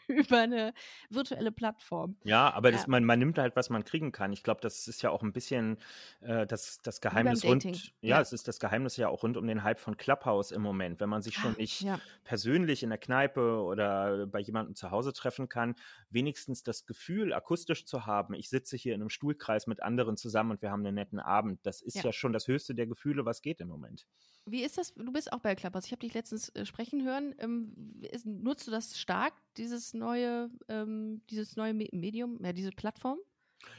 über 0.08 0.38
eine 0.38 0.72
virtuelle 1.10 1.52
Plattform. 1.52 2.16
Ja, 2.24 2.52
aber 2.52 2.70
Ja. 2.70 2.76
Das, 2.76 2.86
man, 2.86 3.04
man 3.04 3.18
nimmt 3.18 3.38
halt, 3.38 3.56
was 3.56 3.70
man 3.70 3.84
kriegen 3.84 4.12
kann. 4.12 4.32
Ich 4.32 4.42
glaube, 4.42 4.60
das 4.60 4.88
ist 4.88 5.02
ja 5.02 5.10
auch 5.10 5.22
ein 5.22 5.32
bisschen 5.32 5.78
äh, 6.20 6.46
das, 6.46 6.80
das 6.82 7.00
Geheimnis 7.00 7.44
rund. 7.44 7.64
Ja, 8.02 8.16
Ja. 8.16 8.20
es 8.20 8.32
ist 8.32 8.48
das 8.48 8.58
Geheimnis 8.60 8.96
ja 8.96 9.08
auch 9.08 9.22
rund 9.22 9.36
um 9.36 9.46
den 9.46 9.62
Hype 9.62 9.78
von 9.78 9.96
Clubhouse 9.96 10.50
im 10.50 10.62
Moment. 10.62 11.00
Wenn 11.00 11.08
man 11.08 11.22
sich 11.22 11.34
schon 11.34 11.54
Ah, 11.54 11.56
nicht 11.58 11.80
Ja, 11.82 12.00
persönlich 12.24 12.82
in 12.82 12.88
der 12.90 12.98
Kneipe 12.98 13.62
oder 13.62 14.26
bei 14.26 14.40
jemandem 14.40 14.74
zu 14.74 14.90
Hause 14.90 15.12
treffen 15.12 15.48
kann, 15.48 15.74
wenigstens 16.10 16.62
das 16.62 16.86
Gefühl, 16.86 17.32
akustisch 17.32 17.84
zu 17.86 18.06
haben, 18.06 18.34
ich 18.34 18.48
sitze 18.48 18.76
hier 18.76 18.94
in 18.94 19.00
einem 19.02 19.10
Stuhlkreis 19.10 19.66
mit 19.66 19.82
anderen 19.82 20.16
zusammen 20.16 20.52
und 20.52 20.62
wir 20.62 20.70
haben 20.70 20.84
einen 20.86 20.94
netten 20.94 21.20
Abend. 21.20 21.60
Das 21.66 21.82
ist 21.82 21.96
ja, 21.96 22.04
Ja. 22.04 22.12
schon 22.12 22.32
das 22.32 22.48
höchste 22.48 22.74
der 22.74 22.86
Gefühle, 22.86 23.24
was 23.24 23.42
geht 23.42 23.60
im 23.60 23.68
Moment. 23.68 24.06
Wie 24.46 24.62
ist 24.62 24.76
das? 24.76 24.92
Du 24.94 25.10
bist 25.12 25.32
auch 25.32 25.38
bei 25.40 25.54
Clubhouse. 25.54 25.86
Ich 25.86 25.92
habe 25.92 26.00
dich 26.00 26.12
letztens 26.14 26.50
äh, 26.50 26.66
sprechen 26.66 27.04
hören. 27.04 27.34
Ähm, 27.38 27.72
ist, 28.02 28.26
nutzt 28.26 28.66
du 28.66 28.70
das 28.70 28.98
stark, 28.98 29.32
dieses 29.56 29.94
neue, 29.94 30.50
ähm, 30.68 31.22
dieses 31.30 31.56
neue 31.56 31.72
Me 31.72 31.88
Medium, 31.92 32.38
ja, 32.44 32.52
diese 32.52 32.70
Plattform? 32.70 33.18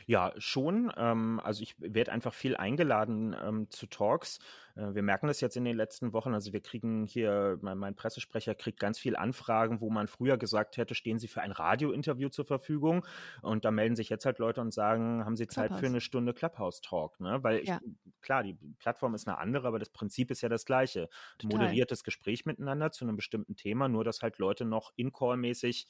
Ja, 0.08 0.34
schon. 0.38 0.92
Ähm, 0.98 1.40
also 1.44 1.64
ich 1.64 1.76
werde 1.80 2.12
einfach 2.12 2.34
viel 2.34 2.56
eingeladen 2.56 3.36
ähm, 3.42 3.70
zu 3.70 3.88
Talks. 3.88 4.40
Äh, 4.76 4.94
wir 4.94 5.04
merken 5.04 5.28
das 5.28 5.42
jetzt 5.42 5.58
in 5.58 5.66
den 5.66 5.76
letzten 5.76 6.14
Wochen. 6.14 6.34
Also 6.34 6.54
wir 6.54 6.62
kriegen 6.62 7.06
hier, 7.06 7.58
mein, 7.62 7.78
mein 7.78 7.96
Pressesprecher 7.96 8.56
kriegt 8.56 8.80
ganz 8.80 9.00
viel 9.00 9.16
Anfragen, 9.16 9.82
wo 9.82 9.90
man 9.90 10.08
früher 10.08 10.38
gesagt 10.38 10.78
hätte, 10.78 10.96
stehen 10.96 11.18
Sie 11.20 11.28
für 11.28 11.42
ein 11.42 11.52
Radiointerview 11.52 12.30
zur 12.30 12.46
Verfügung? 12.46 13.06
Und 13.42 13.66
da 13.66 13.72
melden 13.72 13.96
sich 13.96 14.10
jetzt 14.10 14.26
halt 14.26 14.40
Leute 14.40 14.62
und 14.62 14.74
sagen, 14.74 15.26
haben 15.26 15.36
Sie 15.36 15.48
Zeit 15.48 15.74
für 15.74 15.80
Clubhouse. 15.80 15.90
eine 15.90 16.02
Stunde 16.02 16.34
Clubhouse-Talk? 16.34 17.20
Ne? 17.20 17.44
Weil 17.44 17.60
ich, 17.60 17.70
Ja. 17.70 17.80
klar, 18.22 18.44
die 18.44 18.58
Plattform 18.80 19.16
ist 19.16 19.28
eine 19.28 19.38
andere, 19.38 19.68
aber 19.68 19.80
das 19.80 19.90
Prinzip 19.90 20.32
ist 20.32 20.42
ja 20.42 20.50
das 20.50 20.66
gleiche. 20.66 21.10
Total. 21.38 21.48
Moderiertes 21.60 22.04
Gespräch 22.04 22.46
miteinander 22.46 22.92
zu 22.92 23.06
einem 23.06 23.16
bestimmten 23.16 23.56
Thema, 23.56 23.88
nur 23.88 24.04
dass 24.04 24.22
halt 24.22 24.38
Leute 24.38 24.66
noch 24.66 24.92
in-call-mäßig 24.96 25.88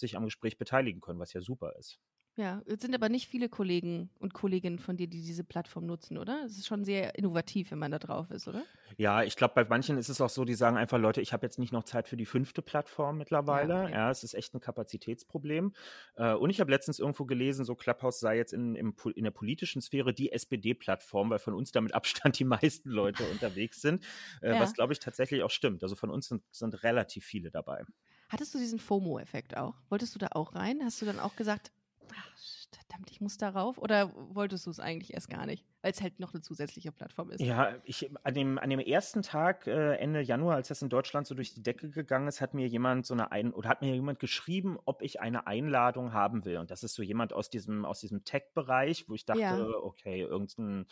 sich 0.00 0.16
am 0.16 0.24
Gespräch 0.24 0.58
beteiligen 0.58 1.00
können, 1.00 1.20
was 1.20 1.32
ja 1.32 1.40
super 1.40 1.74
ist. 1.78 2.00
Ja, 2.36 2.62
es 2.64 2.80
sind 2.80 2.94
aber 2.94 3.08
nicht 3.08 3.28
viele 3.28 3.48
Kollegen 3.48 4.08
und 4.20 4.32
Kolleginnen 4.32 4.78
von 4.78 4.96
dir, 4.96 5.08
die 5.08 5.20
diese 5.20 5.42
Plattform 5.44 5.84
nutzen, 5.84 6.16
oder? 6.16 6.44
Es 6.46 6.56
ist 6.56 6.66
schon 6.66 6.84
sehr 6.84 7.18
innovativ, 7.18 7.70
wenn 7.72 7.80
man 7.80 7.90
da 7.90 7.98
drauf 7.98 8.30
ist, 8.30 8.46
oder? 8.46 8.62
Ja, 8.96 9.24
ich 9.24 9.36
glaube, 9.36 9.52
bei 9.54 9.64
manchen 9.64 9.98
ist 9.98 10.08
es 10.08 10.20
auch 10.20 10.30
so, 10.30 10.44
die 10.44 10.54
sagen 10.54 10.76
einfach, 10.76 10.98
Leute, 10.98 11.20
ich 11.20 11.32
habe 11.32 11.44
jetzt 11.44 11.58
nicht 11.58 11.72
noch 11.72 11.82
Zeit 11.84 12.06
für 12.06 12.16
die 12.16 12.24
fünfte 12.24 12.62
Plattform 12.62 13.18
mittlerweile. 13.18 13.74
Ja, 13.74 13.84
okay. 14.06 14.10
es 14.12 14.22
ist 14.24 14.34
echt 14.34 14.54
ein 14.54 14.60
Kapazitätsproblem. 14.60 15.74
Äh, 16.14 16.32
und 16.34 16.50
ich 16.50 16.60
habe 16.60 16.70
letztens 16.70 17.00
irgendwo 17.00 17.24
gelesen, 17.26 17.64
so 17.64 17.74
Clubhouse 17.74 18.20
sei 18.20 18.36
jetzt 18.36 18.52
in, 18.52 18.94
Po- 18.94 19.10
in 19.10 19.24
der 19.24 19.32
politischen 19.32 19.82
Sphäre 19.82 20.14
die 20.14 20.30
SPD-Plattform, 20.32 21.30
weil 21.30 21.40
von 21.40 21.52
uns 21.54 21.72
damit 21.72 21.94
Abstand 21.94 22.38
die 22.38 22.44
meisten 22.44 22.90
Leute 22.90 23.24
unterwegs 23.32 23.82
sind. 23.82 24.04
Äh, 24.40 24.54
Ja. 24.54 24.60
Was, 24.60 24.72
glaube 24.72 24.92
ich, 24.92 25.00
tatsächlich 25.00 25.42
auch 25.42 25.50
stimmt. 25.50 25.82
Also 25.82 25.96
von 25.96 26.10
uns 26.10 26.28
sind, 26.28 26.42
sind 26.52 26.82
relativ 26.84 27.24
viele 27.24 27.50
dabei. 27.50 27.84
Hattest 28.30 28.54
du 28.54 28.58
diesen 28.58 28.78
FOMO-Effekt 28.78 29.56
auch? 29.56 29.74
Wolltest 29.88 30.14
du 30.14 30.18
da 30.18 30.28
auch 30.32 30.54
rein? 30.54 30.80
Hast 30.84 31.02
du 31.02 31.06
dann 31.06 31.18
auch 31.18 31.36
gesagt, 31.36 31.72
ach, 32.14 32.30
verdammt, 32.72 33.10
ich 33.10 33.20
muss 33.20 33.36
darauf? 33.38 33.76
Oder 33.78 34.12
wolltest 34.34 34.66
du 34.66 34.70
es 34.70 34.78
eigentlich 34.78 35.14
erst 35.14 35.28
gar 35.28 35.46
nicht? 35.46 35.64
Weil 35.82 35.92
es 35.92 36.00
halt 36.00 36.20
noch 36.20 36.32
eine 36.32 36.40
zusätzliche 36.40 36.92
Plattform 36.92 37.30
ist. 37.30 37.40
Ja, 37.40 37.74
ich, 37.84 38.10
an, 38.22 38.34
dem, 38.34 38.58
an 38.58 38.70
dem 38.70 38.78
ersten 38.78 39.22
Tag, 39.22 39.66
äh, 39.66 39.96
Ende 39.96 40.20
Januar, 40.20 40.56
als 40.56 40.68
das 40.68 40.82
in 40.82 40.88
Deutschland 40.90 41.26
so 41.26 41.34
durch 41.34 41.54
die 41.54 41.62
Decke 41.62 41.90
gegangen 41.90 42.28
ist, 42.28 42.40
hat 42.40 42.54
mir 42.54 42.68
jemand 42.68 43.06
so 43.06 43.14
eine 43.14 43.32
ein 43.32 43.52
oder 43.52 43.68
hat 43.68 43.82
mir 43.82 43.94
jemand 43.94 44.20
geschrieben, 44.20 44.78
ob 44.84 45.02
ich 45.02 45.20
eine 45.20 45.46
Einladung 45.46 46.12
haben 46.12 46.44
will. 46.44 46.58
Und 46.58 46.70
das 46.70 46.84
ist 46.84 46.94
so 46.94 47.02
jemand 47.02 47.32
aus 47.32 47.50
diesem, 47.50 47.84
aus 47.84 48.00
diesem 48.00 48.24
Tech-Bereich, 48.24 49.08
wo 49.08 49.14
ich 49.14 49.24
dachte, 49.24 49.40
Ja. 49.40 49.58
okay, 49.82 50.20
irgendein, 50.20 50.86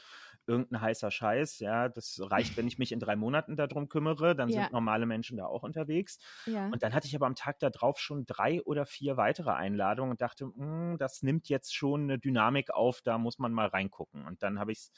irgendein 0.48 0.80
heißer 0.80 1.10
Scheiß, 1.10 1.58
ja, 1.60 1.88
das 1.88 2.20
reicht, 2.22 2.56
wenn 2.56 2.66
ich 2.66 2.78
mich 2.78 2.92
in 2.92 3.00
drei 3.00 3.16
Monaten 3.16 3.56
darum 3.56 3.88
kümmere, 3.88 4.34
dann 4.34 4.50
Ja. 4.50 4.52
sind 4.52 4.72
normale 4.72 5.06
Menschen 5.06 5.36
da 5.36 5.46
auch 5.46 5.62
unterwegs. 5.62 6.18
Ja. 6.46 6.72
Und 6.72 6.82
dann 6.82 6.94
hatte 6.94 7.06
ich 7.06 7.14
aber 7.16 7.26
am 7.26 7.34
Tag 7.34 7.58
darauf 7.60 7.98
schon 7.98 8.26
drei 8.26 8.62
oder 8.62 8.86
vier 8.86 9.16
weitere 9.16 9.50
Einladungen 9.50 10.12
und 10.12 10.20
dachte, 10.20 10.46
"Hm, 10.46 10.96
das 10.98 11.22
nimmt 11.22 11.48
jetzt 11.48 11.74
schon 11.74 12.02
eine 12.04 12.18
Dynamik 12.18 12.70
auf, 12.70 13.00
da 13.02 13.18
muss 13.18 13.38
man 13.38 13.52
mal 13.52 13.68
reingucken. 13.68 14.26
Und 14.26 14.42
dann 14.42 14.58
habe 14.58 14.72
ich 14.72 14.78
es 14.78 14.92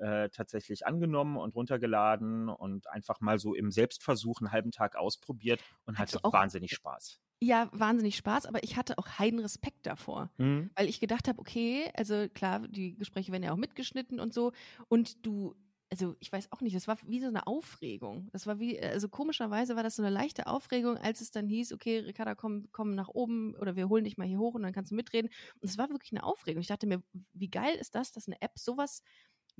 äh, 0.00 0.28
tatsächlich 0.30 0.86
angenommen 0.86 1.36
und 1.36 1.54
runtergeladen 1.54 2.48
und 2.48 2.88
einfach 2.90 3.20
mal 3.20 3.38
so 3.38 3.54
im 3.54 3.70
Selbstversuch 3.70 4.40
einen 4.40 4.52
halben 4.52 4.70
Tag 4.72 4.96
ausprobiert 4.96 5.62
und 5.84 5.98
hatte 5.98 6.18
auch- 6.24 6.32
wahnsinnig 6.32 6.72
Spaß. 6.72 7.20
ja, 7.42 7.70
wahnsinnig 7.72 8.16
Spaß, 8.16 8.44
aber 8.46 8.62
ich 8.64 8.76
hatte 8.76 8.98
auch 8.98 9.18
heiden 9.18 9.40
Respekt 9.40 9.86
davor. 9.86 10.30
Mhm. 10.38 10.70
Weil 10.76 10.88
ich 10.88 11.00
gedacht 11.00 11.26
habe, 11.28 11.38
okay, 11.38 11.90
also 11.94 12.28
klar, 12.28 12.68
die 12.68 12.96
Gespräche 12.96 13.32
werden 13.32 13.42
ja 13.44 13.52
auch 13.52 13.56
mitgeschnitten 13.56 14.20
und 14.20 14.34
so. 14.34 14.52
Und 14.88 15.24
du, 15.24 15.54
also 15.90 16.14
ich 16.20 16.30
weiß 16.30 16.52
auch 16.52 16.60
nicht, 16.60 16.76
das 16.76 16.86
war 16.86 16.98
wie 17.06 17.18
so 17.20 17.28
eine 17.28 17.46
Aufregung. 17.46 18.28
Das 18.32 18.46
war 18.46 18.58
wie, 18.60 18.78
also 18.78 19.08
komischerweise 19.08 19.74
war 19.74 19.82
das 19.82 19.96
so 19.96 20.02
eine 20.02 20.10
leichte 20.14 20.46
Aufregung, 20.48 20.98
als 20.98 21.22
es 21.22 21.30
dann 21.30 21.48
hieß, 21.48 21.72
okay, 21.72 22.00
Ricarda, 22.00 22.34
komm, 22.34 22.68
komm 22.72 22.94
nach 22.94 23.08
oben 23.08 23.54
oder 23.56 23.74
wir 23.74 23.88
holen 23.88 24.04
dich 24.04 24.18
mal 24.18 24.26
hier 24.26 24.38
hoch 24.38 24.54
und 24.54 24.62
dann 24.62 24.74
kannst 24.74 24.90
du 24.90 24.94
mitreden. 24.94 25.30
Und 25.60 25.68
es 25.68 25.78
war 25.78 25.88
wirklich 25.88 26.12
eine 26.12 26.24
Aufregung. 26.24 26.60
Ich 26.60 26.68
dachte 26.68 26.86
mir, 26.86 27.02
wie 27.32 27.48
geil 27.48 27.74
ist 27.76 27.94
das, 27.94 28.12
dass 28.12 28.26
eine 28.28 28.40
App 28.42 28.58
sowas 28.58 29.02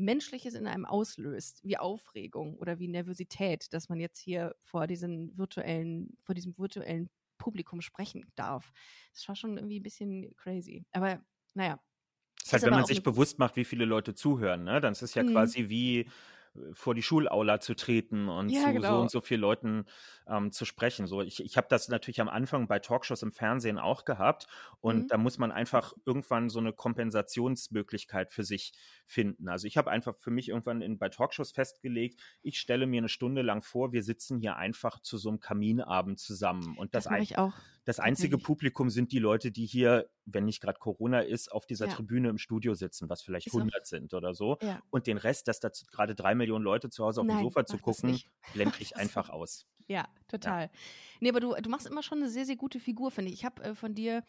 Menschliches 0.00 0.54
in 0.54 0.66
einem 0.66 0.84
auslöst, 0.86 1.62
wie 1.64 1.78
Aufregung 1.78 2.56
oder 2.58 2.78
wie 2.78 2.88
Nervosität, 2.88 3.72
dass 3.72 3.88
man 3.88 4.00
jetzt 4.00 4.18
hier 4.20 4.54
vor 4.62 4.86
diesen 4.86 5.36
virtuellen, 5.38 6.16
vor 6.22 6.34
diesem 6.34 6.56
virtuellen 6.58 7.10
Publikum 7.38 7.80
sprechen 7.80 8.32
darf. 8.36 8.72
Das 9.14 9.26
war 9.28 9.36
schon 9.36 9.56
irgendwie 9.56 9.80
ein 9.80 9.82
bisschen 9.82 10.34
crazy. 10.36 10.84
Aber 10.92 11.24
naja, 11.54 11.80
Das 12.38 12.46
ist 12.48 12.52
halt, 12.54 12.64
wenn 12.64 12.74
man 12.74 12.84
sich 12.84 13.02
bewusst 13.02 13.38
macht, 13.38 13.56
wie 13.56 13.64
viele 13.64 13.84
Leute 13.84 14.14
zuhören, 14.14 14.64
ne? 14.64 14.80
Dann 14.80 14.92
ist 14.92 15.02
es 15.02 15.14
ja 15.14 15.22
Mhm. 15.22 15.24
quasi 15.24 15.68
wie 15.68 16.00
äh, 16.00 16.06
vor 16.72 16.94
die 16.94 17.02
Schulaula 17.02 17.60
zu 17.60 17.74
treten 17.76 18.28
und 18.30 18.54
Ja, 18.54 18.70
zu 18.70 18.80
so 18.82 18.98
genau. 18.98 19.00
und 19.00 19.10
so 19.10 19.20
vielen 19.20 19.42
Leuten 19.42 19.84
ähm, 20.26 20.50
zu 20.50 20.64
sprechen. 20.64 21.06
So, 21.06 21.20
ich, 21.22 21.44
ich 21.44 21.56
habe 21.58 21.66
das 21.70 21.88
natürlich 21.88 22.20
am 22.20 22.28
Anfang 22.30 22.66
bei 22.66 22.78
Talkshows 22.78 23.22
im 23.22 23.30
Fernsehen 23.32 23.78
auch 23.78 24.04
gehabt 24.06 24.46
und 24.80 25.04
Mhm. 25.04 25.10
da 25.10 25.18
muss 25.18 25.36
man 25.38 25.52
einfach 25.52 25.92
irgendwann 26.06 26.48
so 26.48 26.58
eine 26.60 26.72
Kompensationsmöglichkeit 26.72 28.32
für 28.32 28.42
sich 28.44 28.72
finden. 29.10 29.48
Also 29.48 29.66
ich 29.66 29.76
habe 29.76 29.90
einfach 29.90 30.16
für 30.18 30.30
mich 30.30 30.48
irgendwann 30.48 30.82
in, 30.82 30.98
bei 30.98 31.08
Talkshows 31.08 31.50
festgelegt, 31.52 32.20
ich 32.42 32.58
stelle 32.58 32.86
mir 32.86 32.98
eine 32.98 33.08
Stunde 33.08 33.42
lang 33.42 33.62
vor, 33.62 33.92
wir 33.92 34.02
sitzen 34.02 34.38
hier 34.38 34.56
einfach 34.56 35.00
zu 35.00 35.18
so 35.18 35.28
einem 35.28 35.40
Kaminabend 35.40 36.18
zusammen 36.20 36.76
und 36.78 36.94
das, 36.94 37.04
das 37.04 37.12
ein, 37.12 37.22
ich 37.22 37.36
auch. 37.38 37.52
das 37.84 37.98
einzige 37.98 38.30
tatsächlich. 38.32 38.46
Publikum 38.46 38.90
sind 38.90 39.12
die 39.12 39.18
Leute, 39.18 39.50
die 39.50 39.66
hier, 39.66 40.08
wenn 40.24 40.44
nicht 40.44 40.60
gerade 40.60 40.78
Corona 40.78 41.20
ist, 41.20 41.50
auf 41.50 41.66
dieser 41.66 41.86
Ja. 41.88 41.92
Tribüne 41.94 42.28
im 42.28 42.38
Studio 42.38 42.74
sitzen, 42.74 43.08
was 43.08 43.22
vielleicht 43.22 43.48
Ist 43.48 43.54
auch- 43.54 43.58
100 43.58 43.86
sind 43.86 44.14
oder 44.14 44.32
so. 44.34 44.58
Ja. 44.62 44.80
Und 44.90 45.06
den 45.06 45.16
Rest, 45.18 45.48
dass 45.48 45.58
da 45.60 45.70
gerade 45.90 46.14
drei 46.14 46.34
Millionen 46.34 46.64
Leute 46.64 46.88
zu 46.90 47.04
Hause 47.04 47.20
auf 47.20 47.26
dem 47.26 47.34
Nein, 47.34 47.44
Sofa 47.44 47.66
zu 47.66 47.78
gucken, 47.78 48.20
blende 48.54 48.74
ich 48.80 48.96
einfach 48.96 49.28
aus. 49.30 49.66
Ja, 49.88 50.06
total. 50.28 50.70
Nee, 51.18 51.30
aber 51.30 51.40
du, 51.40 51.52
du 51.60 51.68
machst 51.68 51.88
immer 51.88 52.04
schon 52.04 52.18
eine 52.18 52.28
sehr, 52.28 52.44
sehr 52.46 52.54
gute 52.54 52.78
Figur, 52.78 53.10
finde 53.10 53.32
ich. 53.32 53.38
Ich 53.40 53.44
habe 53.44 53.60
äh, 53.64 53.74
von 53.74 53.92
dir, 53.96 54.22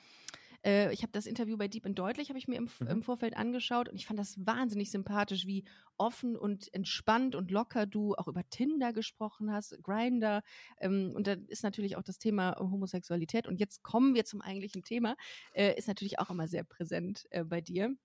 äh, 0.65 0.91
ich 0.93 1.01
habe 1.03 1.11
das 1.11 1.25
Interview 1.25 1.57
bei 1.57 1.67
Deep 1.67 1.85
and 1.85 1.97
Deutlich, 1.97 2.29
habe 2.29 2.39
ich 2.39 2.47
mir 2.47 2.57
im, 2.57 2.69
Mhm. 2.79 2.87
im 2.87 3.03
Vorfeld 3.03 3.35
angeschaut 3.37 3.89
und 3.89 3.95
ich 3.95 4.05
fand 4.05 4.19
das 4.19 4.35
wahnsinnig 4.45 4.91
sympathisch, 4.91 5.45
wie 5.47 5.63
offen 5.97 6.35
und 6.37 6.73
entspannt 6.73 7.35
und 7.35 7.51
locker 7.51 7.85
du 7.85 8.15
auch 8.15 8.27
über 8.27 8.47
Tinder 8.49 8.93
gesprochen 8.93 9.51
hast, 9.51 9.77
Grinder. 9.83 10.41
Ähm, 10.79 11.13
und 11.15 11.27
da 11.27 11.33
ist 11.47 11.63
natürlich 11.63 11.97
auch 11.97 12.03
das 12.03 12.17
Thema 12.19 12.55
Homosexualität. 12.59 13.47
Und 13.47 13.59
jetzt 13.59 13.83
kommen 13.83 14.15
wir 14.15 14.25
zum 14.25 14.41
eigentlichen 14.41 14.83
Thema, 14.83 15.15
äh, 15.53 15.77
ist 15.77 15.87
natürlich 15.87 16.19
auch 16.19 16.29
immer 16.29 16.47
sehr 16.47 16.63
präsent 16.63 17.25
äh, 17.31 17.43
bei 17.43 17.61
dir. 17.61 17.95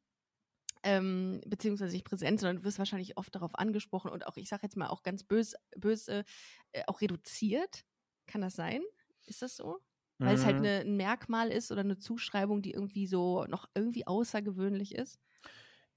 ähm, 0.82 1.40
beziehungsweise 1.46 1.92
nicht 1.94 2.04
präsent, 2.04 2.40
sondern 2.40 2.58
du 2.58 2.64
wirst 2.64 2.78
wahrscheinlich 2.78 3.16
oft 3.16 3.34
darauf 3.34 3.54
angesprochen 3.56 4.10
und 4.10 4.26
auch, 4.26 4.36
ich 4.36 4.48
sage 4.48 4.62
jetzt 4.64 4.76
mal 4.76 4.88
auch 4.88 5.02
ganz 5.02 5.24
böse, 5.24 5.56
böse 5.76 6.24
äh, 6.72 6.82
auch 6.86 7.00
reduziert. 7.00 7.84
Kann 8.26 8.40
das 8.40 8.54
sein? 8.54 8.82
Ist 9.26 9.42
das 9.42 9.56
so? 9.56 9.80
Weil 10.18 10.28
mhm. 10.28 10.34
es 10.34 10.44
halt 10.46 10.56
eine, 10.56 10.80
ein 10.80 10.96
Merkmal 10.96 11.50
ist 11.50 11.70
oder 11.70 11.80
eine 11.80 11.98
Zuschreibung, 11.98 12.62
die 12.62 12.72
irgendwie 12.72 13.06
so 13.06 13.44
noch 13.44 13.68
irgendwie 13.74 14.06
außergewöhnlich 14.06 14.94
ist? 14.94 15.20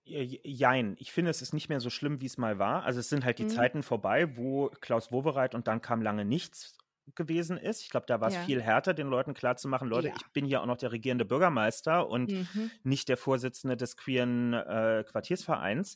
Jein, 0.05 0.95
ich 0.97 1.12
finde, 1.12 1.29
es 1.29 1.41
ist 1.41 1.53
nicht 1.53 1.69
mehr 1.69 1.79
so 1.79 1.89
schlimm, 1.89 2.19
wie 2.19 2.25
es 2.25 2.38
mal 2.38 2.58
war. 2.58 2.84
Also 2.84 2.99
es 2.99 3.10
sind 3.10 3.23
halt 3.23 3.38
die 3.39 3.43
mhm. 3.43 3.49
Zeiten 3.49 3.84
vorbei, 3.84 4.36
wo 4.36 4.69
Klaus 4.82 5.12
Wowereit 5.12 5.53
und 5.55 5.67
dann 5.67 5.82
kam 5.82 6.01
lange 6.01 6.25
nichts 6.25 6.77
gewesen 7.15 7.57
ist. 7.57 7.81
Ich 7.81 7.89
glaube, 7.89 8.05
da 8.07 8.21
war 8.21 8.29
es 8.29 8.35
ja. 8.35 8.41
viel 8.41 8.61
härter, 8.61 8.93
den 8.93 9.07
Leuten 9.07 9.33
klarzumachen, 9.33 9.87
Leute, 9.87 10.09
ja. 10.09 10.13
ich 10.15 10.27
bin 10.31 10.45
hier 10.45 10.61
auch 10.61 10.65
noch 10.65 10.77
der 10.77 10.91
regierende 10.91 11.25
Bürgermeister 11.25 12.07
und 12.07 12.31
mhm. 12.31 12.71
nicht 12.83 13.09
der 13.09 13.17
Vorsitzende 13.17 13.77
des 13.77 13.97
queeren 13.97 14.53
äh, 14.53 15.03
Quartiersvereins. 15.07 15.95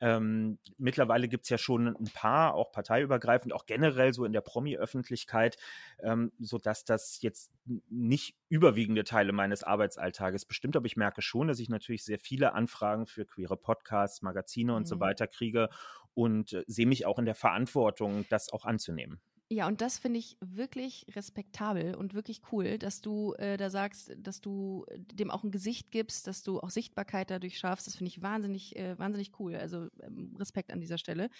Ähm, 0.00 0.58
mittlerweile 0.78 1.28
gibt 1.28 1.44
es 1.44 1.50
ja 1.50 1.58
schon 1.58 1.88
ein 1.88 2.10
paar, 2.12 2.54
auch 2.54 2.72
parteiübergreifend, 2.72 3.52
auch 3.52 3.66
generell 3.66 4.12
so 4.12 4.24
in 4.24 4.32
der 4.32 4.40
Promi-Öffentlichkeit, 4.40 5.56
ähm, 6.02 6.32
sodass 6.38 6.84
das 6.84 7.20
jetzt 7.22 7.50
nicht 7.88 8.36
überwiegende 8.48 9.04
Teile 9.04 9.32
meines 9.32 9.62
Arbeitsalltages 9.62 10.44
bestimmt, 10.44 10.76
aber 10.76 10.86
ich 10.86 10.96
merke 10.96 11.22
schon, 11.22 11.48
dass 11.48 11.58
ich 11.58 11.68
natürlich 11.68 12.04
sehr 12.04 12.18
viele 12.18 12.54
Anfragen 12.54 13.06
für 13.06 13.24
queere 13.24 13.56
Podcasts, 13.56 14.22
Magazine 14.22 14.74
und 14.74 14.82
mhm. 14.82 14.86
so 14.86 15.00
weiter 15.00 15.26
kriege 15.26 15.68
und 16.14 16.52
äh, 16.52 16.64
sehe 16.66 16.86
mich 16.86 17.06
auch 17.06 17.18
in 17.18 17.26
der 17.26 17.34
Verantwortung, 17.34 18.26
das 18.28 18.52
auch 18.52 18.64
anzunehmen. 18.64 19.20
Ja, 19.50 19.66
und 19.66 19.80
das 19.80 19.98
finde 19.98 20.18
ich 20.18 20.36
wirklich 20.40 21.06
respektabel 21.16 21.94
und 21.94 22.12
wirklich 22.12 22.42
cool, 22.52 22.76
dass 22.76 23.00
du 23.00 23.32
äh, 23.34 23.56
da 23.56 23.70
sagst, 23.70 24.14
dass 24.18 24.42
du 24.42 24.84
dem 24.94 25.30
auch 25.30 25.42
ein 25.42 25.50
Gesicht 25.50 25.90
gibst, 25.90 26.26
dass 26.26 26.42
du 26.42 26.60
auch 26.60 26.68
Sichtbarkeit 26.68 27.30
dadurch 27.30 27.58
schaffst. 27.58 27.86
Das 27.86 27.96
finde 27.96 28.10
ich 28.10 28.20
wahnsinnig, 28.20 28.76
äh, 28.76 28.98
wahnsinnig 28.98 29.32
cool. 29.40 29.56
Also 29.56 29.88
ähm, 30.02 30.36
Respekt 30.38 30.70
an 30.70 30.80
dieser 30.80 30.98
Stelle. 30.98 31.30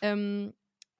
Ähm, 0.00 0.54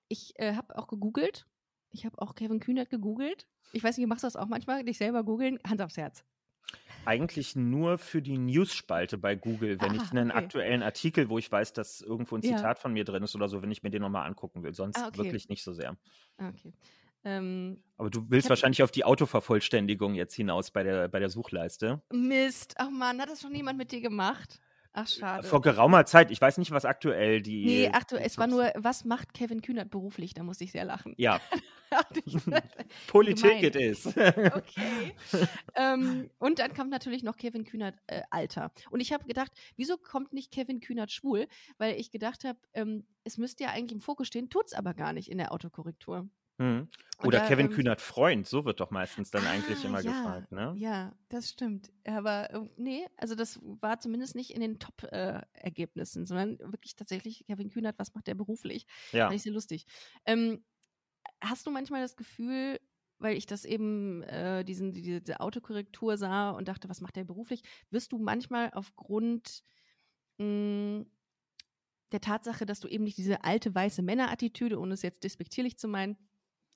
ich 0.08 0.32
äh, 0.40 0.54
habe 0.54 0.76
auch 0.76 0.88
gegoogelt. 0.88 1.46
Ich 1.92 2.04
habe 2.04 2.20
auch 2.20 2.34
Kevin 2.34 2.58
Kühnert 2.58 2.90
gegoogelt. 2.90 3.46
Ich 3.72 3.84
weiß 3.84 3.96
nicht, 3.96 4.08
machst 4.08 4.24
du 4.24 4.26
das 4.26 4.34
auch 4.34 4.48
manchmal, 4.48 4.84
dich 4.84 4.98
selber 4.98 5.22
googeln? 5.22 5.60
Hand 5.64 5.80
aufs 5.80 5.96
Herz 5.96 6.24
eigentlich 7.04 7.56
nur 7.56 7.98
für 7.98 8.22
die 8.22 8.38
News-Spalte 8.38 9.18
bei 9.18 9.34
Google, 9.34 9.80
wenn 9.80 9.98
ah, 9.98 10.02
ich 10.02 10.10
einen 10.10 10.30
okay. 10.30 10.38
aktuellen 10.38 10.82
Artikel, 10.82 11.28
wo 11.28 11.38
ich 11.38 11.50
weiß, 11.50 11.72
dass 11.72 12.00
irgendwo 12.00 12.36
ein 12.36 12.42
Zitat 12.42 12.62
ja. 12.62 12.74
von 12.74 12.92
mir 12.92 13.04
drin 13.04 13.22
ist 13.22 13.34
oder 13.34 13.48
so, 13.48 13.62
wenn 13.62 13.70
ich 13.70 13.82
mir 13.82 13.90
den 13.90 14.02
nochmal 14.02 14.26
angucken 14.26 14.62
will. 14.62 14.74
Sonst 14.74 14.98
ah, 14.98 15.08
okay. 15.08 15.18
wirklich 15.18 15.48
nicht 15.48 15.62
so 15.62 15.72
sehr. 15.72 15.96
Ah, 16.36 16.48
okay. 16.48 16.72
Ähm, 17.24 17.82
Aber 17.96 18.10
du 18.10 18.24
willst 18.28 18.48
wahrscheinlich 18.48 18.82
auf 18.82 18.90
die 18.90 19.04
Autovervollständigung 19.04 20.14
jetzt 20.14 20.34
hinaus 20.34 20.70
bei 20.70 20.82
der, 20.82 21.08
bei 21.08 21.18
der 21.18 21.28
Suchleiste. 21.28 22.00
Mist. 22.12 22.74
Ach 22.78 22.90
man, 22.90 23.20
hat 23.20 23.28
das 23.28 23.40
schon 23.40 23.54
jemand 23.54 23.78
mit 23.78 23.92
dir 23.92 24.00
gemacht? 24.00 24.60
Ach, 24.92 25.06
schade. 25.06 25.46
Vor 25.46 25.60
geraumer 25.60 26.06
Zeit. 26.06 26.30
Ich 26.30 26.40
weiß 26.40 26.58
nicht, 26.58 26.70
was 26.70 26.84
aktuell 26.84 27.40
die. 27.42 27.64
Nee, 27.64 27.88
aktuell. 27.88 28.24
Es 28.24 28.38
war 28.38 28.46
nur, 28.46 28.72
was 28.74 29.04
macht 29.04 29.34
Kevin 29.34 29.62
Kühnert 29.62 29.90
beruflich? 29.90 30.34
Da 30.34 30.42
musste 30.42 30.64
ich 30.64 30.72
sehr 30.72 30.84
lachen. 30.84 31.14
Ja. 31.16 31.40
Politik 33.06 33.62
it 33.62 33.76
is. 33.76 34.06
okay. 34.16 35.14
ähm, 35.74 36.30
und 36.38 36.58
dann 36.58 36.74
kam 36.74 36.88
natürlich 36.88 37.22
noch 37.22 37.36
Kevin 37.36 37.64
Kühnert 37.64 37.96
äh, 38.06 38.22
Alter. 38.30 38.72
Und 38.90 39.00
ich 39.00 39.12
habe 39.12 39.24
gedacht, 39.24 39.52
wieso 39.76 39.96
kommt 39.96 40.32
nicht 40.32 40.50
Kevin 40.50 40.80
Kühnert 40.80 41.12
schwul? 41.12 41.46
Weil 41.78 41.98
ich 41.98 42.10
gedacht 42.10 42.44
habe, 42.44 42.58
ähm, 42.74 43.06
es 43.24 43.38
müsste 43.38 43.64
ja 43.64 43.70
eigentlich 43.70 43.92
im 43.92 44.00
Fokus 44.00 44.26
stehen, 44.26 44.50
tut 44.50 44.66
es 44.66 44.74
aber 44.74 44.94
gar 44.94 45.12
nicht 45.12 45.30
in 45.30 45.38
der 45.38 45.52
Autokorrektur. 45.52 46.28
Mhm. 46.58 46.88
Oder 47.24 47.40
da, 47.40 47.48
Kevin 47.48 47.66
ähm, 47.66 47.72
Kühnert 47.72 48.00
Freund, 48.00 48.46
so 48.46 48.64
wird 48.64 48.78
doch 48.78 48.90
meistens 48.90 49.30
dann 49.30 49.44
ah, 49.44 49.50
eigentlich 49.50 49.84
immer 49.84 50.00
ja, 50.00 50.12
gefragt, 50.12 50.52
ne? 50.52 50.74
Ja, 50.76 51.12
das 51.28 51.50
stimmt. 51.50 51.90
Aber 52.04 52.52
äh, 52.52 52.60
nee, 52.76 53.06
also 53.16 53.34
das 53.34 53.58
war 53.62 53.98
zumindest 53.98 54.36
nicht 54.36 54.52
in 54.52 54.60
den 54.60 54.78
Top-Ergebnissen, 54.78 56.22
äh, 56.22 56.26
sondern 56.26 56.58
wirklich 56.60 56.94
tatsächlich 56.94 57.44
Kevin 57.46 57.70
Kühnert, 57.70 57.98
was 57.98 58.14
macht 58.14 58.28
der 58.28 58.36
beruflich? 58.36 58.86
Ja. 59.10 59.26
Fand 59.26 59.36
ich 59.36 59.42
sehr 59.42 59.52
lustig. 59.52 59.86
Ähm, 60.26 60.64
hast 61.40 61.66
du 61.66 61.72
manchmal 61.72 62.02
das 62.02 62.16
Gefühl, 62.16 62.78
weil 63.18 63.36
ich 63.36 63.46
das 63.46 63.64
eben, 63.64 64.22
äh, 64.22 64.64
diesen, 64.64 64.92
diese 64.92 65.40
Autokorrektur 65.40 66.16
sah 66.16 66.50
und 66.50 66.68
dachte, 66.68 66.88
was 66.88 67.00
macht 67.00 67.16
der 67.16 67.24
beruflich, 67.24 67.62
wirst 67.90 68.12
du 68.12 68.18
manchmal 68.18 68.70
aufgrund 68.74 69.64
mh, 70.38 70.44
hm, 70.44 71.06
der 72.12 72.20
Tatsache, 72.20 72.64
dass 72.64 72.80
du 72.80 72.88
eben 72.88 73.04
nicht 73.04 73.18
diese 73.18 73.44
alte 73.44 73.74
weiße 73.74 74.02
Männerattitüde, 74.02 74.78
ohne 74.78 74.94
es 74.94 75.02
jetzt 75.02 75.24
despektierlich 75.24 75.78
zu 75.78 75.88
meinen, 75.88 76.16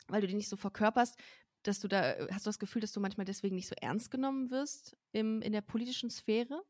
weil 0.09 0.21
du 0.21 0.27
die 0.27 0.35
nicht 0.35 0.49
so 0.49 0.57
verkörperst, 0.57 1.17
dass 1.63 1.81
du 1.81 1.89
da, 1.89 2.13
äh, 2.13 2.29
hast 2.31 2.47
du 2.47 2.49
das 2.49 2.59
Gefühl, 2.59 2.81
dass 2.81 2.93
du 2.93 3.01
manchmal 3.01 3.25
deswegen 3.25 3.57
nicht 3.57 3.69
so 3.69 3.75
ernst 3.81 4.11
genommen 4.11 4.51
wirst 4.51 4.97
im, 5.13 5.43
in 5.43 5.53
der 5.53 5.61
politischen 5.61 6.11
Sphäre? 6.11 6.63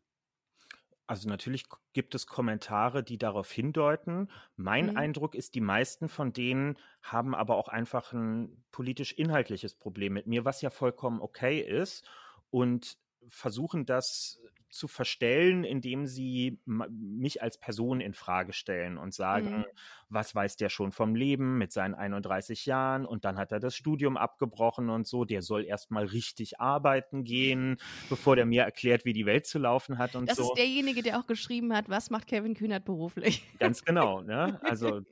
Also 1.07 1.29
natürlich 1.29 1.65
gibt 1.93 2.15
es 2.15 2.27
Kommentare, 2.27 3.03
die 3.03 3.19
darauf 3.19 3.51
hindeuten. 3.51 4.31
Mein 4.57 4.91
mhm. 4.91 4.97
Eindruck 4.97 5.35
ist, 5.35 5.55
die 5.55 5.61
meisten 5.61 6.09
von 6.09 6.33
denen 6.33 6.79
haben 7.03 7.35
aber 7.35 7.57
auch 7.57 7.69
einfach 7.69 8.13
ein 8.13 8.65
politisch-inhaltliches 8.71 9.75
Problem 9.75 10.15
mit 10.15 10.27
mir, 10.27 10.45
was 10.45 10.63
ja 10.63 10.71
vollkommen 10.71 11.21
okay 11.21 11.61
ist 11.61 12.07
und 12.51 12.97
versuchen 13.29 13.85
das 13.85 14.41
zu 14.73 14.89
verstellen, 14.89 15.65
indem 15.65 16.07
sie 16.07 16.59
mich 16.65 17.43
als 17.43 17.59
Person 17.59 18.01
in 18.01 18.15
Frage 18.15 18.55
stellen 18.55 18.97
und 18.97 19.13
sagen, 19.13 19.59
mhm. 19.59 19.65
was 20.09 20.35
weiß 20.35 20.57
der 20.57 20.71
schon 20.71 20.93
vom 20.93 21.15
Leben 21.15 21.59
mit 21.59 21.73
seinen 21.73 21.95
31 21.95 22.65
Jahren 22.65 23.05
und 23.05 23.27
dann 23.27 23.37
hat 23.37 23.53
er 23.53 23.61
das 23.61 23.77
Studium 23.77 24.17
abgebrochen 24.17 24.89
und 24.89 25.07
so, 25.07 25.25
der 25.27 25.43
soll 25.43 25.65
erstmal 25.65 26.07
richtig 26.07 26.59
arbeiten 26.59 27.23
gehen, 27.23 27.77
bevor 28.09 28.35
der 28.35 28.47
mir 28.47 28.63
erklärt, 28.63 29.05
wie 29.05 29.13
die 29.13 29.27
Welt 29.27 29.47
zu 29.47 29.59
laufen 29.59 29.99
hat 29.99 30.17
und 30.17 30.29
das 30.29 30.39
so. 30.39 30.43
Das 30.43 30.51
ist 30.53 30.59
derjenige, 30.59 31.03
der 31.03 31.19
auch 31.19 31.27
geschrieben 31.27 31.75
hat, 31.75 31.91
was 31.91 32.09
macht 32.09 32.27
Kevin 32.27 32.55
Kühnert 32.55 32.87
beruflich? 32.87 33.45
Ganz 33.59 33.85
genau, 33.85 34.23
ne? 34.23 34.59
Also 34.73 35.03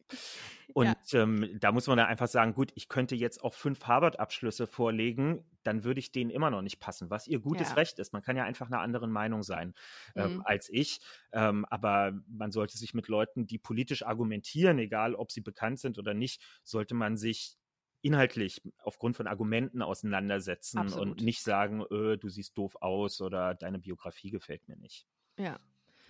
und 0.75 1.13
ja. 1.13 1.23
ähm, 1.23 1.59
da 1.61 1.73
muss 1.73 1.87
man 1.87 1.97
dann 1.97 2.07
einfach 2.07 2.29
sagen, 2.29 2.55
gut, 2.55 2.73
ich 2.75 2.89
könnte 2.89 3.15
jetzt 3.15 3.43
auch 3.43 3.55
fünf 3.55 3.85
Harvard-Abschlüsse 3.85 4.67
vorlegen, 4.67 5.45
dann 5.63 5.85
würde 5.85 6.01
ich 6.01 6.13
denen 6.13 6.31
immer 6.31 6.51
noch 6.51 6.63
nicht 6.63 6.81
passen, 6.81 7.11
was 7.11 7.27
ihr 7.27 7.41
gutes 7.41 7.71
ja. 7.71 7.75
Recht 7.75 7.99
ist. 7.99 8.13
Man 8.13 8.23
kann 8.23 8.37
ja 8.37 8.45
einfach 8.45 8.67
einer 8.67 8.81
anderen 8.81 9.11
Meinung 9.11 9.43
sein 9.43 9.75
ähm, 10.15 10.37
mhm. 10.37 10.43
als 10.45 10.69
ich. 10.69 11.01
Ähm, 11.33 11.65
aber 11.67 12.13
man 12.29 12.53
sollte 12.53 12.79
sich 12.79 12.95
mit 12.95 13.09
Leuten, 13.09 13.47
die 13.47 13.59
politisch 13.59 14.05
argumentieren, 14.05 14.79
egal 14.79 15.15
ob 15.15 15.33
sie 15.33 15.41
bekannt 15.41 15.81
sind 15.81 15.99
oder 15.99 16.15
nicht, 16.15 16.43
sollte 16.65 16.95
man 16.95 17.17
sich 17.17 17.57
inhaltlich 18.03 18.63
aufgrund 18.79 19.17
von 19.17 19.27
Argumenten 19.27 19.83
auseinandersetzen 19.83 20.79
Absolut. 20.79 21.19
und 21.19 21.23
nicht 21.23 21.43
sagen, 21.43 21.85
öh, 21.91 22.17
du 22.17 22.29
siehst 22.29 22.57
doof 22.57 22.77
aus 22.81 23.21
oder 23.21 23.55
deine 23.55 23.79
Biografie 23.79 24.31
gefällt 24.31 24.69
mir 24.69 24.77
nicht. 24.77 25.07
Ja, 25.37 25.59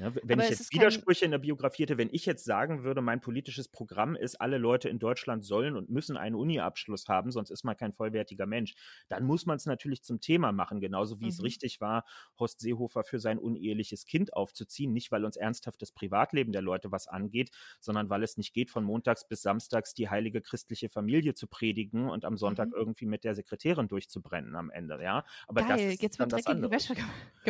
ja, 0.00 0.14
wenn 0.22 0.40
Aber 0.40 0.44
ich 0.44 0.50
jetzt 0.50 0.72
Widersprüche 0.72 1.26
in 1.26 1.30
der 1.30 1.38
Biografie 1.38 1.82
hätte, 1.82 1.98
wenn 1.98 2.08
ich 2.10 2.24
jetzt 2.24 2.44
sagen 2.44 2.84
würde, 2.84 3.02
mein 3.02 3.20
politisches 3.20 3.68
Programm 3.68 4.16
ist, 4.16 4.40
alle 4.40 4.56
Leute 4.56 4.88
in 4.88 4.98
Deutschland 4.98 5.44
sollen 5.44 5.76
und 5.76 5.90
müssen 5.90 6.16
einen 6.16 6.34
Uni-Abschluss 6.34 7.06
haben, 7.06 7.30
sonst 7.30 7.50
ist 7.50 7.64
man 7.64 7.76
kein 7.76 7.92
vollwertiger 7.92 8.46
Mensch, 8.46 8.74
dann 9.08 9.24
muss 9.24 9.44
man 9.44 9.56
es 9.56 9.66
natürlich 9.66 10.02
zum 10.02 10.20
Thema 10.20 10.52
machen, 10.52 10.80
genauso 10.80 11.20
wie 11.20 11.24
mhm. 11.24 11.30
es 11.30 11.42
richtig 11.42 11.82
war, 11.82 12.06
Horst 12.38 12.60
Seehofer 12.60 13.04
für 13.04 13.18
sein 13.20 13.38
uneheliches 13.38 14.06
Kind 14.06 14.32
aufzuziehen, 14.32 14.94
nicht 14.94 15.12
weil 15.12 15.26
uns 15.26 15.36
ernsthaft 15.36 15.82
das 15.82 15.92
Privatleben 15.92 16.52
der 16.52 16.62
Leute 16.62 16.90
was 16.90 17.06
angeht, 17.06 17.50
sondern 17.78 18.08
weil 18.08 18.22
es 18.22 18.38
nicht 18.38 18.54
geht, 18.54 18.70
von 18.70 18.84
montags 18.84 19.28
bis 19.28 19.42
samstags 19.42 19.92
die 19.92 20.08
heilige 20.08 20.40
christliche 20.40 20.88
Familie 20.88 21.34
zu 21.34 21.46
predigen 21.46 22.08
und 22.08 22.24
am 22.24 22.38
Sonntag 22.38 22.68
mhm. 22.68 22.74
irgendwie 22.74 23.06
mit 23.06 23.22
der 23.24 23.34
Sekretärin 23.34 23.86
durchzubrennen 23.88 24.56
am 24.56 24.70
Ende, 24.70 24.98
ja. 25.02 25.26
Aber 25.46 25.60
Geil, 25.60 25.76
das 25.76 25.94
ist 25.94 26.02
jetzt 26.02 26.18
wird 26.18 26.32
das 26.32 26.46
andere. 26.46 26.70
Wäsche 26.70 26.94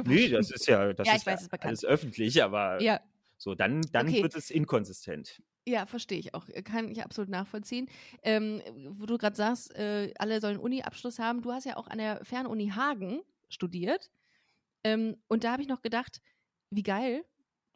Nee, 0.05 0.29
das 0.29 0.51
ist 0.51 0.67
ja, 0.67 0.93
das 0.93 1.07
ja, 1.07 1.15
ist 1.15 1.27
ja 1.27 1.39
alles 1.61 1.85
öffentlich 1.85 2.40
aber 2.41 2.81
ja. 2.83 3.01
so, 3.37 3.55
dann, 3.55 3.83
dann 3.93 4.09
okay. 4.09 4.23
wird 4.23 4.35
es 4.35 4.51
inkonsistent. 4.51 5.43
Ja, 5.67 5.87
verstehe 5.87 6.19
ich 6.19 6.35
auch. 6.35 6.47
Kann 6.65 6.89
ich 6.89 7.03
absolut 7.05 7.31
nachvollziehen. 7.31 7.89
Ähm, 8.23 8.63
wo 8.91 9.07
du 9.07 9.19
gerade 9.19 9.37
sagst, 9.37 9.75
äh, 9.77 10.13
alle 10.19 10.41
sollen 10.41 10.59
Uni-Abschluss 10.59 11.19
haben. 11.19 11.43
Du 11.43 11.53
hast 11.53 11.65
ja 11.65 11.77
auch 11.77 11.87
an 11.87 11.99
der 11.99 12.25
Fernuni 12.25 12.71
Hagen 12.71 13.21
studiert. 13.49 14.11
Ähm, 14.85 15.17
und 15.29 15.45
da 15.45 15.53
habe 15.53 15.63
ich 15.63 15.69
noch 15.69 15.83
gedacht, 15.83 16.21
wie 16.71 16.83
geil, 16.83 17.25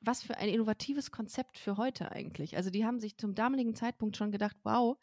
was 0.01 0.23
für 0.23 0.37
ein 0.39 0.49
innovatives 0.49 1.11
Konzept 1.11 1.59
für 1.59 1.77
heute 1.77 2.13
eigentlich. 2.13 2.57
Also 2.57 2.71
die 2.71 2.85
haben 2.85 3.01
sich 3.01 3.17
zum 3.17 3.35
damaligen 3.35 3.75
Zeitpunkt 3.75 4.17
schon 4.17 4.33
gedacht, 4.33 4.57
wow, 4.63 4.97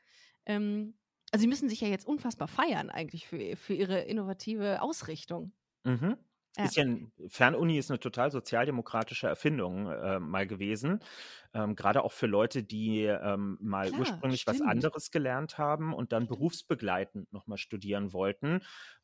ähm, 0.46 0.96
also 1.32 1.42
sie 1.42 1.48
müssen 1.48 1.70
sich 1.70 1.82
ja 1.82 1.88
jetzt 1.88 2.08
unfassbar 2.08 2.48
feiern 2.48 2.90
eigentlich 2.90 3.28
für, 3.28 3.56
für 3.56 3.74
ihre 3.74 4.02
innovative 4.02 4.82
Ausrichtung. 4.82 5.54
Mhm. 5.84 6.18
Ja. 6.58 6.66
Ist 6.66 6.76
ja 6.76 6.84
ein, 6.84 7.12
Fernuni 7.28 7.78
ist 7.78 7.90
eine 7.90 8.00
total 8.00 8.30
sozialdemokratische 8.32 9.28
Erfindung 9.28 9.88
äh, 9.90 10.20
mal 10.20 10.46
gewesen. 10.46 11.00
Ähm, 11.54 11.76
Gerade 11.76 12.04
auch 12.04 12.12
für 12.12 12.28
Leute, 12.28 12.64
die 12.64 13.04
ähm, 13.06 13.58
mal 13.62 13.90
Klar, 13.90 14.00
ursprünglich 14.00 14.42
stimmt. 14.42 14.60
was 14.60 14.62
anderes 14.62 15.12
gelernt 15.12 15.58
haben 15.58 15.94
und 15.94 16.12
dann 16.12 16.28
berufsbegleitend 16.28 17.32
nochmal 17.34 17.58
studieren 17.58 18.14
wollten 18.14 18.62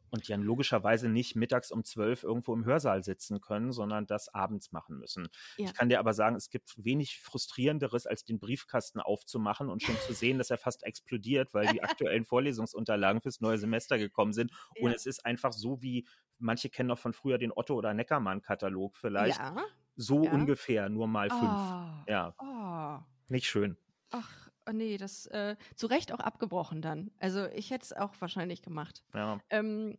und 0.10 0.28
die 0.28 0.32
dann 0.32 0.42
logischerweise 0.42 1.10
nicht 1.10 1.36
mittags 1.36 1.72
um 1.72 1.84
zwölf 1.84 2.24
irgendwo 2.24 2.54
im 2.54 2.66
Hörsaal 2.66 3.04
sitzen 3.04 3.42
können, 3.42 3.72
sondern 3.72 4.06
das 4.08 4.34
abends 4.34 4.72
machen 4.72 4.98
müssen. 4.98 5.28
Ja. 5.58 5.66
Ich 5.66 5.74
kann 5.74 5.90
dir 5.90 6.00
aber 6.00 6.14
sagen, 6.14 6.36
es 6.36 6.50
gibt 6.50 6.74
wenig 6.78 7.20
frustrierenderes, 7.22 8.08
als 8.08 8.24
den 8.24 8.40
Briefkasten 8.40 9.00
aufzumachen 9.00 9.70
und 9.70 9.84
schon 9.84 9.98
zu 9.98 10.14
sehen, 10.14 10.38
dass 10.38 10.50
er 10.50 10.58
fast 10.58 10.84
explodiert, 10.84 11.54
weil 11.54 11.68
die 11.68 11.84
aktuellen 11.84 12.26
Vorlesungsunterlagen 12.26 13.22
fürs 13.22 13.42
neue 13.42 13.58
Semester 13.58 13.98
gekommen 13.98 14.34
sind. 14.34 14.52
Ja. 14.76 14.84
Und 14.84 14.92
es 14.94 15.06
ist 15.06 15.26
einfach 15.26 15.54
so 15.54 15.82
wie 15.82 16.08
manche 16.40 16.70
kennen 16.70 16.90
noch 16.90 17.00
von 17.00 17.14
früher 17.14 17.38
den 17.38 17.52
Otto 17.52 17.76
oder 17.76 17.94
Neckermann-Katalog 17.94 18.98
vielleicht. 18.98 19.40
Ja. 19.40 19.56
so 19.96 20.20
ungefähr, 20.20 20.90
nur 20.90 21.08
mal 21.08 21.30
fünf. 21.30 21.42
Oh. 21.42 22.12
Ja. 22.12 22.34
Oh. 22.40 23.04
Nicht 23.30 23.48
schön. 23.48 23.78
Ach, 24.12 24.47
nee, 24.74 24.98
das 24.98 25.26
äh, 25.28 25.56
zu 25.76 25.88
Recht 25.88 26.12
auch 26.12 26.20
abgebrochen 26.20 26.82
dann. 26.82 27.12
Also 27.20 27.46
ich 27.48 27.72
hätte 27.72 27.86
es 27.86 27.94
auch 27.94 28.14
wahrscheinlich 28.20 28.62
gemacht. 28.62 29.04
Ja. 29.14 29.40
Ähm, 29.50 29.98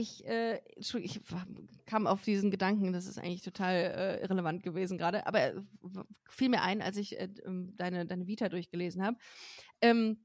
ich, 0.00 0.24
äh, 0.26 0.60
ich 0.76 1.20
kam 1.84 2.06
auf 2.06 2.22
diesen 2.22 2.52
Gedanken, 2.52 2.92
das 2.92 3.06
ist 3.06 3.18
eigentlich 3.18 3.42
total 3.42 3.74
äh, 3.74 4.22
irrelevant 4.22 4.62
gewesen 4.62 4.96
gerade, 4.96 5.26
aber 5.26 5.54
äh, 5.54 5.60
fiel 6.28 6.50
mir 6.50 6.62
ein, 6.62 6.82
als 6.82 6.96
ich 6.96 7.18
äh, 7.18 7.28
ähm, 7.44 7.74
deine, 7.76 8.06
deine 8.06 8.28
Vita 8.28 8.48
durchgelesen 8.48 9.02
habe. 9.02 9.16
Ähm, 9.80 10.24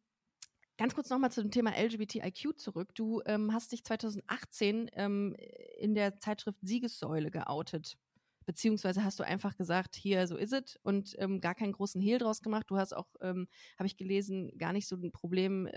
ganz 0.78 0.93
kurz 0.93 1.10
nochmal 1.10 1.32
zum 1.32 1.49
Thema 1.49 1.71
LGBTIQ 1.76 2.60
zurück. 2.60 2.93
Du 2.93 3.23
ähm, 3.26 3.52
hast 3.52 3.71
dich 3.71 3.84
2018 3.84 4.91
ähm, 4.93 5.36
in 5.80 5.95
der 5.95 6.19
Zeitschrift 6.19 6.60
Siegessäule 6.62 7.32
geoutet. 7.32 7.97
Beziehungsweise 8.45 9.03
hast 9.03 9.19
du 9.19 9.23
einfach 9.23 9.56
gesagt, 9.56 9.95
hier, 9.95 10.27
so 10.27 10.38
ist 10.38 10.53
es 10.53 10.77
und 10.84 11.15
ähm, 11.19 11.41
gar 11.41 11.56
keinen 11.56 11.71
großen 11.71 12.01
Hehl 12.01 12.17
draus 12.19 12.41
gemacht. 12.41 12.65
Du 12.69 12.77
hast 12.77 12.93
auch, 12.93 13.08
ähm, 13.21 13.47
habe 13.77 13.88
ich 13.88 13.97
gelesen, 13.97 14.58
gar 14.58 14.73
nicht 14.73 14.88
so 14.88 14.95
ein 14.95 15.12
Problem 15.12 15.67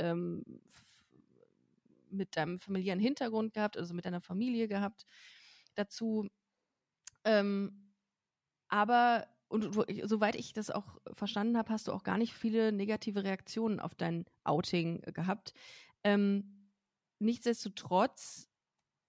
mit 2.10 2.36
deinem 2.36 2.58
familiären 2.58 3.00
Hintergrund 3.00 3.52
gehabt, 3.54 3.76
also 3.76 3.94
mit 3.94 4.04
deiner 4.04 4.20
Familie 4.20 4.68
gehabt 4.68 5.06
dazu. 5.74 6.28
Ähm, 7.24 7.92
aber, 8.68 9.26
und 9.48 9.72
soweit 10.04 10.34
ich 10.34 10.52
das 10.52 10.70
auch 10.70 10.98
verstanden 11.12 11.56
habe, 11.56 11.72
hast 11.72 11.88
du 11.88 11.92
auch 11.92 12.02
gar 12.02 12.18
nicht 12.18 12.34
viele 12.34 12.72
negative 12.72 13.24
Reaktionen 13.24 13.80
auf 13.80 13.94
dein 13.94 14.24
Outing 14.44 15.02
gehabt. 15.12 15.52
Ähm, 16.02 16.70
nichtsdestotrotz 17.18 18.45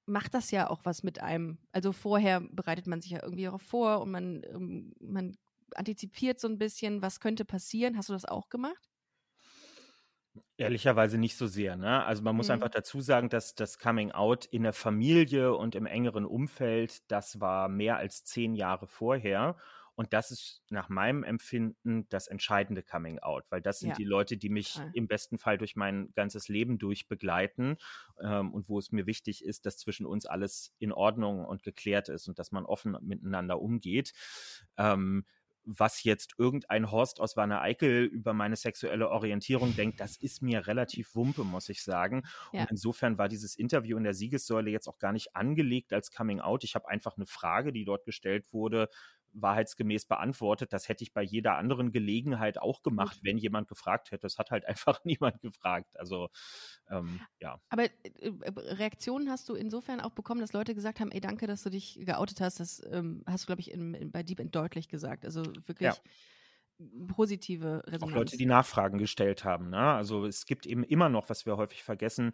macht 0.07 0.33
das 0.33 0.51
ja 0.51 0.69
auch 0.69 0.81
was 0.83 1.03
mit 1.03 1.21
einem. 1.21 1.57
Also 1.71 1.91
vorher 1.91 2.41
bereitet 2.41 2.87
man 2.87 3.01
sich 3.01 3.11
ja 3.11 3.21
irgendwie 3.21 3.43
darauf 3.43 3.61
vor 3.61 4.01
und 4.01 4.11
man, 4.11 4.41
ähm, 4.49 4.93
man 4.99 5.37
antizipiert 5.75 6.39
so 6.39 6.47
ein 6.47 6.57
bisschen, 6.57 7.01
was 7.01 7.19
könnte 7.19 7.45
passieren. 7.45 7.97
Hast 7.97 8.09
du 8.09 8.13
das 8.13 8.25
auch 8.25 8.49
gemacht? 8.49 8.89
Ehrlicherweise 10.57 11.17
nicht 11.17 11.35
so 11.35 11.47
sehr. 11.47 11.75
Ne? 11.75 12.03
Also 12.03 12.23
man 12.23 12.35
muss 12.35 12.47
mhm. 12.47 12.53
einfach 12.53 12.69
dazu 12.69 13.01
sagen, 13.01 13.29
dass 13.29 13.53
das 13.53 13.77
Coming 13.77 14.11
Out 14.11 14.45
in 14.45 14.63
der 14.63 14.73
Familie 14.73 15.55
und 15.55 15.75
im 15.75 15.85
engeren 15.85 16.25
Umfeld, 16.25 17.11
das 17.11 17.39
war 17.39 17.69
mehr 17.69 17.97
als 17.97 18.23
zehn 18.23 18.55
Jahre 18.55 18.87
vorher. 18.87 19.55
Und 19.97 20.13
das 20.13 20.29
ist 20.29 20.61
nach 20.69 20.89
meinem 20.89 21.23
Empfinden 21.23 22.07
das 22.09 22.27
entscheidende 22.27 22.83
Coming 22.83 23.17
Out, 23.17 23.45
weil 23.49 23.61
das 23.61 23.79
sind 23.79 23.89
ja. 23.89 23.95
die 23.95 24.03
Leute, 24.03 24.37
die 24.37 24.49
mich 24.49 24.73
Total. 24.73 24.91
im 24.93 25.07
besten 25.07 25.39
Fall 25.39 25.57
durch 25.57 25.75
mein 25.75 26.13
ganzes 26.13 26.49
Leben 26.49 26.77
durch 26.77 27.07
begleiten 27.07 27.77
ähm, 28.21 28.53
und 28.53 28.69
wo 28.69 28.77
es 28.77 28.91
mir 28.91 29.07
wichtig 29.07 29.43
ist, 29.43 29.65
dass 29.65 29.79
zwischen 29.79 30.05
uns 30.05 30.27
alles 30.27 30.71
in 30.77 30.91
Ordnung 30.91 31.43
und 31.45 31.63
geklärt 31.63 32.09
ist 32.09 32.27
und 32.27 32.37
dass 32.37 32.51
man 32.51 32.63
offen 32.63 32.95
miteinander 33.01 33.59
umgeht. 33.59 34.13
Ähm, 34.77 35.25
was 35.67 36.03
jetzt 36.03 36.35
irgendein 36.37 36.89
Horst 36.91 37.19
aus 37.19 37.35
Wanne 37.35 37.59
Eickel 37.59 38.05
über 38.05 38.33
meine 38.33 38.55
sexuelle 38.55 39.09
Orientierung 39.09 39.75
denkt, 39.75 39.99
das 39.99 40.15
ist 40.15 40.41
mir 40.41 40.65
relativ 40.65 41.13
wumpe, 41.13 41.43
muss 41.43 41.67
ich 41.67 41.83
sagen. 41.83 42.23
Ja. 42.53 42.61
Und 42.61 42.71
insofern 42.71 43.17
war 43.17 43.27
dieses 43.27 43.55
Interview 43.55 43.97
in 43.97 44.05
der 44.05 44.13
Siegessäule 44.13 44.71
jetzt 44.71 44.87
auch 44.87 44.97
gar 44.97 45.11
nicht 45.11 45.35
angelegt 45.35 45.91
als 45.91 46.11
Coming 46.11 46.39
Out. 46.39 46.63
Ich 46.63 46.73
habe 46.75 46.87
einfach 46.87 47.17
eine 47.17 47.25
Frage, 47.25 47.73
die 47.73 47.83
dort 47.83 48.05
gestellt 48.05 48.53
wurde, 48.53 48.87
wahrheitsgemäß 49.33 50.05
beantwortet. 50.05 50.73
Das 50.73 50.89
hätte 50.89 51.03
ich 51.03 51.13
bei 51.13 51.21
jeder 51.21 51.55
anderen 51.55 51.91
Gelegenheit 51.91 52.59
auch 52.59 52.83
gemacht, 52.83 53.19
wenn 53.23 53.37
jemand 53.37 53.67
gefragt 53.67 54.11
hätte. 54.11 54.21
Das 54.21 54.37
hat 54.37 54.51
halt 54.51 54.65
einfach 54.67 55.03
niemand 55.03 55.41
gefragt. 55.41 55.97
Also 55.97 56.29
ähm, 56.89 57.19
ja. 57.39 57.59
Aber 57.69 57.83
äh, 57.83 57.89
äh, 58.19 58.31
Reaktionen 58.55 59.29
hast 59.29 59.49
du 59.49 59.55
insofern 59.55 59.99
auch 59.99 60.11
bekommen, 60.11 60.41
dass 60.41 60.53
Leute 60.53 60.75
gesagt 60.75 60.99
haben, 60.99 61.11
ey, 61.11 61.21
danke, 61.21 61.47
dass 61.47 61.63
du 61.63 61.69
dich 61.69 61.99
geoutet 62.01 62.41
hast. 62.41 62.59
Das 62.59 62.81
ähm, 62.91 63.23
hast 63.25 63.43
du, 63.43 63.47
glaube 63.47 63.61
ich, 63.61 63.71
in, 63.71 63.93
in, 63.93 64.11
bei 64.11 64.23
Deep 64.23 64.39
End 64.39 64.55
deutlich 64.55 64.89
gesagt. 64.89 65.25
Also 65.25 65.43
wirklich. 65.65 65.87
Ja 65.87 65.95
positive 67.07 67.83
Resonanz. 67.85 68.03
Auch 68.03 68.15
Leute, 68.15 68.37
die 68.37 68.45
Nachfragen 68.45 68.97
gestellt 68.97 69.43
haben. 69.43 69.69
Ne? 69.69 69.77
Also 69.77 70.25
es 70.25 70.45
gibt 70.45 70.65
eben 70.65 70.83
immer 70.83 71.09
noch, 71.09 71.29
was 71.29 71.45
wir 71.45 71.57
häufig 71.57 71.83
vergessen, 71.83 72.31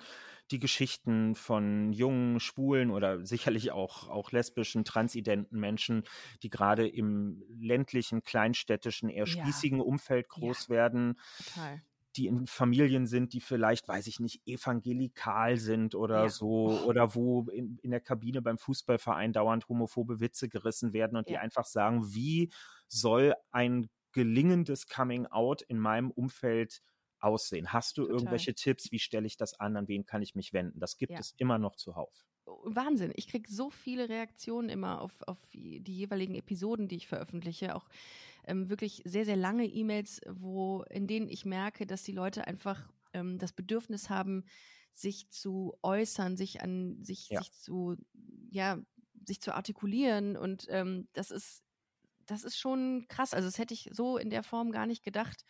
die 0.51 0.59
Geschichten 0.59 1.35
von 1.35 1.93
jungen, 1.93 2.39
schwulen 2.39 2.91
oder 2.91 3.25
sicherlich 3.25 3.71
auch, 3.71 4.09
auch 4.09 4.31
lesbischen, 4.31 4.83
transidenten 4.83 5.59
Menschen, 5.59 6.03
die 6.41 6.49
gerade 6.49 6.87
im 6.87 7.43
ländlichen, 7.49 8.23
kleinstädtischen, 8.23 9.09
eher 9.09 9.25
spießigen 9.25 9.79
ja. 9.79 9.83
Umfeld 9.83 10.27
groß 10.29 10.67
ja. 10.67 10.75
werden. 10.75 11.19
Total 11.37 11.81
die 12.15 12.27
in 12.27 12.45
Familien 12.45 13.07
sind, 13.07 13.33
die 13.33 13.41
vielleicht, 13.41 13.87
weiß 13.87 14.07
ich 14.07 14.19
nicht, 14.19 14.41
evangelikal 14.45 15.57
sind 15.57 15.95
oder 15.95 16.23
ja. 16.23 16.29
so, 16.29 16.79
oder 16.85 17.15
wo 17.15 17.47
in, 17.49 17.79
in, 17.81 17.91
der 17.91 18.01
Kabine 18.01 18.41
beim 18.41 18.57
Fußballverein 18.57 19.33
dauernd 19.33 19.67
homophobe 19.67 20.19
Witze 20.19 20.47
gerissen 20.47 20.93
werden 20.93 21.17
und 21.17 21.27
ja. 21.27 21.33
die 21.33 21.37
einfach 21.39 21.65
sagen, 21.65 22.13
wie 22.13 22.51
soll 22.87 23.33
ein 23.51 23.89
gelingendes 24.13 24.87
Coming 24.87 25.25
Out 25.27 25.61
in 25.61 25.77
meinem 25.79 26.11
Umfeld 26.11 26.81
aussehen? 27.19 27.73
Hast 27.73 27.97
du 27.97 28.03
Total. 28.03 28.15
irgendwelche 28.15 28.53
Tipps? 28.53 28.91
Wie 28.91 28.99
stelle 28.99 29.27
ich 29.27 29.37
das 29.37 29.59
an? 29.59 29.75
An 29.75 29.87
wen 29.87 30.05
kann 30.05 30.21
ich 30.21 30.35
mich 30.35 30.53
wenden? 30.53 30.79
Das 30.79 30.97
gibt 30.97 31.13
ja. 31.13 31.19
es 31.19 31.33
immer 31.37 31.57
noch 31.57 31.75
zuhauf. 31.75 32.25
Oh, 32.45 32.59
Wahnsinn. 32.65 33.13
Ich 33.15 33.27
kriege 33.27 33.49
so 33.49 33.69
viele 33.69 34.09
Reaktionen 34.09 34.69
immer 34.69 35.01
auf, 35.01 35.21
auf 35.27 35.45
die 35.47 35.81
jeweiligen 35.87 36.35
Episoden, 36.35 36.87
die 36.87 36.97
ich 36.97 37.07
veröffentliche. 37.07 37.75
Auch 37.75 37.87
ähm, 38.45 38.69
wirklich 38.69 39.01
sehr, 39.05 39.25
sehr 39.25 39.37
lange 39.37 39.65
E-Mails, 39.65 40.21
wo, 40.29 40.83
in 40.89 41.07
denen 41.07 41.29
ich 41.29 41.45
merke, 41.45 41.85
dass 41.85 42.03
die 42.03 42.11
Leute 42.11 42.45
einfach 42.47 42.89
ähm, 43.13 43.37
das 43.37 43.53
Bedürfnis 43.53 44.09
haben, 44.09 44.43
sich 44.91 45.29
zu 45.29 45.77
äußern, 45.81 46.37
sich 46.37 46.61
an 46.61 47.01
sich, 47.03 47.29
ja. 47.29 47.41
sich 47.41 47.53
zu, 47.53 47.95
ja, 48.49 48.77
sich 49.25 49.41
zu 49.41 49.55
artikulieren. 49.55 50.35
Und 50.35 50.67
ähm, 50.69 51.07
das 51.13 51.31
ist 51.31 51.63
das 52.25 52.43
ist 52.43 52.57
schon 52.57 53.05
krass. 53.07 53.33
Also 53.33 53.47
das 53.47 53.57
hätte 53.57 53.73
ich 53.73 53.89
so 53.91 54.17
in 54.17 54.29
der 54.29 54.43
Form 54.43 54.71
gar 54.71 54.85
nicht 54.85 55.03
gedacht, 55.03 55.45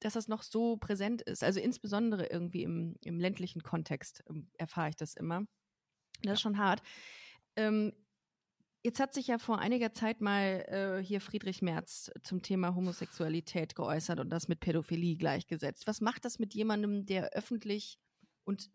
dass 0.00 0.14
das 0.14 0.28
noch 0.28 0.42
so 0.42 0.76
präsent 0.76 1.22
ist. 1.22 1.42
Also 1.42 1.60
insbesondere 1.60 2.26
irgendwie 2.26 2.62
im, 2.62 2.96
im 3.02 3.18
ländlichen 3.18 3.62
Kontext 3.62 4.22
ähm, 4.28 4.50
erfahre 4.56 4.90
ich 4.90 4.96
das 4.96 5.14
immer. 5.14 5.44
Das 6.22 6.34
ist 6.34 6.40
schon 6.40 6.58
hart. 6.58 6.82
Ähm, 7.56 7.92
jetzt 8.82 9.00
hat 9.00 9.12
sich 9.12 9.26
ja 9.26 9.38
vor 9.38 9.58
einiger 9.58 9.92
Zeit 9.92 10.20
mal 10.20 10.64
äh, 10.68 11.04
hier 11.04 11.20
Friedrich 11.20 11.62
Merz 11.62 12.10
zum 12.22 12.42
Thema 12.42 12.74
Homosexualität 12.74 13.74
geäußert 13.74 14.20
und 14.20 14.30
das 14.30 14.48
mit 14.48 14.60
Pädophilie 14.60 15.16
gleichgesetzt. 15.16 15.86
Was 15.86 16.00
macht 16.00 16.24
das 16.24 16.38
mit 16.38 16.54
jemandem, 16.54 17.06
der 17.06 17.30
öffentlich 17.30 17.98
und 18.44 18.70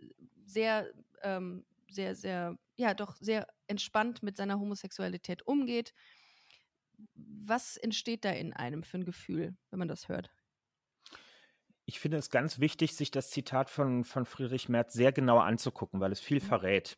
sehr, 0.46 0.92
ähm, 1.22 1.66
sehr, 1.90 2.16
sehr, 2.16 2.58
ja, 2.76 2.94
doch 2.94 3.16
sehr 3.18 3.48
entspannt 3.68 4.24
mit 4.24 4.38
seiner 4.38 4.60
Homosexualität 4.60 5.46
umgeht? 5.48 5.94
Was 7.16 7.78
entsteht 7.78 8.26
da 8.26 8.32
in 8.32 8.54
einem 8.54 8.84
für 8.84 8.98
ein 8.98 9.06
Gefühl, 9.06 9.56
wenn 9.70 9.80
man 9.80 9.88
das 9.88 10.08
hört? 10.10 10.32
Ich 11.86 12.00
finde 12.00 12.18
es 12.18 12.30
ganz 12.30 12.60
wichtig, 12.60 12.96
sich 12.96 13.12
das 13.12 13.30
Zitat 13.30 13.70
von, 13.70 14.06
von 14.06 14.26
Friedrich 14.26 14.70
Merz 14.70 14.94
sehr 14.94 15.12
genau 15.12 15.40
anzugucken, 15.40 16.00
weil 16.00 16.12
es 16.12 16.22
viel 16.22 16.40
mhm. 16.40 16.46
verrät. 16.46 16.98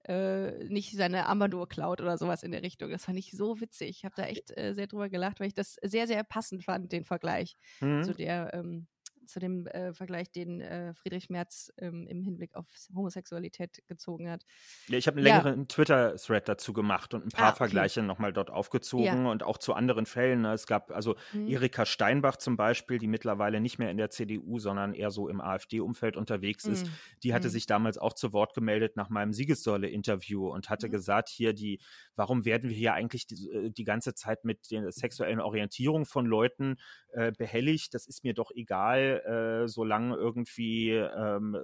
äh, 0.09 0.63
nicht 0.65 0.95
seine 0.95 1.27
Armbanduhr 1.27 1.69
klaut 1.69 2.01
oder 2.01 2.17
sowas 2.17 2.41
in 2.41 2.51
der 2.51 2.63
Richtung. 2.63 2.89
Das 2.89 3.05
fand 3.05 3.19
ich 3.19 3.31
so 3.31 3.61
witzig. 3.61 3.89
Ich 3.89 4.05
habe 4.05 4.15
da 4.17 4.23
echt 4.23 4.57
äh, 4.57 4.73
sehr 4.73 4.87
drüber 4.87 5.07
gelacht, 5.07 5.39
weil 5.39 5.47
ich 5.47 5.53
das 5.53 5.75
sehr, 5.83 6.07
sehr 6.07 6.23
passend 6.23 6.63
fand, 6.63 6.91
den 6.91 7.05
Vergleich 7.05 7.55
mhm. 7.79 8.03
zu 8.03 8.13
der 8.15 8.51
ähm, 8.55 8.87
zu 9.29 9.39
dem 9.39 9.67
äh, 9.67 9.93
Vergleich, 9.93 10.31
den 10.31 10.61
äh, 10.61 10.93
Friedrich 10.93 11.29
Merz 11.29 11.71
ähm, 11.77 12.07
im 12.07 12.21
Hinblick 12.21 12.55
auf 12.55 12.65
Homosexualität 12.93 13.83
gezogen 13.87 14.29
hat. 14.29 14.45
Ja, 14.87 14.97
ich 14.97 15.07
habe 15.07 15.17
einen 15.17 15.25
längeren 15.25 15.59
ja. 15.59 15.65
Twitter-Thread 15.65 16.49
dazu 16.49 16.73
gemacht 16.73 17.13
und 17.13 17.25
ein 17.25 17.29
paar 17.29 17.45
ah, 17.45 17.49
okay. 17.49 17.57
Vergleiche 17.57 18.01
nochmal 18.01 18.33
dort 18.33 18.49
aufgezogen 18.49 19.25
ja. 19.25 19.31
und 19.31 19.43
auch 19.43 19.57
zu 19.57 19.73
anderen 19.73 20.05
Fällen. 20.05 20.41
Ne? 20.41 20.53
Es 20.53 20.65
gab 20.65 20.91
also 20.91 21.15
mhm. 21.33 21.47
Erika 21.47 21.85
Steinbach 21.85 22.37
zum 22.37 22.57
Beispiel, 22.57 22.97
die 22.97 23.07
mittlerweile 23.07 23.61
nicht 23.61 23.79
mehr 23.79 23.91
in 23.91 23.97
der 23.97 24.09
CDU, 24.09 24.59
sondern 24.59 24.93
eher 24.93 25.11
so 25.11 25.29
im 25.29 25.41
AfD-Umfeld 25.41 26.17
unterwegs 26.17 26.65
ist. 26.65 26.85
Mhm. 26.85 26.91
Die 27.23 27.33
hatte 27.33 27.47
mhm. 27.47 27.51
sich 27.51 27.65
damals 27.67 27.97
auch 27.97 28.13
zu 28.13 28.33
Wort 28.33 28.53
gemeldet 28.53 28.95
nach 28.95 29.09
meinem 29.09 29.33
Siegessäule-Interview 29.33 30.49
und 30.49 30.69
hatte 30.69 30.87
mhm. 30.87 30.91
gesagt, 30.91 31.29
hier 31.29 31.53
die, 31.53 31.79
warum 32.15 32.45
werden 32.45 32.69
wir 32.69 32.75
hier 32.75 32.93
eigentlich 32.93 33.27
die, 33.27 33.49
äh, 33.49 33.69
die 33.69 33.83
ganze 33.83 34.15
Zeit 34.15 34.43
mit 34.43 34.71
der 34.71 34.91
sexuellen 34.91 35.39
Orientierung 35.39 36.05
von 36.05 36.25
Leuten 36.25 36.77
äh, 37.11 37.31
behelligt? 37.31 37.93
Das 37.93 38.07
ist 38.07 38.23
mir 38.23 38.33
doch 38.33 38.51
egal 38.51 39.18
äh, 39.25 39.67
solange 39.67 40.15
irgendwie 40.15 40.91
ähm, 40.91 41.58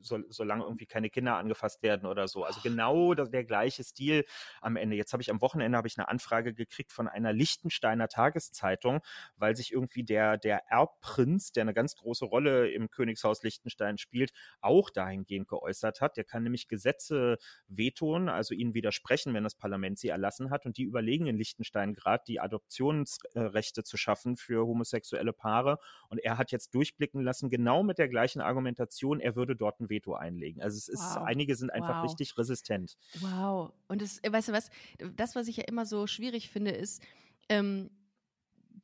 so, 0.00 0.18
solange 0.28 0.64
irgendwie 0.64 0.86
keine 0.86 1.10
Kinder 1.10 1.36
angefasst 1.36 1.82
werden 1.82 2.06
oder 2.06 2.28
so. 2.28 2.44
Also 2.44 2.60
genau 2.62 3.14
das, 3.14 3.30
der 3.30 3.44
gleiche 3.44 3.84
Stil 3.84 4.24
am 4.60 4.76
Ende. 4.76 4.96
Jetzt 4.96 5.12
habe 5.12 5.22
ich 5.22 5.30
am 5.30 5.40
Wochenende 5.40 5.76
habe 5.76 5.88
ich 5.88 5.98
eine 5.98 6.08
Anfrage 6.08 6.54
gekriegt 6.54 6.92
von 6.92 7.08
einer 7.08 7.32
Lichtensteiner 7.32 8.08
Tageszeitung, 8.08 9.00
weil 9.36 9.56
sich 9.56 9.72
irgendwie 9.72 10.04
der, 10.04 10.38
der 10.38 10.62
Erbprinz, 10.68 11.52
der 11.52 11.62
eine 11.62 11.74
ganz 11.74 11.96
große 11.96 12.24
Rolle 12.24 12.70
im 12.70 12.90
Königshaus 12.90 13.42
Liechtenstein 13.42 13.98
spielt, 13.98 14.32
auch 14.60 14.90
dahingehend 14.90 15.48
geäußert 15.48 16.00
hat. 16.00 16.16
Der 16.16 16.24
kann 16.24 16.42
nämlich 16.42 16.68
Gesetze 16.68 17.38
vetoen, 17.68 18.28
also 18.28 18.54
ihnen 18.54 18.74
widersprechen, 18.74 19.34
wenn 19.34 19.44
das 19.44 19.54
Parlament 19.54 19.98
sie 19.98 20.08
erlassen 20.08 20.50
hat. 20.50 20.66
Und 20.66 20.76
die 20.76 20.84
überlegen 20.84 21.26
in 21.26 21.36
Liechtenstein 21.36 21.94
gerade, 21.94 22.24
die 22.26 22.40
Adoptionsrechte 22.40 23.84
zu 23.84 23.96
schaffen 23.96 24.36
für 24.36 24.66
homosexuelle 24.66 25.32
Paare. 25.32 25.78
Und 26.08 26.18
er 26.18 26.38
hat 26.38 26.52
jetzt 26.52 26.74
durchblicken 26.74 27.22
lassen, 27.22 27.50
genau 27.50 27.82
mit 27.82 27.98
der 27.98 28.08
gleichen 28.08 28.40
Argumentation, 28.40 29.20
er 29.20 29.36
würde 29.36 29.56
dort 29.56 29.80
ein 29.80 29.88
Veto 29.88 29.95
einlegen. 30.14 30.62
Also 30.62 30.76
es 30.76 30.88
ist, 30.88 31.16
wow. 31.16 31.24
einige 31.24 31.56
sind 31.56 31.70
einfach 31.70 32.02
wow. 32.02 32.04
richtig 32.04 32.36
resistent. 32.38 32.96
Wow. 33.20 33.72
Und 33.88 34.02
das, 34.02 34.22
äh, 34.22 34.32
weißt 34.32 34.48
du 34.48 34.52
was, 34.52 34.70
das, 35.16 35.34
was 35.34 35.48
ich 35.48 35.56
ja 35.56 35.64
immer 35.64 35.86
so 35.86 36.06
schwierig 36.06 36.50
finde, 36.50 36.70
ist, 36.70 37.02
ähm, 37.48 37.90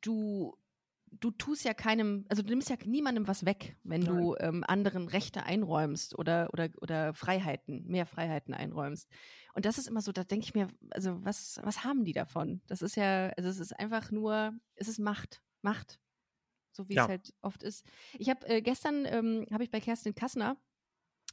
du 0.01 0.57
du 1.19 1.31
tust 1.31 1.65
ja 1.65 1.73
keinem, 1.73 2.25
also 2.29 2.41
du 2.41 2.49
nimmst 2.49 2.69
ja 2.69 2.75
niemandem 2.85 3.27
was 3.27 3.45
weg, 3.45 3.75
wenn 3.83 4.01
Nein. 4.01 4.17
du 4.17 4.35
ähm, 4.39 4.63
anderen 4.67 5.07
Rechte 5.07 5.43
einräumst 5.43 6.17
oder, 6.17 6.49
oder, 6.53 6.69
oder 6.81 7.13
Freiheiten, 7.13 7.85
mehr 7.85 8.05
Freiheiten 8.05 8.53
einräumst. 8.53 9.09
Und 9.53 9.65
das 9.65 9.77
ist 9.77 9.87
immer 9.87 10.01
so, 10.01 10.11
da 10.11 10.23
denke 10.23 10.45
ich 10.45 10.53
mir, 10.53 10.67
also 10.91 11.23
was, 11.23 11.59
was 11.63 11.83
haben 11.83 12.05
die 12.05 12.13
davon? 12.13 12.61
Das 12.67 12.81
ist 12.81 12.95
ja, 12.95 13.29
also 13.37 13.49
es 13.49 13.59
ist 13.59 13.77
einfach 13.79 14.11
nur, 14.11 14.53
es 14.75 14.87
ist 14.87 14.99
Macht. 14.99 15.41
Macht. 15.61 15.99
So 16.71 16.89
wie 16.89 16.95
ja. 16.95 17.03
es 17.03 17.09
halt 17.09 17.33
oft 17.41 17.61
ist. 17.61 17.85
Ich 18.17 18.29
habe 18.29 18.47
äh, 18.47 18.61
gestern 18.61 19.05
ähm, 19.05 19.45
habe 19.51 19.63
ich 19.63 19.69
bei 19.69 19.79
Kerstin 19.79 20.15
Kassner 20.15 20.57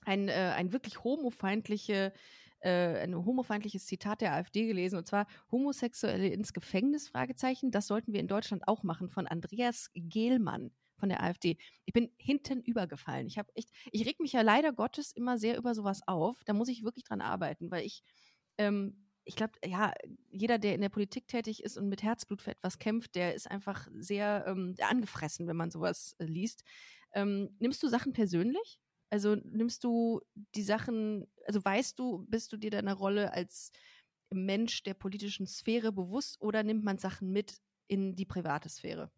ein, 0.05 0.29
äh, 0.29 0.53
ein 0.57 0.73
wirklich 0.73 1.05
homofeindliche 1.05 2.13
äh, 2.61 3.03
ein 3.03 3.15
homofeindliches 3.15 3.87
Zitat 3.87 4.21
der 4.21 4.35
AfD 4.35 4.67
gelesen 4.67 4.99
und 4.99 5.07
zwar 5.07 5.27
Homosexuelle 5.51 6.29
ins 6.29 6.53
Gefängnis 6.53 7.09
Fragezeichen. 7.09 7.71
Das 7.71 7.87
sollten 7.87 8.13
wir 8.13 8.21
in 8.21 8.29
Deutschland 8.29 8.69
auch 8.69 8.83
machen 8.83 9.09
von 9.09 9.27
Andreas 9.27 9.91
Gehlmann 9.95 10.71
von 10.99 11.09
der 11.09 11.23
AfD. 11.23 11.57
Ich 11.87 11.95
bin 11.95 12.11
hinten 12.19 12.61
übergefallen. 12.61 13.27
Ich 13.27 13.39
habe 13.39 13.51
echt, 13.55 13.71
ich 13.91 14.07
reg 14.07 14.21
mich 14.21 14.33
ja 14.33 14.43
leider 14.43 14.73
Gottes 14.73 15.13
immer 15.13 15.39
sehr 15.39 15.57
über 15.57 15.75
sowas 15.75 16.03
auf. 16.07 16.45
Da 16.45 16.53
muss 16.53 16.69
ich 16.69 16.85
wirklich 16.85 17.05
dran 17.05 17.23
arbeiten, 17.23 17.71
weil 17.71 17.87
ich 17.87 18.03
ähm, 18.59 19.07
ich 19.25 19.37
glaube, 19.37 19.53
ja, 19.65 19.93
jeder, 20.31 20.59
der 20.59 20.75
in 20.75 20.81
der 20.81 20.89
Politik 20.89 21.29
tätig 21.29 21.63
ist 21.63 21.77
und 21.77 21.89
mit 21.89 22.03
Herzblut 22.03 22.43
für 22.43 22.51
etwas 22.51 22.79
kämpft, 22.79 23.15
der 23.15 23.35
ist 23.35 23.51
einfach 23.51 23.87
sehr 23.95 24.45
ähm, 24.47 24.75
angefressen, 24.81 25.47
wenn 25.47 25.57
man 25.57 25.71
sowas 25.71 26.17
äh, 26.19 26.25
liest. 26.25 26.65
Ähm, 27.13 27.51
nimmst 27.59 27.83
du 27.83 27.89
Sachen 27.89 28.13
persönlich? 28.13 28.81
Also 29.11 29.35
nimmst 29.35 29.85
du 29.85 30.21
die 30.55 30.63
Sachen, 30.63 31.27
also 31.47 31.65
weißt 31.65 31.99
du, 31.99 32.25
bist 32.29 32.53
du 32.53 32.57
dir 32.57 32.71
deiner 32.71 32.95
Rolle 32.95 33.33
als 33.33 33.73
Mensch 34.33 34.83
der 34.85 34.95
politischen 34.95 35.47
Sphäre 35.47 35.93
bewusst 35.93 36.41
oder 36.41 36.63
nimmt 36.63 36.85
man 36.85 36.99
Sachen 36.99 37.33
mit 37.33 37.59
in 37.89 38.15
die 38.15 38.27
private 38.27 38.69
Sphäre? 38.69 39.11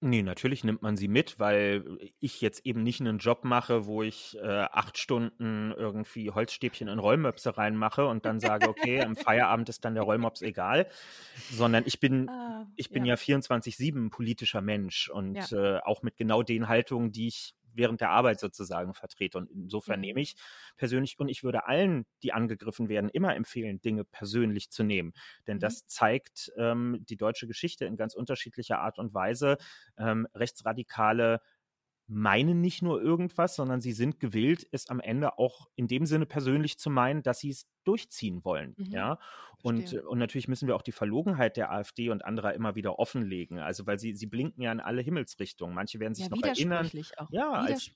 Nee, 0.00 0.22
natürlich 0.22 0.62
nimmt 0.62 0.80
man 0.80 0.96
sie 0.96 1.08
mit, 1.08 1.40
weil 1.40 1.98
ich 2.20 2.40
jetzt 2.40 2.64
eben 2.64 2.84
nicht 2.84 3.00
einen 3.00 3.18
Job 3.18 3.44
mache, 3.44 3.86
wo 3.86 4.04
ich 4.04 4.38
äh, 4.40 4.46
acht 4.46 4.96
Stunden 4.96 5.72
irgendwie 5.76 6.30
Holzstäbchen 6.30 6.86
in 6.86 7.00
Rollmöpse 7.00 7.58
reinmache 7.58 8.06
und 8.06 8.24
dann 8.24 8.38
sage, 8.38 8.68
okay, 8.68 9.02
am 9.02 9.16
Feierabend 9.16 9.68
ist 9.68 9.84
dann 9.84 9.94
der 9.94 10.04
Rollmops 10.04 10.40
egal, 10.42 10.86
sondern 11.50 11.82
ich 11.84 11.98
bin, 11.98 12.28
ah, 12.28 12.64
ich 12.76 12.90
bin 12.90 13.04
ja, 13.04 13.16
ja 13.16 13.20
24-7 13.38 14.08
politischer 14.10 14.60
Mensch 14.60 15.08
und 15.08 15.34
ja. 15.34 15.78
äh, 15.78 15.80
auch 15.80 16.02
mit 16.02 16.16
genau 16.16 16.44
den 16.44 16.68
Haltungen, 16.68 17.10
die 17.10 17.26
ich 17.26 17.56
während 17.74 18.00
der 18.00 18.10
Arbeit 18.10 18.40
sozusagen 18.40 18.94
vertrete. 18.94 19.38
Und 19.38 19.50
insofern 19.50 20.00
mhm. 20.00 20.06
nehme 20.06 20.20
ich 20.20 20.36
persönlich, 20.76 21.18
und 21.18 21.28
ich 21.28 21.42
würde 21.42 21.66
allen, 21.66 22.06
die 22.22 22.32
angegriffen 22.32 22.88
werden, 22.88 23.10
immer 23.10 23.34
empfehlen, 23.34 23.80
Dinge 23.80 24.04
persönlich 24.04 24.70
zu 24.70 24.82
nehmen. 24.82 25.12
Denn 25.46 25.56
mhm. 25.56 25.60
das 25.60 25.86
zeigt 25.86 26.52
ähm, 26.56 27.04
die 27.08 27.16
deutsche 27.16 27.46
Geschichte 27.46 27.84
in 27.84 27.96
ganz 27.96 28.14
unterschiedlicher 28.14 28.80
Art 28.80 28.98
und 28.98 29.14
Weise. 29.14 29.56
Ähm, 29.96 30.26
rechtsradikale 30.34 31.40
meinen 32.08 32.62
nicht 32.62 32.82
nur 32.82 33.02
irgendwas, 33.02 33.54
sondern 33.54 33.82
sie 33.82 33.92
sind 33.92 34.18
gewillt, 34.18 34.66
es 34.72 34.88
am 34.88 34.98
Ende 34.98 35.38
auch 35.38 35.68
in 35.76 35.88
dem 35.88 36.06
Sinne 36.06 36.24
persönlich 36.24 36.78
zu 36.78 36.88
meinen, 36.88 37.22
dass 37.22 37.40
sie 37.40 37.50
es 37.50 37.66
durchziehen 37.88 38.44
wollen. 38.44 38.74
Mhm. 38.76 38.86
Ja. 38.86 39.18
Und, 39.62 39.92
und 39.92 40.18
natürlich 40.18 40.46
müssen 40.46 40.68
wir 40.68 40.76
auch 40.76 40.82
die 40.82 40.92
Verlogenheit 40.92 41.56
der 41.56 41.72
AfD 41.72 42.10
und 42.10 42.24
anderer 42.24 42.54
immer 42.54 42.76
wieder 42.76 43.00
offenlegen. 43.00 43.58
Also, 43.58 43.86
weil 43.86 43.98
sie, 43.98 44.14
sie 44.14 44.26
blinken 44.26 44.62
ja 44.62 44.70
in 44.70 44.78
alle 44.78 45.02
Himmelsrichtungen. 45.02 45.74
Manche 45.74 45.98
werden 45.98 46.14
sich 46.14 46.26
ja, 46.26 46.30
noch 46.30 46.42
erinnern. 46.42 46.88
Auch. 47.16 47.30
Ja, 47.32 47.52
als, 47.52 47.90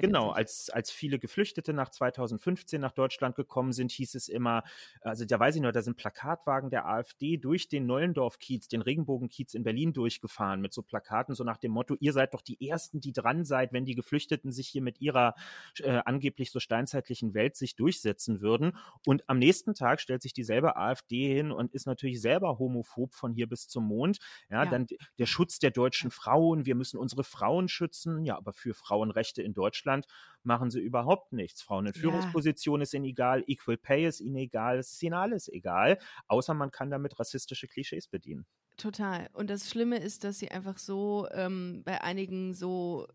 genau, 0.00 0.30
als, 0.30 0.68
als 0.68 0.90
viele 0.90 1.18
Geflüchtete 1.18 1.72
nach 1.72 1.88
2015 1.88 2.80
nach 2.80 2.92
Deutschland 2.92 3.34
gekommen 3.34 3.72
sind, 3.72 3.92
hieß 3.92 4.14
es 4.14 4.28
immer, 4.28 4.62
also 5.00 5.24
da 5.24 5.40
weiß 5.40 5.56
ich 5.56 5.62
noch, 5.62 5.72
da 5.72 5.80
sind 5.80 5.96
Plakatwagen 5.96 6.68
der 6.68 6.86
AfD 6.86 7.38
durch 7.38 7.68
den 7.68 7.86
Neulendorf-Kiez, 7.86 8.68
den 8.68 8.82
Regenbogen-Kiez 8.82 9.54
in 9.54 9.64
Berlin 9.64 9.94
durchgefahren 9.94 10.60
mit 10.60 10.74
so 10.74 10.82
Plakaten, 10.82 11.34
so 11.34 11.44
nach 11.44 11.56
dem 11.56 11.72
Motto, 11.72 11.96
ihr 11.98 12.12
seid 12.12 12.34
doch 12.34 12.42
die 12.42 12.68
Ersten, 12.68 13.00
die 13.00 13.12
dran 13.12 13.46
seid, 13.46 13.72
wenn 13.72 13.86
die 13.86 13.94
Geflüchteten 13.94 14.52
sich 14.52 14.68
hier 14.68 14.82
mit 14.82 15.00
ihrer 15.00 15.34
äh, 15.80 16.02
angeblich 16.04 16.50
so 16.50 16.60
steinzeitlichen 16.60 17.32
Welt 17.32 17.56
sich 17.56 17.74
durchsetzen 17.74 18.42
würden. 18.42 18.76
Und 19.06 19.28
am 19.28 19.35
nächsten 19.38 19.74
Tag 19.74 20.00
stellt 20.00 20.22
sich 20.22 20.32
dieselbe 20.32 20.76
AfD 20.76 21.34
hin 21.34 21.52
und 21.52 21.72
ist 21.72 21.86
natürlich 21.86 22.20
selber 22.20 22.58
homophob 22.58 23.14
von 23.14 23.32
hier 23.32 23.48
bis 23.48 23.68
zum 23.68 23.86
Mond. 23.86 24.18
Ja, 24.50 24.64
ja. 24.64 24.70
dann 24.70 24.86
der 25.18 25.26
Schutz 25.26 25.58
der 25.58 25.70
deutschen 25.70 26.10
Frauen. 26.10 26.66
Wir 26.66 26.74
müssen 26.74 26.98
unsere 26.98 27.24
Frauen 27.24 27.68
schützen. 27.68 28.24
Ja, 28.24 28.36
aber 28.36 28.52
für 28.52 28.74
Frauenrechte 28.74 29.42
in 29.42 29.54
Deutschland 29.54 30.06
machen 30.42 30.70
sie 30.70 30.80
überhaupt 30.80 31.32
nichts. 31.32 31.62
Frauen 31.62 31.86
in 31.86 31.94
Führungspositionen 31.94 32.80
ja. 32.80 32.84
ist 32.84 32.94
ihnen 32.94 33.04
egal. 33.04 33.44
Equal 33.46 33.76
Pay 33.76 34.06
ist 34.06 34.20
ihnen 34.20 34.36
egal. 34.36 34.78
Es 34.78 34.92
ist 34.92 35.02
ihnen 35.02 35.14
alles 35.14 35.48
egal. 35.48 35.98
Außer 36.28 36.54
man 36.54 36.70
kann 36.70 36.90
damit 36.90 37.18
rassistische 37.18 37.66
Klischees 37.66 38.08
bedienen. 38.08 38.46
Total. 38.76 39.28
Und 39.32 39.48
das 39.48 39.70
Schlimme 39.70 39.98
ist, 39.98 40.24
dass 40.24 40.38
sie 40.38 40.50
einfach 40.50 40.78
so 40.78 41.26
ähm, 41.32 41.82
bei 41.84 42.02
einigen 42.02 42.52
so 42.52 43.08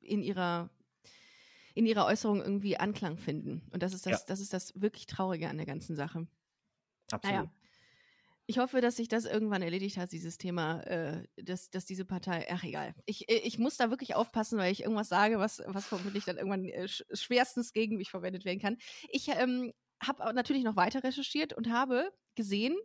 in 0.00 0.22
ihrer 0.22 0.70
in 1.74 1.86
ihrer 1.86 2.06
Äußerung 2.06 2.40
irgendwie 2.40 2.76
Anklang 2.76 3.16
finden. 3.16 3.62
Und 3.70 3.82
das 3.82 3.94
ist 3.94 4.06
das, 4.06 4.12
ja. 4.12 4.26
das 4.26 4.40
ist 4.40 4.52
das 4.52 4.72
wirklich 4.80 5.06
Traurige 5.06 5.48
an 5.48 5.56
der 5.56 5.66
ganzen 5.66 5.96
Sache. 5.96 6.26
Absolut. 7.10 7.36
Naja. 7.36 7.52
Ich 8.46 8.58
hoffe, 8.58 8.80
dass 8.80 8.96
sich 8.96 9.08
das 9.08 9.24
irgendwann 9.24 9.62
erledigt 9.62 9.96
hat, 9.96 10.10
dieses 10.10 10.36
Thema, 10.36 10.80
äh, 10.82 11.24
dass, 11.36 11.70
dass 11.70 11.84
diese 11.84 12.04
Partei, 12.04 12.46
ach 12.50 12.64
egal. 12.64 12.94
Ich, 13.06 13.28
äh, 13.30 13.38
ich 13.38 13.58
muss 13.58 13.76
da 13.76 13.88
wirklich 13.90 14.14
aufpassen, 14.14 14.58
weil 14.58 14.72
ich 14.72 14.82
irgendwas 14.82 15.08
sage, 15.08 15.38
was, 15.38 15.62
was 15.66 15.86
vermutlich 15.86 16.24
dann 16.24 16.38
irgendwann 16.38 16.64
äh, 16.64 16.88
schwerstens 16.88 17.72
gegen 17.72 17.96
mich 17.96 18.10
verwendet 18.10 18.44
werden 18.44 18.60
kann. 18.60 18.76
Ich 19.08 19.28
ähm, 19.28 19.72
habe 20.02 20.34
natürlich 20.34 20.64
noch 20.64 20.76
weiter 20.76 21.04
recherchiert 21.04 21.52
und 21.52 21.70
habe 21.70 22.12
gesehen, 22.34 22.76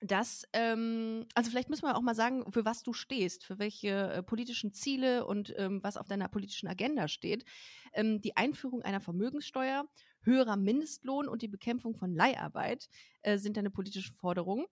dass, 0.00 0.44
ähm, 0.52 1.26
also 1.34 1.50
vielleicht 1.50 1.70
müssen 1.70 1.82
wir 1.82 1.96
auch 1.96 2.02
mal 2.02 2.14
sagen, 2.14 2.50
für 2.52 2.64
was 2.64 2.82
du 2.82 2.92
stehst, 2.92 3.44
für 3.44 3.58
welche 3.58 3.88
äh, 3.88 4.22
politischen 4.22 4.72
Ziele 4.72 5.26
und 5.26 5.54
ähm, 5.56 5.82
was 5.82 5.96
auf 5.96 6.06
deiner 6.06 6.28
politischen 6.28 6.68
Agenda 6.68 7.08
steht. 7.08 7.44
Ähm, 7.92 8.20
die 8.20 8.36
Einführung 8.36 8.82
einer 8.82 9.00
Vermögenssteuer, 9.00 9.88
höherer 10.22 10.56
Mindestlohn 10.56 11.28
und 11.28 11.42
die 11.42 11.48
Bekämpfung 11.48 11.96
von 11.96 12.14
Leiharbeit 12.14 12.88
äh, 13.22 13.38
sind 13.38 13.56
deine 13.56 13.70
politischen 13.70 14.14
Forderungen. 14.14 14.66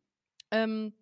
Ähm, 0.51 0.95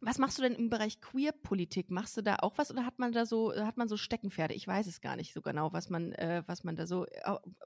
was 0.00 0.18
machst 0.18 0.36
du 0.38 0.42
denn 0.42 0.54
im 0.54 0.68
Bereich 0.68 1.00
Queer-Politik? 1.00 1.90
Machst 1.90 2.16
du 2.16 2.22
da 2.22 2.36
auch 2.40 2.58
was 2.58 2.70
oder 2.70 2.84
hat 2.84 2.98
man 2.98 3.12
da 3.12 3.24
so, 3.24 3.54
hat 3.54 3.76
man 3.76 3.88
so 3.88 3.96
Steckenpferde? 3.96 4.52
Ich 4.52 4.66
weiß 4.66 4.86
es 4.86 5.00
gar 5.00 5.16
nicht 5.16 5.32
so 5.32 5.40
genau, 5.40 5.72
was 5.72 5.88
man, 5.88 6.12
äh, 6.12 6.42
was 6.46 6.64
man 6.64 6.76
da 6.76 6.86
so, 6.86 7.06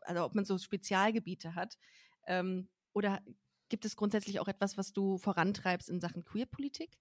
also 0.02 0.24
ob 0.24 0.34
man 0.34 0.44
so 0.44 0.58
Spezialgebiete 0.58 1.54
hat. 1.54 1.78
Ähm, 2.26 2.68
oder 2.92 3.20
Gibt 3.68 3.84
es 3.84 3.96
grundsätzlich 3.96 4.40
auch 4.40 4.48
etwas, 4.48 4.78
was 4.78 4.92
du 4.92 5.18
vorantreibst 5.18 5.88
in 5.88 6.00
Sachen 6.00 6.24
Queerpolitik? 6.24 6.98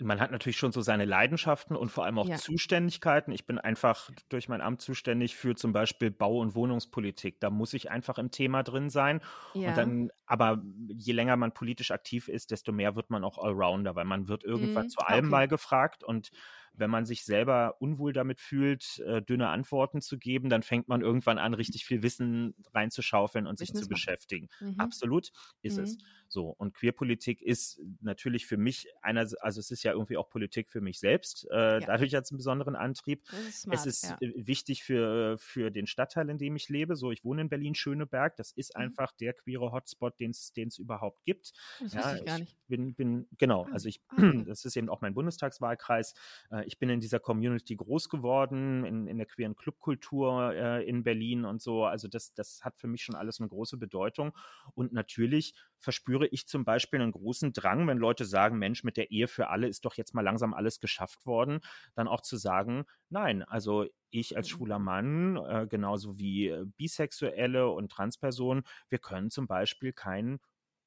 man 0.00 0.20
hat 0.20 0.30
natürlich 0.30 0.56
schon 0.56 0.72
so 0.72 0.80
seine 0.80 1.04
Leidenschaften 1.04 1.76
und 1.76 1.90
vor 1.90 2.04
allem 2.04 2.18
auch 2.18 2.28
ja. 2.28 2.36
Zuständigkeiten. 2.36 3.32
Ich 3.32 3.46
bin 3.46 3.58
einfach 3.58 4.10
durch 4.28 4.48
mein 4.48 4.60
Amt 4.60 4.80
zuständig 4.80 5.36
für 5.36 5.54
zum 5.54 5.72
Beispiel 5.72 6.10
Bau- 6.10 6.38
und 6.38 6.54
Wohnungspolitik. 6.54 7.40
Da 7.40 7.50
muss 7.50 7.74
ich 7.74 7.90
einfach 7.90 8.18
im 8.18 8.30
Thema 8.30 8.62
drin 8.62 8.90
sein. 8.90 9.20
Ja. 9.52 9.68
Und 9.68 9.76
dann, 9.76 10.10
aber 10.26 10.62
je 10.88 11.12
länger 11.12 11.36
man 11.36 11.52
politisch 11.52 11.90
aktiv 11.90 12.28
ist, 12.28 12.50
desto 12.50 12.72
mehr 12.72 12.96
wird 12.96 13.10
man 13.10 13.24
auch 13.24 13.38
Allrounder, 13.38 13.94
weil 13.94 14.04
man 14.04 14.28
wird 14.28 14.44
irgendwann 14.44 14.86
mhm. 14.86 14.90
zu 14.90 15.00
allem 15.00 15.26
okay. 15.26 15.30
mal 15.30 15.48
gefragt 15.48 16.02
und 16.02 16.30
wenn 16.76 16.90
man 16.90 17.06
sich 17.06 17.24
selber 17.24 17.76
unwohl 17.80 18.12
damit 18.12 18.40
fühlt, 18.40 18.98
äh, 19.06 19.22
dünne 19.22 19.48
Antworten 19.48 20.00
zu 20.00 20.18
geben, 20.18 20.48
dann 20.48 20.62
fängt 20.62 20.88
man 20.88 21.00
irgendwann 21.00 21.38
an, 21.38 21.54
richtig 21.54 21.84
viel 21.84 22.02
Wissen 22.02 22.54
reinzuschaufeln 22.72 23.46
und 23.46 23.58
sich 23.58 23.72
zu 23.72 23.88
beschäftigen. 23.88 24.48
Mhm. 24.60 24.74
Absolut 24.78 25.30
ist 25.62 25.78
mhm. 25.78 25.84
es. 25.84 25.98
So. 26.28 26.48
Und 26.48 26.74
Queerpolitik 26.74 27.42
ist 27.42 27.80
natürlich 28.00 28.46
für 28.46 28.56
mich 28.56 28.88
einer, 29.02 29.28
also 29.40 29.60
es 29.60 29.70
ist 29.70 29.82
ja 29.82 29.92
irgendwie 29.92 30.16
auch 30.16 30.28
Politik 30.28 30.70
für 30.70 30.80
mich 30.80 30.98
selbst. 30.98 31.46
Äh, 31.50 31.56
ja. 31.56 31.80
Dadurch 31.80 32.14
hat 32.14 32.24
es 32.24 32.32
einen 32.32 32.38
besonderen 32.38 32.76
Antrieb. 32.76 33.22
Ist 33.48 33.62
smart, 33.62 33.78
es 33.78 33.86
ist 33.86 34.04
ja. 34.04 34.18
wichtig 34.20 34.82
für, 34.84 35.36
für 35.38 35.70
den 35.70 35.86
Stadtteil, 35.86 36.28
in 36.30 36.38
dem 36.38 36.56
ich 36.56 36.68
lebe. 36.68 36.96
So, 36.96 37.12
ich 37.12 37.24
wohne 37.24 37.42
in 37.42 37.48
Berlin-Schöneberg. 37.48 38.36
Das 38.36 38.52
ist 38.52 38.74
mhm. 38.76 38.84
einfach 38.84 39.12
der 39.12 39.32
queere 39.34 39.72
Hotspot, 39.72 40.18
den 40.20 40.30
es 40.30 40.78
überhaupt 40.78 41.24
gibt. 41.24 41.52
Das 41.80 41.94
ja, 41.94 42.16
ich 42.16 42.24
gar 42.24 42.38
nicht. 42.38 42.56
Bin, 42.66 42.94
bin, 42.94 43.28
genau, 43.38 43.64
ah, 43.64 43.72
also 43.72 43.88
ich, 43.88 44.00
ah, 44.08 44.16
das 44.46 44.64
ist 44.64 44.76
eben 44.76 44.88
auch 44.88 45.00
mein 45.00 45.14
Bundestagswahlkreis. 45.14 46.14
Äh, 46.50 46.64
ich 46.64 46.78
bin 46.78 46.88
in 46.88 47.00
dieser 47.00 47.20
Community 47.20 47.76
groß 47.76 48.08
geworden, 48.08 48.84
in, 48.84 49.06
in 49.06 49.18
der 49.18 49.26
queeren 49.26 49.54
Clubkultur 49.54 50.54
äh, 50.54 50.88
in 50.88 51.04
Berlin 51.04 51.44
und 51.44 51.60
so. 51.60 51.84
Also 51.84 52.08
das, 52.08 52.32
das 52.34 52.64
hat 52.64 52.78
für 52.78 52.86
mich 52.86 53.02
schon 53.02 53.14
alles 53.14 53.40
eine 53.40 53.48
große 53.48 53.76
Bedeutung. 53.76 54.32
Und 54.74 54.92
natürlich 54.92 55.54
verspüre 55.78 56.13
ich 56.22 56.46
zum 56.46 56.64
Beispiel 56.64 57.00
einen 57.00 57.12
großen 57.12 57.52
Drang, 57.52 57.86
wenn 57.86 57.98
Leute 57.98 58.24
sagen, 58.24 58.58
Mensch, 58.58 58.84
mit 58.84 58.96
der 58.96 59.10
Ehe 59.10 59.28
für 59.28 59.48
alle 59.48 59.68
ist 59.68 59.84
doch 59.84 59.94
jetzt 59.94 60.14
mal 60.14 60.22
langsam 60.22 60.54
alles 60.54 60.80
geschafft 60.80 61.26
worden, 61.26 61.60
dann 61.94 62.08
auch 62.08 62.20
zu 62.20 62.36
sagen, 62.36 62.84
nein, 63.10 63.42
also 63.42 63.86
ich 64.10 64.36
als 64.36 64.48
mhm. 64.48 64.50
schwuler 64.50 64.78
Mann, 64.78 65.36
äh, 65.36 65.66
genauso 65.68 66.18
wie 66.18 66.48
äh, 66.48 66.64
Bisexuelle 66.76 67.68
und 67.68 67.90
Transpersonen, 67.90 68.64
wir 68.88 68.98
können 68.98 69.30
zum 69.30 69.46
Beispiel 69.46 69.92
keinen 69.92 70.40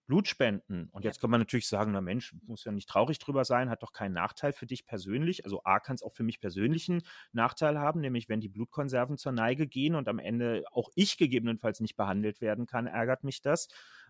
Blut 0.07 0.27
spenden. 0.29 0.87
Und 0.91 1.03
jetzt 1.03 1.19
kann 1.19 1.29
man 1.29 1.41
natürlich 1.41 1.67
sagen, 1.67 1.91
na 1.91 1.99
Mensch, 1.99 2.33
muss 2.45 2.63
ja 2.63 2.71
nicht 2.71 2.87
traurig 2.87 3.19
drüber 3.19 3.43
sein, 3.43 3.69
hat 3.69 3.83
doch 3.83 3.91
keinen 3.91 4.13
Nachteil 4.13 4.53
für 4.53 4.65
dich 4.65 4.85
persönlich. 4.85 5.43
Also 5.43 5.61
A 5.65 5.81
kann 5.81 5.95
es 5.95 6.01
auch 6.01 6.13
für 6.13 6.23
mich 6.23 6.39
persönlichen 6.39 7.03
Nachteil 7.33 7.77
haben, 7.77 7.99
nämlich 7.99 8.29
wenn 8.29 8.39
die 8.39 8.47
Blutkonserven 8.47 9.17
zur 9.17 9.33
Neige 9.33 9.67
gehen 9.67 9.95
und 9.95 10.07
am 10.07 10.19
Ende 10.19 10.63
auch 10.71 10.89
ich 10.95 11.17
gegebenenfalls 11.17 11.81
nicht 11.81 11.97
behandelt 11.97 12.39
werden 12.39 12.65
kann, 12.65 12.87
ärgert 12.87 13.25
mich 13.25 13.41
das. 13.41 13.67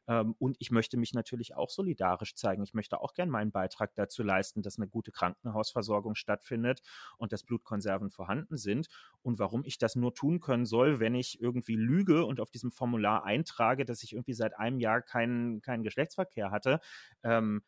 Ähm, 0.07 0.35
und 0.39 0.57
ich 0.59 0.71
möchte 0.71 0.97
mich 0.97 1.13
natürlich 1.13 1.55
auch 1.55 1.69
solidarisch 1.69 2.35
zeigen. 2.35 2.63
Ich 2.63 2.73
möchte 2.73 3.01
auch 3.01 3.13
gern 3.13 3.29
meinen 3.29 3.51
Beitrag 3.51 3.93
dazu 3.95 4.23
leisten, 4.23 4.61
dass 4.61 4.77
eine 4.77 4.87
gute 4.87 5.11
Krankenhausversorgung 5.11 6.15
stattfindet 6.15 6.81
und 7.17 7.33
dass 7.33 7.43
Blutkonserven 7.43 8.09
vorhanden 8.09 8.57
sind. 8.57 8.87
Und 9.21 9.39
warum 9.39 9.63
ich 9.65 9.77
das 9.77 9.95
nur 9.95 10.13
tun 10.13 10.39
können 10.39 10.65
soll, 10.65 10.99
wenn 10.99 11.15
ich 11.15 11.41
irgendwie 11.41 11.75
lüge 11.75 12.25
und 12.25 12.39
auf 12.39 12.49
diesem 12.51 12.71
Formular 12.71 13.25
eintrage, 13.25 13.85
dass 13.85 14.03
ich 14.03 14.13
irgendwie 14.13 14.33
seit 14.33 14.57
einem 14.57 14.79
Jahr 14.79 15.01
keinen, 15.01 15.61
keinen 15.61 15.83
Geschlechtsverkehr 15.83 16.51
hatte. 16.51 16.79
Ähm, 17.23 17.61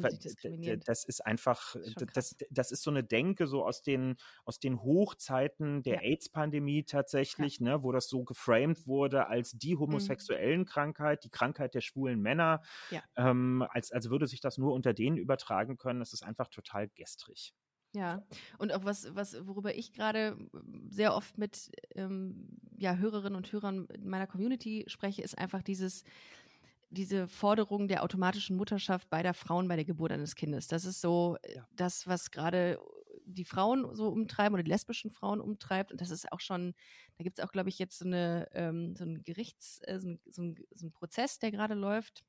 das 0.00 0.18
diskriminierend. 0.18 0.88
Das 0.88 1.04
ist 1.04 1.24
einfach, 1.24 1.76
das, 2.12 2.36
das 2.50 2.72
ist 2.72 2.82
so 2.82 2.90
eine 2.90 3.04
Denke 3.04 3.46
so 3.46 3.64
aus 3.64 3.82
den, 3.82 4.16
aus 4.44 4.58
den 4.58 4.82
Hochzeiten 4.82 5.82
der 5.82 5.96
ja. 5.96 6.00
AIDS-Pandemie 6.00 6.84
tatsächlich, 6.84 7.60
ja. 7.60 7.64
ne, 7.64 7.82
wo 7.82 7.92
das 7.92 8.08
so 8.08 8.24
geframed 8.24 8.86
wurde 8.86 9.28
als 9.28 9.52
die 9.52 9.74
mhm. 9.76 9.80
homosexuellen 9.80 10.60
mhm. 10.60 10.66
Krankheit, 10.66 11.24
die 11.24 11.30
Krankheit 11.30 11.74
der 11.74 11.80
schwulen 11.84 12.20
Männer, 12.20 12.62
ja. 12.90 13.02
ähm, 13.16 13.64
als, 13.70 13.92
als 13.92 14.10
würde 14.10 14.26
sich 14.26 14.40
das 14.40 14.58
nur 14.58 14.72
unter 14.72 14.94
denen 14.94 15.16
übertragen 15.16 15.76
können. 15.76 16.00
Das 16.00 16.12
ist 16.12 16.24
einfach 16.24 16.48
total 16.48 16.88
gestrig. 16.88 17.54
Ja, 17.94 18.24
und 18.58 18.72
auch 18.72 18.84
was, 18.84 19.14
was, 19.14 19.46
worüber 19.46 19.72
ich 19.74 19.92
gerade 19.92 20.36
sehr 20.88 21.14
oft 21.14 21.38
mit 21.38 21.70
ähm, 21.94 22.48
ja, 22.76 22.96
Hörerinnen 22.96 23.36
und 23.36 23.52
Hörern 23.52 23.86
meiner 24.00 24.26
Community 24.26 24.84
spreche, 24.88 25.22
ist 25.22 25.38
einfach 25.38 25.62
dieses, 25.62 26.02
diese 26.90 27.28
Forderung 27.28 27.86
der 27.86 28.02
automatischen 28.02 28.56
Mutterschaft 28.56 29.08
beider 29.10 29.32
Frauen 29.32 29.68
bei 29.68 29.76
der 29.76 29.84
Geburt 29.84 30.10
eines 30.10 30.34
Kindes. 30.34 30.66
Das 30.66 30.84
ist 30.84 31.00
so 31.00 31.36
ja. 31.54 31.68
das, 31.76 32.08
was 32.08 32.32
gerade 32.32 32.80
die 33.24 33.44
Frauen 33.44 33.94
so 33.94 34.08
umtreiben 34.08 34.54
oder 34.54 34.62
die 34.62 34.70
lesbischen 34.70 35.10
Frauen 35.10 35.40
umtreibt. 35.40 35.92
Und 35.92 36.00
das 36.00 36.10
ist 36.10 36.30
auch 36.32 36.40
schon, 36.40 36.74
da 37.16 37.24
gibt 37.24 37.38
es 37.38 37.44
auch, 37.44 37.52
glaube 37.52 37.68
ich, 37.68 37.78
jetzt 37.78 37.98
so, 37.98 38.04
eine, 38.04 38.48
ähm, 38.52 38.94
so 38.96 39.04
ein 39.04 39.22
Gerichts-, 39.22 39.80
äh, 39.84 39.98
so, 40.00 40.08
ein, 40.08 40.20
so, 40.26 40.42
ein, 40.42 40.56
so 40.74 40.86
ein 40.86 40.92
Prozess, 40.92 41.38
der 41.38 41.50
gerade 41.50 41.74
läuft. 41.74 42.24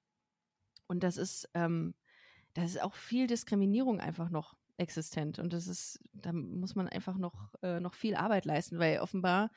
Und 0.87 1.03
das 1.03 1.17
ist, 1.17 1.49
ähm, 1.53 1.93
das 2.53 2.71
ist 2.71 2.81
auch 2.81 2.95
viel 2.95 3.27
Diskriminierung 3.27 3.99
einfach 3.99 4.29
noch 4.29 4.55
existent. 4.77 5.39
Und 5.39 5.53
das 5.53 5.67
ist, 5.67 5.99
da 6.13 6.33
muss 6.33 6.75
man 6.75 6.87
einfach 6.87 7.17
noch, 7.17 7.53
äh, 7.61 7.79
noch 7.79 7.93
viel 7.93 8.15
Arbeit 8.15 8.45
leisten, 8.45 8.79
weil 8.79 8.99
offenbar 8.99 9.51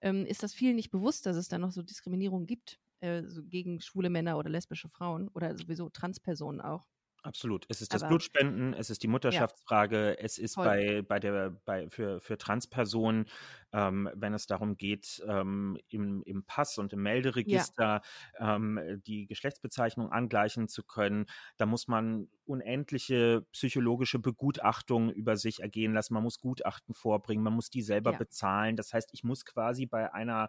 ähm, 0.00 0.24
ist 0.26 0.42
das 0.42 0.54
vielen 0.54 0.76
nicht 0.76 0.90
bewusst, 0.90 1.26
dass 1.26 1.36
es 1.36 1.48
da 1.48 1.58
noch 1.58 1.72
so 1.72 1.82
Diskriminierung 1.82 2.46
gibt, 2.46 2.80
äh, 3.00 3.22
gegen 3.44 3.80
schwule 3.80 4.10
Männer 4.10 4.38
oder 4.38 4.50
lesbische 4.50 4.88
Frauen 4.88 5.28
oder 5.28 5.56
sowieso 5.56 5.88
Transpersonen 5.88 6.60
auch. 6.60 6.86
Absolut. 7.22 7.66
Es 7.68 7.82
ist 7.82 7.92
das 7.92 8.02
Aber, 8.02 8.10
Blutspenden, 8.10 8.74
es 8.74 8.90
ist 8.90 9.02
die 9.02 9.08
Mutterschaftsfrage, 9.08 10.10
ja, 10.10 10.24
es 10.24 10.38
ist 10.38 10.54
bei, 10.54 11.02
bei 11.02 11.18
der, 11.18 11.50
bei, 11.64 11.88
für, 11.90 12.20
für 12.20 12.38
Transpersonen, 12.38 13.26
ähm, 13.72 14.08
wenn 14.14 14.34
es 14.34 14.46
darum 14.46 14.76
geht, 14.76 15.22
ähm, 15.26 15.78
im, 15.88 16.22
im 16.22 16.44
Pass 16.44 16.78
und 16.78 16.92
im 16.92 17.02
Melderegister 17.02 18.02
ja. 18.38 18.56
ähm, 18.56 19.02
die 19.06 19.26
Geschlechtsbezeichnung 19.26 20.12
angleichen 20.12 20.68
zu 20.68 20.84
können, 20.84 21.26
da 21.56 21.66
muss 21.66 21.88
man 21.88 22.28
unendliche 22.44 23.44
psychologische 23.52 24.20
Begutachtungen 24.20 25.10
über 25.10 25.36
sich 25.36 25.60
ergehen 25.60 25.92
lassen. 25.92 26.14
Man 26.14 26.22
muss 26.22 26.40
Gutachten 26.40 26.94
vorbringen, 26.94 27.42
man 27.42 27.52
muss 27.52 27.68
die 27.68 27.82
selber 27.82 28.12
ja. 28.12 28.18
bezahlen. 28.18 28.76
Das 28.76 28.92
heißt, 28.94 29.10
ich 29.12 29.24
muss 29.24 29.44
quasi 29.44 29.86
bei 29.86 30.14
einer 30.14 30.48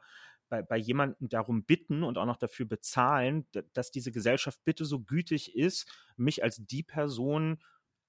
bei, 0.50 0.62
bei 0.62 0.78
jemandem 0.78 1.30
darum 1.30 1.64
bitten 1.64 2.04
und 2.04 2.18
auch 2.18 2.26
noch 2.26 2.38
dafür 2.38 2.66
bezahlen, 2.66 3.48
dass 3.74 3.92
diese 3.92 4.12
Gesellschaft 4.12 4.60
bitte 4.66 4.86
so 4.86 5.02
gütig 5.02 5.56
ist, 5.56 5.88
mich 6.18 6.44
als 6.44 6.58
die 6.66 6.84
Person 6.84 7.60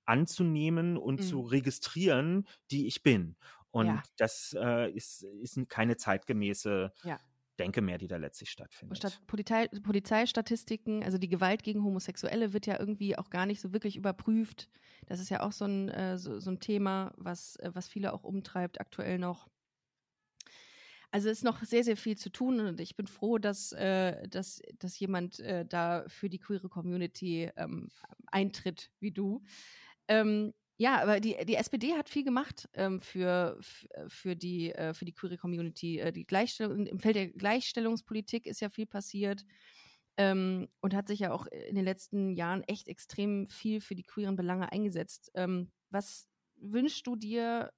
anzunehmen 0.05 0.97
und 0.97 1.21
mhm. 1.21 1.25
zu 1.25 1.41
registrieren, 1.41 2.47
die 2.71 2.87
ich 2.87 3.03
bin. 3.03 3.37
Und 3.71 3.87
ja. 3.87 4.03
das 4.17 4.57
äh, 4.59 4.91
ist, 4.91 5.23
ist 5.23 5.59
keine 5.69 5.97
zeitgemäße 5.97 6.93
ja. 7.05 7.19
Denke 7.61 7.83
mehr, 7.83 7.99
die 7.99 8.09
da 8.09 8.17
letztlich 8.17 8.51
stattfindet. 8.51 8.97
Statt 8.97 9.21
Polizei, 9.27 9.69
Polizeistatistiken, 9.83 11.05
also 11.05 11.19
die 11.19 11.29
Gewalt 11.29 11.63
gegen 11.63 11.85
Homosexuelle 11.85 12.55
wird 12.55 12.65
ja 12.65 12.81
irgendwie 12.81 13.19
auch 13.19 13.29
gar 13.29 13.45
nicht 13.45 13.61
so 13.61 13.75
wirklich 13.75 13.97
überprüft. 13.97 14.71
Das 15.05 15.21
ist 15.21 15.29
ja 15.29 15.43
auch 15.43 15.53
so 15.53 15.67
ein, 15.67 15.91
äh, 15.91 16.17
so, 16.17 16.41
so, 16.41 16.51
ein 16.51 16.61
Thema, 16.61 17.13
was, 17.19 17.57
äh, 17.57 17.71
was 17.75 17.87
viele 17.87 18.15
auch 18.15 18.25
umtreibt 18.25 18.81
aktuell 18.81 19.19
noch. 19.19 19.51
Also 21.13 21.29
ist 21.29 21.43
noch 21.43 21.63
sehr, 21.65 21.83
sehr 21.83 21.97
viel 21.97 22.17
zu 22.17 22.31
tun 22.31 22.61
und 22.61 22.81
ich 22.81 22.97
bin 22.97 23.09
froh, 23.09 23.39
dass, 23.39 23.73
äh, 23.73 24.29
dass, 24.29 24.63
dass 24.79 24.99
jemand 24.99 25.41
äh, 25.41 25.67
da 25.67 26.05
für 26.07 26.31
die 26.31 26.39
queere 26.39 26.69
Community 26.69 27.51
ähm, 27.57 27.89
eintritt, 28.27 28.91
wie 29.01 29.11
du. 29.11 29.43
Ähm, 30.07 30.53
ja, 30.77 31.03
aber 31.03 31.21
die, 31.21 31.37
die 31.45 31.57
SPD 31.57 31.95
hat 31.95 32.09
viel 32.09 32.25
gemacht 32.25 32.69
ähm, 32.73 33.01
für, 33.01 33.59
für, 34.09 34.35
die, 34.35 34.73
äh, 34.73 34.95
für 34.95 35.05
die 35.05 35.13
queere 35.13 35.37
Community. 35.37 35.99
Äh, 35.99 36.13
die 36.13 36.27
Gleichstellung, 36.27 36.87
Im 36.87 37.01
Feld 37.01 37.17
der 37.17 37.29
Gleichstellungspolitik 37.29 38.47
ist 38.47 38.61
ja 38.61 38.71
viel 38.71 38.87
passiert 38.87 39.45
ähm, 40.17 40.69
und 40.81 40.95
hat 40.95 41.09
sich 41.09 41.19
ja 41.21 41.33
auch 41.33 41.47
in 41.47 41.75
den 41.75 41.85
letzten 41.85 42.35
Jahren 42.35 42.63
echt 42.63 42.89
extrem 42.89 43.49
viel 43.49 43.81
für 43.81 43.95
die 43.95 44.05
queeren 44.05 44.37
Belange 44.37 44.71
eingesetzt. 44.73 45.31
Ähm, 45.35 45.71
was 45.91 46.29
wünschst 46.57 47.07
du 47.07 47.17
dir 47.17 47.73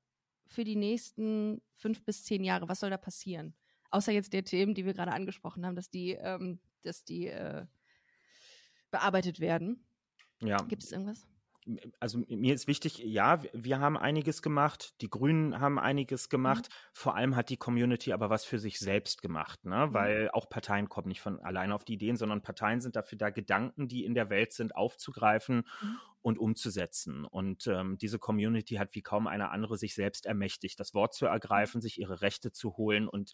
für 0.46 0.64
die 0.64 0.76
nächsten 0.76 1.62
fünf 1.74 2.04
bis 2.04 2.24
zehn 2.24 2.44
Jahre? 2.44 2.68
Was 2.68 2.80
soll 2.80 2.90
da 2.90 2.96
passieren? 2.96 3.54
Außer 3.90 4.12
jetzt 4.12 4.32
der 4.32 4.44
Themen, 4.44 4.74
die 4.74 4.84
wir 4.84 4.94
gerade 4.94 5.12
angesprochen 5.12 5.66
haben, 5.66 5.76
dass 5.76 5.90
die, 5.90 6.12
ähm, 6.12 6.60
dass 6.82 7.04
die 7.04 7.28
äh, 7.28 7.66
bearbeitet 8.90 9.40
werden. 9.40 9.84
Ja. 10.40 10.56
Gibt 10.58 10.82
es 10.82 10.92
irgendwas? 10.92 11.26
also 12.00 12.18
mir 12.28 12.54
ist 12.54 12.66
wichtig, 12.66 12.98
ja, 12.98 13.40
wir 13.52 13.78
haben 13.78 13.96
einiges 13.96 14.42
gemacht, 14.42 14.94
die 15.00 15.08
Grünen 15.08 15.60
haben 15.60 15.78
einiges 15.78 16.28
gemacht, 16.28 16.68
mhm. 16.68 16.74
vor 16.92 17.14
allem 17.14 17.36
hat 17.36 17.50
die 17.50 17.56
Community 17.56 18.12
aber 18.12 18.30
was 18.30 18.44
für 18.44 18.58
sich 18.58 18.78
selbst 18.78 19.22
gemacht, 19.22 19.64
ne? 19.64 19.86
Mhm. 19.86 19.94
weil 19.94 20.30
auch 20.32 20.48
Parteien 20.48 20.88
kommen 20.88 21.08
nicht 21.08 21.20
von 21.20 21.38
alleine 21.40 21.74
auf 21.74 21.84
die 21.84 21.94
Ideen, 21.94 22.16
sondern 22.16 22.42
Parteien 22.42 22.80
sind 22.80 22.96
dafür 22.96 23.18
da, 23.18 23.30
Gedanken, 23.30 23.88
die 23.88 24.04
in 24.04 24.14
der 24.14 24.28
Welt 24.30 24.52
sind, 24.52 24.74
aufzugreifen 24.74 25.62
mhm 25.80 25.98
und 26.22 26.38
umzusetzen. 26.38 27.24
Und 27.24 27.66
ähm, 27.66 27.98
diese 27.98 28.18
Community 28.18 28.76
hat 28.76 28.94
wie 28.94 29.02
kaum 29.02 29.26
eine 29.26 29.50
andere 29.50 29.76
sich 29.76 29.94
selbst 29.94 30.24
ermächtigt, 30.24 30.78
das 30.78 30.94
Wort 30.94 31.14
zu 31.14 31.26
ergreifen, 31.26 31.80
sich 31.80 32.00
ihre 32.00 32.22
Rechte 32.22 32.52
zu 32.52 32.76
holen 32.76 33.08
und, 33.08 33.32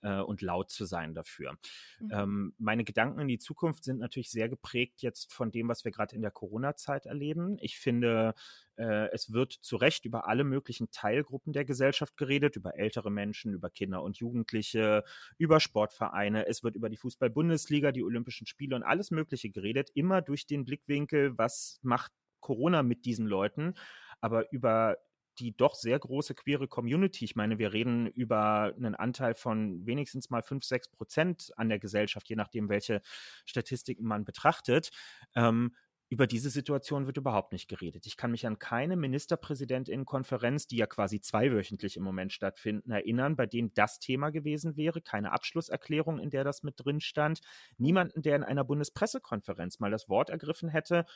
äh, 0.00 0.20
und 0.20 0.40
laut 0.40 0.70
zu 0.70 0.86
sein 0.86 1.14
dafür. 1.14 1.58
Mhm. 2.00 2.10
Ähm, 2.12 2.54
meine 2.58 2.84
Gedanken 2.84 3.20
in 3.20 3.28
die 3.28 3.38
Zukunft 3.38 3.84
sind 3.84 3.98
natürlich 3.98 4.30
sehr 4.30 4.48
geprägt 4.48 5.02
jetzt 5.02 5.32
von 5.32 5.50
dem, 5.50 5.68
was 5.68 5.84
wir 5.84 5.92
gerade 5.92 6.16
in 6.16 6.22
der 6.22 6.30
Corona-Zeit 6.30 7.06
erleben. 7.06 7.58
Ich 7.60 7.78
finde, 7.78 8.34
äh, 8.76 9.10
es 9.12 9.32
wird 9.32 9.52
zu 9.52 9.76
Recht 9.76 10.06
über 10.06 10.26
alle 10.26 10.44
möglichen 10.44 10.90
Teilgruppen 10.90 11.52
der 11.52 11.66
Gesellschaft 11.66 12.16
geredet, 12.16 12.56
über 12.56 12.78
ältere 12.78 13.10
Menschen, 13.10 13.52
über 13.52 13.68
Kinder 13.68 14.02
und 14.02 14.16
Jugendliche, 14.16 15.04
über 15.36 15.60
Sportvereine. 15.60 16.46
Es 16.46 16.64
wird 16.64 16.76
über 16.76 16.88
die 16.88 16.96
Fußball-Bundesliga, 16.96 17.92
die 17.92 18.02
Olympischen 18.02 18.46
Spiele 18.46 18.76
und 18.76 18.82
alles 18.82 19.10
Mögliche 19.10 19.50
geredet, 19.50 19.90
immer 19.92 20.22
durch 20.22 20.46
den 20.46 20.64
Blickwinkel, 20.64 21.36
was 21.36 21.78
macht 21.82 22.12
Corona 22.40 22.82
mit 22.82 23.04
diesen 23.04 23.26
Leuten, 23.26 23.74
aber 24.20 24.50
über 24.52 24.96
die 25.38 25.56
doch 25.56 25.74
sehr 25.74 25.98
große 25.98 26.34
queere 26.34 26.68
Community. 26.68 27.24
Ich 27.24 27.36
meine, 27.36 27.58
wir 27.58 27.72
reden 27.72 28.06
über 28.06 28.74
einen 28.76 28.94
Anteil 28.94 29.34
von 29.34 29.86
wenigstens 29.86 30.28
mal 30.30 30.42
5, 30.42 30.64
6 30.64 30.88
Prozent 30.90 31.50
an 31.56 31.68
der 31.68 31.78
Gesellschaft, 31.78 32.28
je 32.28 32.36
nachdem, 32.36 32.68
welche 32.68 33.00
Statistiken 33.46 34.04
man 34.04 34.24
betrachtet. 34.24 34.90
Ähm, 35.34 35.74
über 36.12 36.26
diese 36.26 36.50
Situation 36.50 37.06
wird 37.06 37.18
überhaupt 37.18 37.52
nicht 37.52 37.68
geredet. 37.68 38.04
Ich 38.04 38.16
kann 38.16 38.32
mich 38.32 38.44
an 38.44 38.58
keine 38.58 38.96
Ministerpräsidentinnenkonferenz, 38.96 40.66
die 40.66 40.76
ja 40.76 40.86
quasi 40.86 41.20
zweiwöchentlich 41.20 41.96
im 41.96 42.02
Moment 42.02 42.32
stattfinden, 42.32 42.90
erinnern, 42.90 43.36
bei 43.36 43.46
denen 43.46 43.72
das 43.74 44.00
Thema 44.00 44.30
gewesen 44.30 44.76
wäre. 44.76 45.00
Keine 45.00 45.30
Abschlusserklärung, 45.30 46.18
in 46.18 46.30
der 46.30 46.42
das 46.42 46.64
mit 46.64 46.74
drin 46.84 47.00
stand. 47.00 47.40
Niemanden, 47.78 48.22
der 48.22 48.34
in 48.34 48.42
einer 48.42 48.64
Bundespressekonferenz 48.64 49.78
mal 49.78 49.92
das 49.92 50.08
Wort 50.08 50.30
ergriffen 50.30 50.68
hätte 50.68 51.06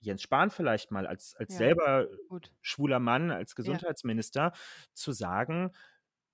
Jens 0.00 0.22
Spahn 0.22 0.50
vielleicht 0.50 0.90
mal 0.90 1.06
als, 1.06 1.34
als 1.34 1.54
ja, 1.54 1.58
selber 1.58 2.08
gut. 2.28 2.52
schwuler 2.60 3.00
Mann, 3.00 3.30
als 3.30 3.54
Gesundheitsminister, 3.54 4.40
ja. 4.40 4.52
zu 4.92 5.12
sagen, 5.12 5.72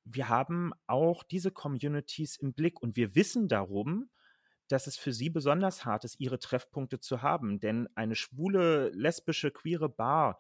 wir 0.05 0.29
haben 0.29 0.73
auch 0.87 1.23
diese 1.23 1.51
Communities 1.51 2.37
im 2.37 2.53
Blick 2.53 2.81
und 2.83 2.97
wir 2.97 3.15
wissen 3.15 3.49
darum, 3.49 4.11
dass 4.69 4.87
es 4.87 4.97
für 4.97 5.13
sie 5.13 5.31
besonders 5.31 5.85
hart 5.85 6.05
ist, 6.05 6.21
ihre 6.21 6.39
Treffpunkte 6.39 7.01
zu 7.01 7.23
haben. 7.23 7.61
Denn 7.61 7.89
eine 7.95 8.15
schwule, 8.15 8.91
lesbische, 8.91 9.51
queere 9.51 9.89
Bar 9.89 10.39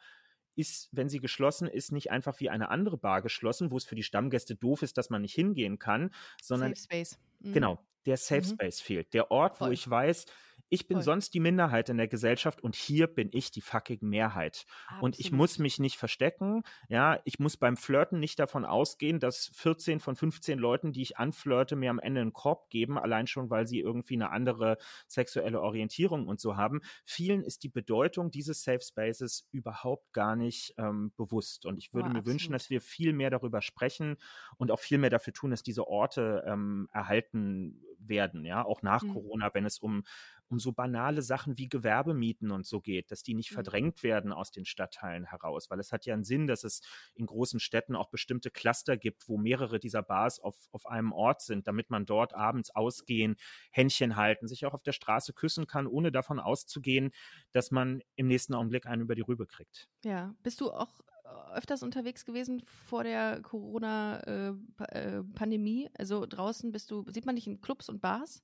ist, 0.56 0.88
wenn 0.92 1.08
sie 1.08 1.20
geschlossen 1.20 1.66
ist, 1.66 1.92
nicht 1.92 2.10
einfach 2.10 2.40
wie 2.40 2.50
eine 2.50 2.68
andere 2.68 2.96
Bar 2.96 3.22
geschlossen, 3.22 3.70
wo 3.70 3.76
es 3.76 3.84
für 3.84 3.96
die 3.96 4.02
Stammgäste 4.02 4.54
doof 4.54 4.82
ist, 4.82 4.96
dass 4.96 5.10
man 5.10 5.22
nicht 5.22 5.34
hingehen 5.34 5.78
kann, 5.78 6.10
sondern 6.40 6.74
Safe 6.74 6.84
Space. 6.84 7.18
Mhm. 7.40 7.52
genau, 7.52 7.84
der 8.06 8.16
Safe 8.16 8.42
mhm. 8.42 8.54
Space 8.54 8.80
fehlt. 8.80 9.12
Der 9.14 9.30
Ort, 9.30 9.58
Voll. 9.58 9.68
wo 9.68 9.72
ich 9.72 9.88
weiß, 9.88 10.26
ich 10.74 10.88
bin 10.88 10.96
Voll. 10.96 11.04
sonst 11.04 11.34
die 11.34 11.40
Minderheit 11.40 11.88
in 11.88 11.98
der 11.98 12.08
Gesellschaft 12.08 12.62
und 12.62 12.74
hier 12.74 13.06
bin 13.06 13.28
ich 13.32 13.50
die 13.50 13.60
fucking 13.60 14.00
Mehrheit. 14.00 14.66
Absolut. 14.86 15.02
Und 15.04 15.20
ich 15.20 15.30
muss 15.30 15.58
mich 15.58 15.78
nicht 15.78 15.96
verstecken. 15.96 16.62
Ja, 16.88 17.20
ich 17.24 17.38
muss 17.38 17.56
beim 17.56 17.76
Flirten 17.76 18.18
nicht 18.18 18.38
davon 18.38 18.64
ausgehen, 18.64 19.20
dass 19.20 19.52
14 19.54 20.00
von 20.00 20.16
15 20.16 20.58
Leuten, 20.58 20.92
die 20.92 21.02
ich 21.02 21.16
anflirte, 21.16 21.76
mir 21.76 21.90
am 21.90 22.00
Ende 22.00 22.22
einen 22.22 22.32
Korb 22.32 22.70
geben, 22.70 22.98
allein 22.98 23.26
schon, 23.26 23.50
weil 23.50 23.66
sie 23.66 23.78
irgendwie 23.78 24.14
eine 24.14 24.30
andere 24.30 24.78
sexuelle 25.06 25.60
Orientierung 25.60 26.26
und 26.26 26.40
so 26.40 26.56
haben. 26.56 26.80
Vielen 27.04 27.44
ist 27.44 27.62
die 27.62 27.68
Bedeutung 27.68 28.30
dieses 28.30 28.64
Safe 28.64 28.80
Spaces 28.80 29.46
überhaupt 29.52 30.12
gar 30.12 30.34
nicht 30.34 30.74
ähm, 30.78 31.12
bewusst. 31.16 31.66
Und 31.66 31.78
ich 31.78 31.94
würde 31.94 32.08
oh, 32.08 32.12
mir 32.12 32.26
wünschen, 32.26 32.52
dass 32.52 32.70
wir 32.70 32.80
viel 32.80 33.12
mehr 33.12 33.30
darüber 33.30 33.62
sprechen 33.62 34.16
und 34.56 34.70
auch 34.70 34.80
viel 34.80 34.98
mehr 34.98 35.10
dafür 35.10 35.32
tun, 35.32 35.50
dass 35.50 35.62
diese 35.62 35.86
Orte 35.86 36.42
ähm, 36.46 36.88
erhalten 36.92 37.80
werden, 37.98 38.44
ja, 38.44 38.64
auch 38.64 38.82
nach 38.82 39.02
mhm. 39.02 39.14
Corona, 39.14 39.50
wenn 39.54 39.64
es 39.64 39.78
um 39.78 40.02
um 40.48 40.53
so 40.58 40.72
banale 40.72 41.22
Sachen 41.22 41.58
wie 41.58 41.68
Gewerbemieten 41.68 42.50
und 42.50 42.66
so 42.66 42.80
geht, 42.80 43.10
dass 43.10 43.22
die 43.22 43.34
nicht 43.34 43.50
mhm. 43.50 43.54
verdrängt 43.54 44.02
werden 44.02 44.32
aus 44.32 44.50
den 44.50 44.64
Stadtteilen 44.64 45.24
heraus, 45.24 45.70
weil 45.70 45.80
es 45.80 45.92
hat 45.92 46.06
ja 46.06 46.14
einen 46.14 46.24
Sinn, 46.24 46.46
dass 46.46 46.64
es 46.64 46.80
in 47.14 47.26
großen 47.26 47.60
Städten 47.60 47.96
auch 47.96 48.08
bestimmte 48.08 48.50
Cluster 48.50 48.96
gibt, 48.96 49.28
wo 49.28 49.36
mehrere 49.36 49.78
dieser 49.78 50.02
Bars 50.02 50.40
auf, 50.40 50.56
auf 50.72 50.86
einem 50.86 51.12
Ort 51.12 51.42
sind, 51.42 51.66
damit 51.66 51.90
man 51.90 52.06
dort 52.06 52.34
abends 52.34 52.70
ausgehen, 52.70 53.36
Händchen 53.70 54.16
halten, 54.16 54.48
sich 54.48 54.66
auch 54.66 54.74
auf 54.74 54.82
der 54.82 54.92
Straße 54.92 55.32
küssen 55.32 55.66
kann, 55.66 55.86
ohne 55.86 56.12
davon 56.12 56.40
auszugehen, 56.40 57.12
dass 57.52 57.70
man 57.70 58.02
im 58.16 58.28
nächsten 58.28 58.54
Augenblick 58.54 58.86
einen 58.86 59.02
über 59.02 59.14
die 59.14 59.22
Rübe 59.22 59.46
kriegt. 59.46 59.88
Ja, 60.04 60.34
bist 60.42 60.60
du 60.60 60.70
auch 60.70 61.00
äh, 61.24 61.56
öfters 61.56 61.82
unterwegs 61.82 62.24
gewesen 62.24 62.60
vor 62.60 63.04
der 63.04 63.40
Corona-Pandemie? 63.42 65.84
Äh, 65.84 65.86
äh, 65.86 65.90
also 65.98 66.26
draußen 66.26 66.72
bist 66.72 66.90
du, 66.90 67.04
sieht 67.10 67.26
man 67.26 67.36
dich 67.36 67.46
in 67.46 67.60
Clubs 67.60 67.88
und 67.88 68.00
Bars? 68.00 68.42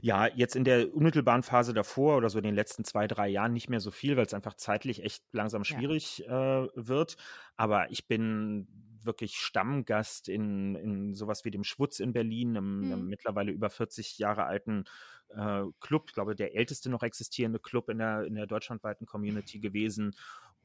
Ja, 0.00 0.26
jetzt 0.26 0.56
in 0.56 0.64
der 0.64 0.94
unmittelbaren 0.94 1.42
Phase 1.42 1.74
davor 1.74 2.16
oder 2.16 2.30
so 2.30 2.38
in 2.38 2.44
den 2.44 2.54
letzten 2.54 2.84
zwei, 2.84 3.06
drei 3.06 3.28
Jahren 3.28 3.52
nicht 3.52 3.68
mehr 3.68 3.80
so 3.80 3.90
viel, 3.90 4.16
weil 4.16 4.26
es 4.26 4.34
einfach 4.34 4.54
zeitlich 4.54 5.02
echt 5.04 5.22
langsam 5.32 5.64
schwierig 5.64 6.18
ja. 6.18 6.64
äh, 6.64 6.68
wird. 6.74 7.16
Aber 7.56 7.90
ich 7.90 8.06
bin 8.06 8.66
wirklich 9.02 9.36
Stammgast 9.36 10.28
in, 10.28 10.74
in 10.74 11.14
sowas 11.14 11.44
wie 11.44 11.50
dem 11.50 11.64
Schwutz 11.64 12.00
in 12.00 12.12
Berlin, 12.12 12.56
einem, 12.56 12.80
mhm. 12.80 12.92
einem 12.92 13.06
mittlerweile 13.08 13.52
über 13.52 13.70
40 13.70 14.18
Jahre 14.18 14.44
alten 14.44 14.84
äh, 15.30 15.64
Club, 15.80 16.04
ich 16.08 16.14
glaube, 16.14 16.34
der 16.34 16.54
älteste 16.54 16.90
noch 16.90 17.02
existierende 17.02 17.58
Club 17.58 17.88
in 17.88 17.98
der, 17.98 18.24
in 18.24 18.34
der 18.34 18.46
deutschlandweiten 18.46 19.06
Community 19.06 19.58
gewesen. 19.58 20.14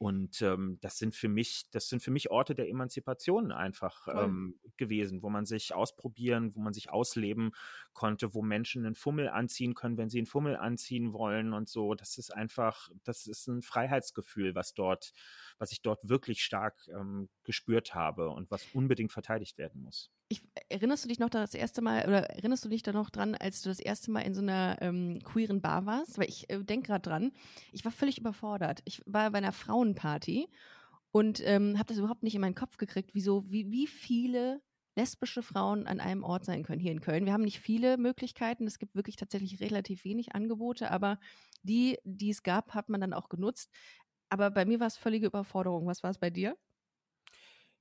Und 0.04 0.42
ähm, 0.42 0.80
das 0.82 0.98
sind 0.98 1.16
für 1.16 1.30
mich, 1.30 1.70
das 1.72 1.88
sind 1.88 2.04
für 2.04 2.12
mich 2.12 2.30
Orte 2.30 2.56
der 2.56 2.68
Emanzipation 2.68 3.54
einfach 3.54 4.10
ähm, 4.10 4.60
gewesen, 4.76 5.24
wo 5.24 5.30
man 5.30 5.46
sich 5.46 5.74
ausprobieren, 5.74 6.54
wo 6.56 6.60
man 6.60 6.74
sich 6.74 6.90
ausleben 6.90 7.52
konnte, 7.94 8.34
wo 8.34 8.42
Menschen 8.42 8.86
einen 8.86 8.96
Fummel 8.96 9.30
anziehen 9.30 9.76
können, 9.76 9.96
wenn 9.96 10.10
sie 10.10 10.18
einen 10.18 10.28
Fummel 10.28 10.58
anziehen 10.58 11.14
wollen 11.14 11.54
und 11.54 11.70
so. 11.70 11.96
Das 11.96 12.18
ist 12.18 12.34
einfach, 12.34 12.90
das 13.06 13.28
ist 13.28 13.48
ein 13.48 13.62
Freiheitsgefühl, 13.62 14.56
was 14.56 14.74
dort, 14.74 15.14
was 15.58 15.72
ich 15.72 15.82
dort 15.82 16.10
wirklich 16.10 16.44
stark 16.44 16.86
ähm, 16.90 17.30
gespürt 17.46 17.96
habe 17.96 18.30
und 18.30 18.52
was 18.52 18.66
unbedingt 18.74 19.14
verteidigt 19.14 19.58
werden 19.58 19.84
muss. 19.84 20.12
Ich, 20.30 20.42
erinnerst 20.70 21.04
du 21.04 21.10
dich 21.10 21.20
noch 21.20 21.30
das 21.30 21.54
erste 21.54 21.82
Mal 21.82 22.08
oder 22.08 22.24
erinnerst 22.32 22.66
du 22.66 22.70
dich 22.70 22.82
da 22.82 22.92
noch 22.92 23.12
dran, 23.12 23.36
als 23.36 23.62
du 23.62 23.70
das 23.70 23.80
erste 23.80 24.10
Mal 24.10 24.22
in 24.22 24.34
so 24.34 24.42
einer 24.42 24.78
ähm, 24.82 25.20
queeren 25.24 25.62
Bar 25.62 25.86
warst? 25.86 26.18
Weil 26.18 26.28
ich 26.28 26.50
äh, 26.50 26.64
denke 26.64 26.88
gerade 26.88 27.08
dran, 27.08 27.32
ich 27.72 27.86
war 27.86 27.92
völlig 27.92 28.18
überfordert. 28.18 28.82
Ich 28.86 29.04
war 29.06 29.30
bei 29.30 29.38
einer 29.38 29.52
Frauenparty 29.94 30.50
und 31.12 31.42
ähm, 31.46 31.78
habe 31.78 31.88
das 31.88 31.98
überhaupt 31.98 32.24
nicht 32.24 32.36
in 32.36 32.42
meinen 32.42 32.56
Kopf 32.56 32.78
gekriegt, 32.78 33.12
wieso, 33.14 33.50
wie, 33.50 33.72
wie 33.72 33.88
viele 33.88 34.62
lesbische 34.96 35.42
Frauen 35.42 35.88
an 35.88 36.00
einem 36.00 36.24
Ort 36.24 36.46
sein 36.46 36.64
können 36.64 36.80
hier 36.80 36.92
in 36.92 37.02
Köln. 37.02 37.26
Wir 37.26 37.34
haben 37.34 37.44
nicht 37.44 37.60
viele 37.60 37.98
Möglichkeiten, 37.98 38.68
es 38.68 38.78
gibt 38.78 38.96
wirklich 38.96 39.16
tatsächlich 39.16 39.60
relativ 39.60 40.04
wenig 40.04 40.36
Angebote, 40.36 40.92
aber 40.92 41.20
die, 41.64 41.98
die 42.04 42.30
es 42.30 42.44
gab, 42.44 42.74
hat 42.74 42.90
man 42.90 43.02
dann 43.02 43.14
auch 43.14 43.30
genutzt. 43.30 43.72
Aber 44.30 44.52
bei 44.52 44.66
mir 44.66 44.80
war 44.80 44.88
es 44.88 44.98
völlige 44.98 45.28
Überforderung. 45.28 45.88
Was 45.88 46.04
war 46.04 46.10
es 46.10 46.20
bei 46.20 46.30
dir? 46.30 46.58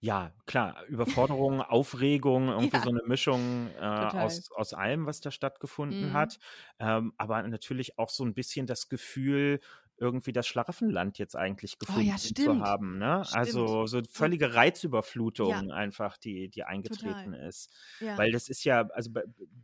Ja, 0.00 0.32
klar, 0.46 0.84
Überforderung, 0.88 1.60
Aufregung, 1.62 2.48
irgendwie 2.48 2.76
ja, 2.76 2.82
so 2.82 2.90
eine 2.90 3.02
Mischung 3.06 3.70
äh, 3.78 3.84
aus, 3.84 4.50
aus 4.52 4.74
allem, 4.74 5.06
was 5.06 5.20
da 5.20 5.30
stattgefunden 5.30 6.08
mhm. 6.08 6.12
hat. 6.12 6.38
Ähm, 6.78 7.12
aber 7.18 7.42
natürlich 7.42 7.98
auch 7.98 8.08
so 8.08 8.24
ein 8.24 8.34
bisschen 8.34 8.66
das 8.66 8.88
Gefühl, 8.88 9.60
irgendwie 10.02 10.32
das 10.32 10.48
Schlaraffenland 10.48 11.16
jetzt 11.18 11.36
eigentlich 11.36 11.78
gefunden 11.78 12.08
oh, 12.08 12.10
ja, 12.10 12.16
zu 12.16 12.60
haben. 12.60 12.98
Ne? 12.98 13.22
Also 13.30 13.86
so 13.86 14.02
völlige 14.10 14.52
Reizüberflutung 14.52 15.68
ja. 15.68 15.74
einfach, 15.74 16.18
die, 16.18 16.48
die 16.48 16.64
eingetreten 16.64 17.32
Total. 17.32 17.48
ist. 17.48 17.70
Ja. 18.00 18.18
Weil 18.18 18.32
das 18.32 18.48
ist 18.48 18.64
ja, 18.64 18.88
also 18.88 19.12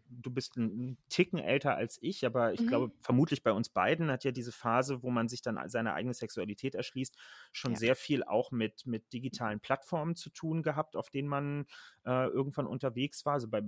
du 0.08 0.30
bist 0.30 0.56
ein 0.56 0.96
Ticken 1.08 1.40
älter 1.40 1.74
als 1.74 1.98
ich, 2.00 2.24
aber 2.24 2.52
ich 2.52 2.60
mhm. 2.60 2.68
glaube, 2.68 2.92
vermutlich 3.00 3.42
bei 3.42 3.50
uns 3.50 3.68
beiden 3.68 4.12
hat 4.12 4.22
ja 4.22 4.30
diese 4.30 4.52
Phase, 4.52 5.02
wo 5.02 5.10
man 5.10 5.28
sich 5.28 5.42
dann 5.42 5.58
seine 5.68 5.94
eigene 5.94 6.14
Sexualität 6.14 6.76
erschließt, 6.76 7.16
schon 7.52 7.74
sehr 7.74 7.96
viel 7.96 8.22
auch 8.22 8.52
mit, 8.52 8.86
mit 8.86 9.12
digitalen 9.12 9.58
Plattformen 9.58 10.14
zu 10.14 10.30
tun 10.30 10.62
gehabt, 10.62 10.94
auf 10.94 11.10
denen 11.10 11.28
man 11.28 11.66
äh, 12.06 12.28
irgendwann 12.28 12.68
unterwegs 12.68 13.26
war. 13.26 13.34
Also 13.34 13.48
bei 13.48 13.62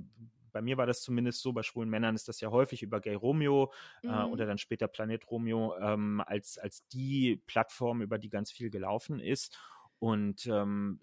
bei 0.52 0.62
mir 0.62 0.76
war 0.76 0.86
das 0.86 1.02
zumindest 1.02 1.42
so, 1.42 1.52
bei 1.52 1.62
schwulen 1.62 1.90
Männern 1.90 2.14
ist 2.14 2.28
das 2.28 2.40
ja 2.40 2.50
häufig 2.50 2.82
über 2.82 3.00
Gay 3.00 3.14
Romeo 3.14 3.72
äh, 4.02 4.08
mhm. 4.08 4.12
äh, 4.12 4.24
oder 4.24 4.46
dann 4.46 4.58
später 4.58 4.88
Planet 4.88 5.30
Romeo 5.30 5.76
ähm, 5.78 6.22
als, 6.26 6.58
als 6.58 6.86
die 6.88 7.42
Plattform, 7.46 8.02
über 8.02 8.18
die 8.18 8.28
ganz 8.28 8.50
viel 8.52 8.70
gelaufen 8.70 9.20
ist. 9.20 9.56
Und 9.98 10.46
ähm, 10.46 11.00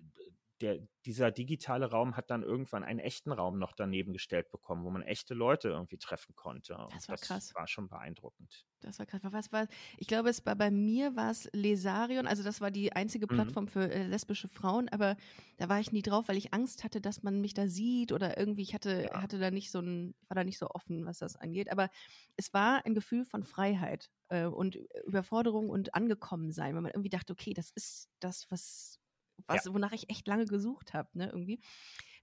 der, 0.61 0.79
dieser 1.05 1.31
digitale 1.31 1.89
Raum 1.89 2.17
hat 2.17 2.29
dann 2.31 2.43
irgendwann 2.43 2.83
einen 2.83 2.99
echten 2.99 3.31
Raum 3.31 3.59
noch 3.59 3.73
daneben 3.73 4.13
gestellt 4.13 4.49
bekommen, 4.49 4.83
wo 4.83 4.89
man 4.89 5.03
echte 5.03 5.33
Leute 5.33 5.69
irgendwie 5.69 5.97
treffen 5.97 6.35
konnte. 6.35 6.73
Das 6.91 7.07
war 7.07 7.15
das 7.15 7.21
krass. 7.21 7.55
war 7.55 7.67
schon 7.67 7.87
beeindruckend. 7.87 8.65
Das 8.81 8.99
war 8.99 9.05
krass. 9.05 9.21
Was 9.23 9.51
war, 9.51 9.67
ich 9.97 10.07
glaube, 10.07 10.29
es 10.29 10.45
war 10.45 10.55
bei 10.55 10.71
mir 10.71 11.15
war 11.15 11.31
es 11.31 11.49
Lesarion, 11.53 12.27
also 12.27 12.43
das 12.43 12.61
war 12.61 12.71
die 12.71 12.93
einzige 12.93 13.25
mhm. 13.25 13.35
Plattform 13.35 13.65
mhm. 13.65 13.69
für 13.69 13.91
äh, 13.91 14.07
lesbische 14.07 14.47
Frauen, 14.47 14.89
aber 14.89 15.15
da 15.57 15.69
war 15.69 15.79
ich 15.79 15.91
nie 15.91 16.01
drauf, 16.01 16.27
weil 16.27 16.37
ich 16.37 16.53
Angst 16.53 16.83
hatte, 16.83 17.01
dass 17.01 17.23
man 17.23 17.41
mich 17.41 17.53
da 17.53 17.67
sieht 17.67 18.11
oder 18.11 18.37
irgendwie, 18.37 18.63
ich 18.63 18.73
hatte, 18.73 19.09
ja. 19.11 19.21
hatte 19.21 19.39
da 19.39 19.51
nicht 19.51 19.71
so 19.71 19.79
ein, 19.79 20.15
war 20.27 20.35
da 20.35 20.43
nicht 20.43 20.57
so 20.57 20.69
offen, 20.69 21.05
was 21.05 21.19
das 21.19 21.35
angeht. 21.35 21.71
Aber 21.71 21.89
es 22.35 22.53
war 22.53 22.85
ein 22.85 22.93
Gefühl 22.93 23.25
von 23.25 23.43
Freiheit 23.43 24.09
äh, 24.29 24.45
und 24.45 24.75
Überforderung 25.05 25.69
und 25.69 25.95
angekommen 25.95 26.51
sein, 26.51 26.75
weil 26.75 26.81
man 26.81 26.91
irgendwie 26.91 27.09
dachte, 27.09 27.33
okay, 27.33 27.53
das 27.53 27.71
ist 27.71 28.09
das, 28.19 28.49
was, 28.49 28.96
was 29.45 29.65
ja. 29.65 29.73
wonach 29.73 29.91
ich 29.93 30.09
echt 30.09 30.27
lange 30.27 30.45
gesucht 30.45 30.93
habe, 30.93 31.09
ne, 31.13 31.27
irgendwie. 31.27 31.59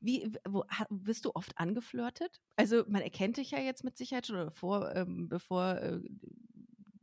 Wie, 0.01 0.31
wo, 0.47 0.65
bist 0.91 1.25
du 1.25 1.31
oft 1.35 1.57
angeflirtet? 1.57 2.41
Also 2.57 2.85
man 2.89 3.03
erkennt 3.03 3.37
dich 3.37 3.53
ja 3.53 3.61
jetzt 3.61 3.85
mit 3.85 3.97
Sicherheit 3.97 4.27
schon, 4.27 4.37
oder 4.37 4.51
vor, 4.51 4.95
ähm, 4.95 5.29
bevor 5.29 5.77
äh, 5.77 6.01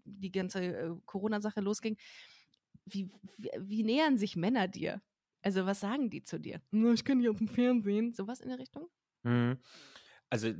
die 0.04 0.32
ganze 0.32 0.64
äh, 0.64 0.96
Corona-Sache 1.06 1.62
losging. 1.62 1.98
Wie, 2.86 3.10
wie, 3.38 3.50
wie, 3.60 3.84
nähern 3.84 4.18
sich 4.18 4.36
Männer 4.36 4.68
dir? 4.68 5.02
Also 5.42 5.66
was 5.66 5.80
sagen 5.80 6.10
die 6.10 6.24
zu 6.24 6.40
dir? 6.40 6.62
Ich 6.72 7.06
kenne 7.06 7.22
dich 7.22 7.30
auf 7.30 7.38
dem 7.38 7.48
Fernsehen. 7.48 8.14
Sowas 8.14 8.40
in 8.40 8.50
der 8.50 8.60
Richtung? 8.60 8.88
Mhm. 9.24 9.58
Also 10.30 10.54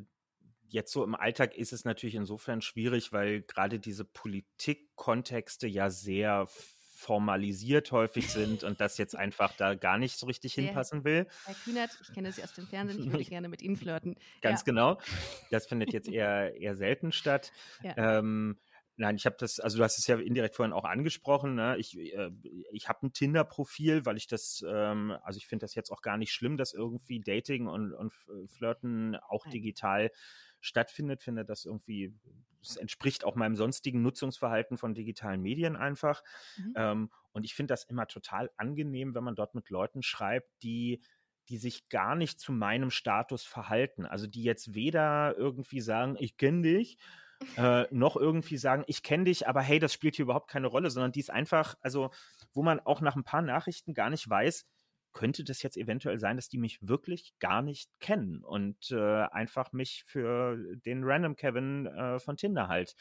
jetzt 0.68 0.92
so 0.92 1.04
im 1.04 1.16
Alltag 1.16 1.56
ist 1.56 1.74
es 1.74 1.86
natürlich 1.86 2.16
insofern 2.16 2.62
schwierig, 2.62 3.12
weil 3.12 3.42
gerade 3.44 3.80
diese 3.80 4.06
Politikkontexte 4.06 5.68
ja 5.68 5.90
sehr 5.90 6.48
formalisiert 7.02 7.92
häufig 7.92 8.30
sind 8.30 8.64
und 8.64 8.80
das 8.80 9.00
jetzt 9.00 9.16
einfach 9.16 9.54
da 9.58 9.74
gar 9.74 9.98
nicht 9.98 10.20
so 10.20 10.28
richtig 10.28 10.54
hinpassen 10.54 11.04
will. 11.04 11.26
Herr 11.46 11.56
Kühnert, 11.56 11.90
ich 12.00 12.14
kenne 12.14 12.32
Sie 12.32 12.44
aus 12.44 12.54
dem 12.54 12.68
Fernsehen, 12.68 13.04
ich 13.04 13.12
würde 13.12 13.26
gerne 13.30 13.50
mit 13.50 13.64
Ihnen 13.64 13.76
flirten. 13.76 14.16
Ganz 14.42 14.62
ja. 14.62 14.66
genau. 14.66 15.02
Das 15.50 15.66
findet 15.66 15.94
jetzt 15.94 16.08
eher, 16.08 16.56
eher 16.56 16.76
selten 16.76 17.12
statt. 17.12 17.52
Ja. 17.84 18.20
Ähm, 18.20 18.58
Nein, 18.98 19.16
ich 19.16 19.26
habe 19.26 19.38
das, 19.40 19.60
also 19.60 19.78
du 19.78 19.84
hast 19.84 19.98
es 19.98 20.06
ja 20.06 20.20
indirekt 20.20 20.56
vorhin 20.56 20.74
auch 20.74 20.84
angesprochen. 20.84 21.56
Ne? 21.56 21.76
Ich, 21.78 21.98
äh, 21.98 22.30
ich 22.72 22.88
habe 22.88 23.08
ein 23.08 23.14
Tinder-Profil, 23.14 24.06
weil 24.06 24.18
ich 24.18 24.28
das, 24.28 24.64
ähm, 24.68 25.18
also 25.24 25.38
ich 25.38 25.48
finde 25.48 25.64
das 25.64 25.74
jetzt 25.74 25.92
auch 25.92 26.02
gar 26.02 26.18
nicht 26.18 26.32
schlimm, 26.32 26.58
dass 26.58 26.74
irgendwie 26.74 27.20
Dating 27.20 27.68
und, 27.68 27.94
und 27.94 28.14
Flirten 28.48 29.16
auch 29.16 29.48
digital 29.48 30.12
stattfindet. 30.60 31.24
Finde 31.24 31.46
das 31.46 31.66
irgendwie, 31.66 32.14
es 32.62 32.78
entspricht 32.78 33.24
auch 33.24 33.36
meinem 33.36 33.56
sonstigen 33.56 34.02
Nutzungsverhalten 34.02 34.78
von 34.78 34.94
digitalen 34.94 35.42
Medien 35.42 35.76
einfach. 35.76 36.24
Mhm. 36.58 36.74
Ähm, 36.76 37.12
und 37.32 37.44
ich 37.44 37.56
finde 37.56 37.74
das 37.74 37.84
immer 37.84 38.08
total 38.08 38.52
angenehm, 38.58 39.16
wenn 39.16 39.24
man 39.24 39.36
dort 39.36 39.56
mit 39.56 39.70
Leuten 39.70 40.04
schreibt, 40.04 40.50
die 40.64 41.02
die 41.50 41.58
sich 41.58 41.90
gar 41.90 42.16
nicht 42.16 42.40
zu 42.40 42.54
meinem 42.54 42.92
Status 42.92 43.44
verhalten. 43.44 44.06
Also 44.06 44.26
die 44.26 44.44
jetzt 44.44 44.74
weder 44.74 45.36
irgendwie 45.38 45.82
sagen, 45.82 46.16
ich 46.20 46.38
kenne 46.38 46.62
dich, 46.62 46.98
äh, 47.58 47.88
noch 47.92 48.16
irgendwie 48.16 48.58
sagen, 48.58 48.84
ich 48.88 49.04
kenne 49.04 49.26
dich, 49.26 49.48
aber 49.48 49.62
hey, 49.62 49.80
das 49.80 49.94
spielt 49.94 50.16
hier 50.16 50.24
überhaupt 50.24 50.50
keine 50.50 50.68
Rolle, 50.68 50.90
sondern 50.90 51.12
die 51.12 51.20
ist 51.20 51.32
einfach, 51.32 51.76
also 51.82 52.12
wo 52.54 52.64
man 52.64 52.80
auch 52.80 53.02
nach 53.02 53.16
ein 53.16 53.24
paar 53.24 53.42
Nachrichten 53.42 53.94
gar 53.94 54.10
nicht 54.10 54.30
weiß, 54.30 54.66
könnte 55.14 55.44
das 55.44 55.62
jetzt 55.64 55.78
eventuell 55.78 56.20
sein, 56.20 56.36
dass 56.36 56.50
die 56.50 56.58
mich 56.58 56.80
wirklich 56.82 57.34
gar 57.40 57.62
nicht 57.62 57.90
kennen 58.00 58.44
und 58.44 58.92
äh, 58.92 59.24
einfach 59.24 59.72
mich 59.74 60.04
für 60.06 60.58
den 60.86 61.04
Random 61.04 61.36
Kevin 61.36 61.86
äh, 61.86 62.20
von 62.20 62.38
Tinder 62.38 62.68
halt 62.68 62.96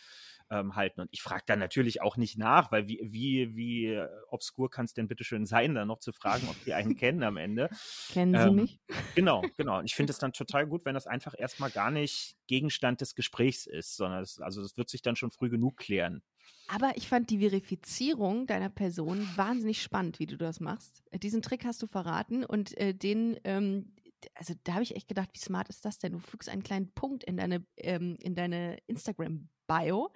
ähm, 0.51 0.75
halten. 0.75 1.01
Und 1.01 1.09
ich 1.13 1.23
frage 1.23 1.45
da 1.47 1.57
natürlich 1.57 2.03
auch 2.03 2.17
nicht 2.17 2.39
nach, 2.39 2.73
weil 2.73 2.89
wie, 2.89 3.01
wie, 3.03 3.57
wie 3.57 4.03
obskur 4.29 4.71
kann 4.71 4.85
es 4.85 4.95
denn 4.95 5.09
bitte 5.09 5.25
schön 5.25 5.47
sein, 5.47 5.75
da 5.75 5.85
noch 5.85 6.01
zu 6.01 6.13
fragen, 6.13 6.49
ob 6.49 6.63
die 6.65 6.75
einen 6.75 6.97
kennen 6.97 7.23
am 7.23 7.37
Ende. 7.37 7.69
Kennen 8.11 8.35
Sie 8.35 8.49
ähm, 8.49 8.57
mich? 8.57 8.81
Genau, 9.15 9.43
genau. 9.57 9.79
Und 9.79 9.85
ich 9.87 9.95
finde 9.95 10.11
es 10.13 10.19
dann 10.19 10.33
total 10.33 10.67
gut, 10.67 10.85
wenn 10.85 10.95
das 10.95 11.07
einfach 11.07 11.35
erstmal 11.37 11.71
gar 11.71 11.91
nicht 11.91 12.37
Gegenstand 12.47 13.01
des 13.01 13.15
Gesprächs 13.15 13.67
ist, 13.67 13.97
sondern 13.97 14.23
es, 14.23 14.41
also 14.41 14.63
das 14.63 14.77
wird 14.77 14.89
sich 14.89 15.03
dann 15.03 15.17
schon 15.17 15.31
früh 15.31 15.49
genug 15.49 15.77
klären. 15.77 16.23
Aber 16.69 16.97
ich 16.97 17.09
fand 17.09 17.31
die 17.31 17.39
Verifizierung 17.39 18.47
deiner 18.47 18.69
Person 18.69 19.29
wahnsinnig 19.35 19.83
spannend, 19.83 20.21
wie 20.21 20.27
du 20.27 20.37
das 20.37 20.61
machst. 20.61 21.03
Diesen 21.13 21.43
Trick 21.43 21.65
hast 21.65 21.83
du 21.83 21.89
verraten 21.89 22.45
und 22.45 22.77
äh, 22.79 22.95
den, 22.95 23.39
ähm, 23.43 23.93
also 24.35 24.55
da 24.63 24.75
habe 24.75 24.85
ich 24.85 24.95
echt 24.95 25.09
gedacht, 25.09 25.31
wie 25.33 25.41
smart 25.41 25.69
ist 25.69 25.85
das 25.85 25.99
denn? 25.99 26.13
Du 26.13 26.19
fügst 26.21 26.49
einen 26.49 26.63
kleinen 26.63 26.93
Punkt 26.93 27.25
in 27.25 27.37
deine, 27.37 27.67
ähm, 27.77 28.17
in 28.21 28.37
deine 28.37 28.79
Instagram-Bio. 28.87 30.13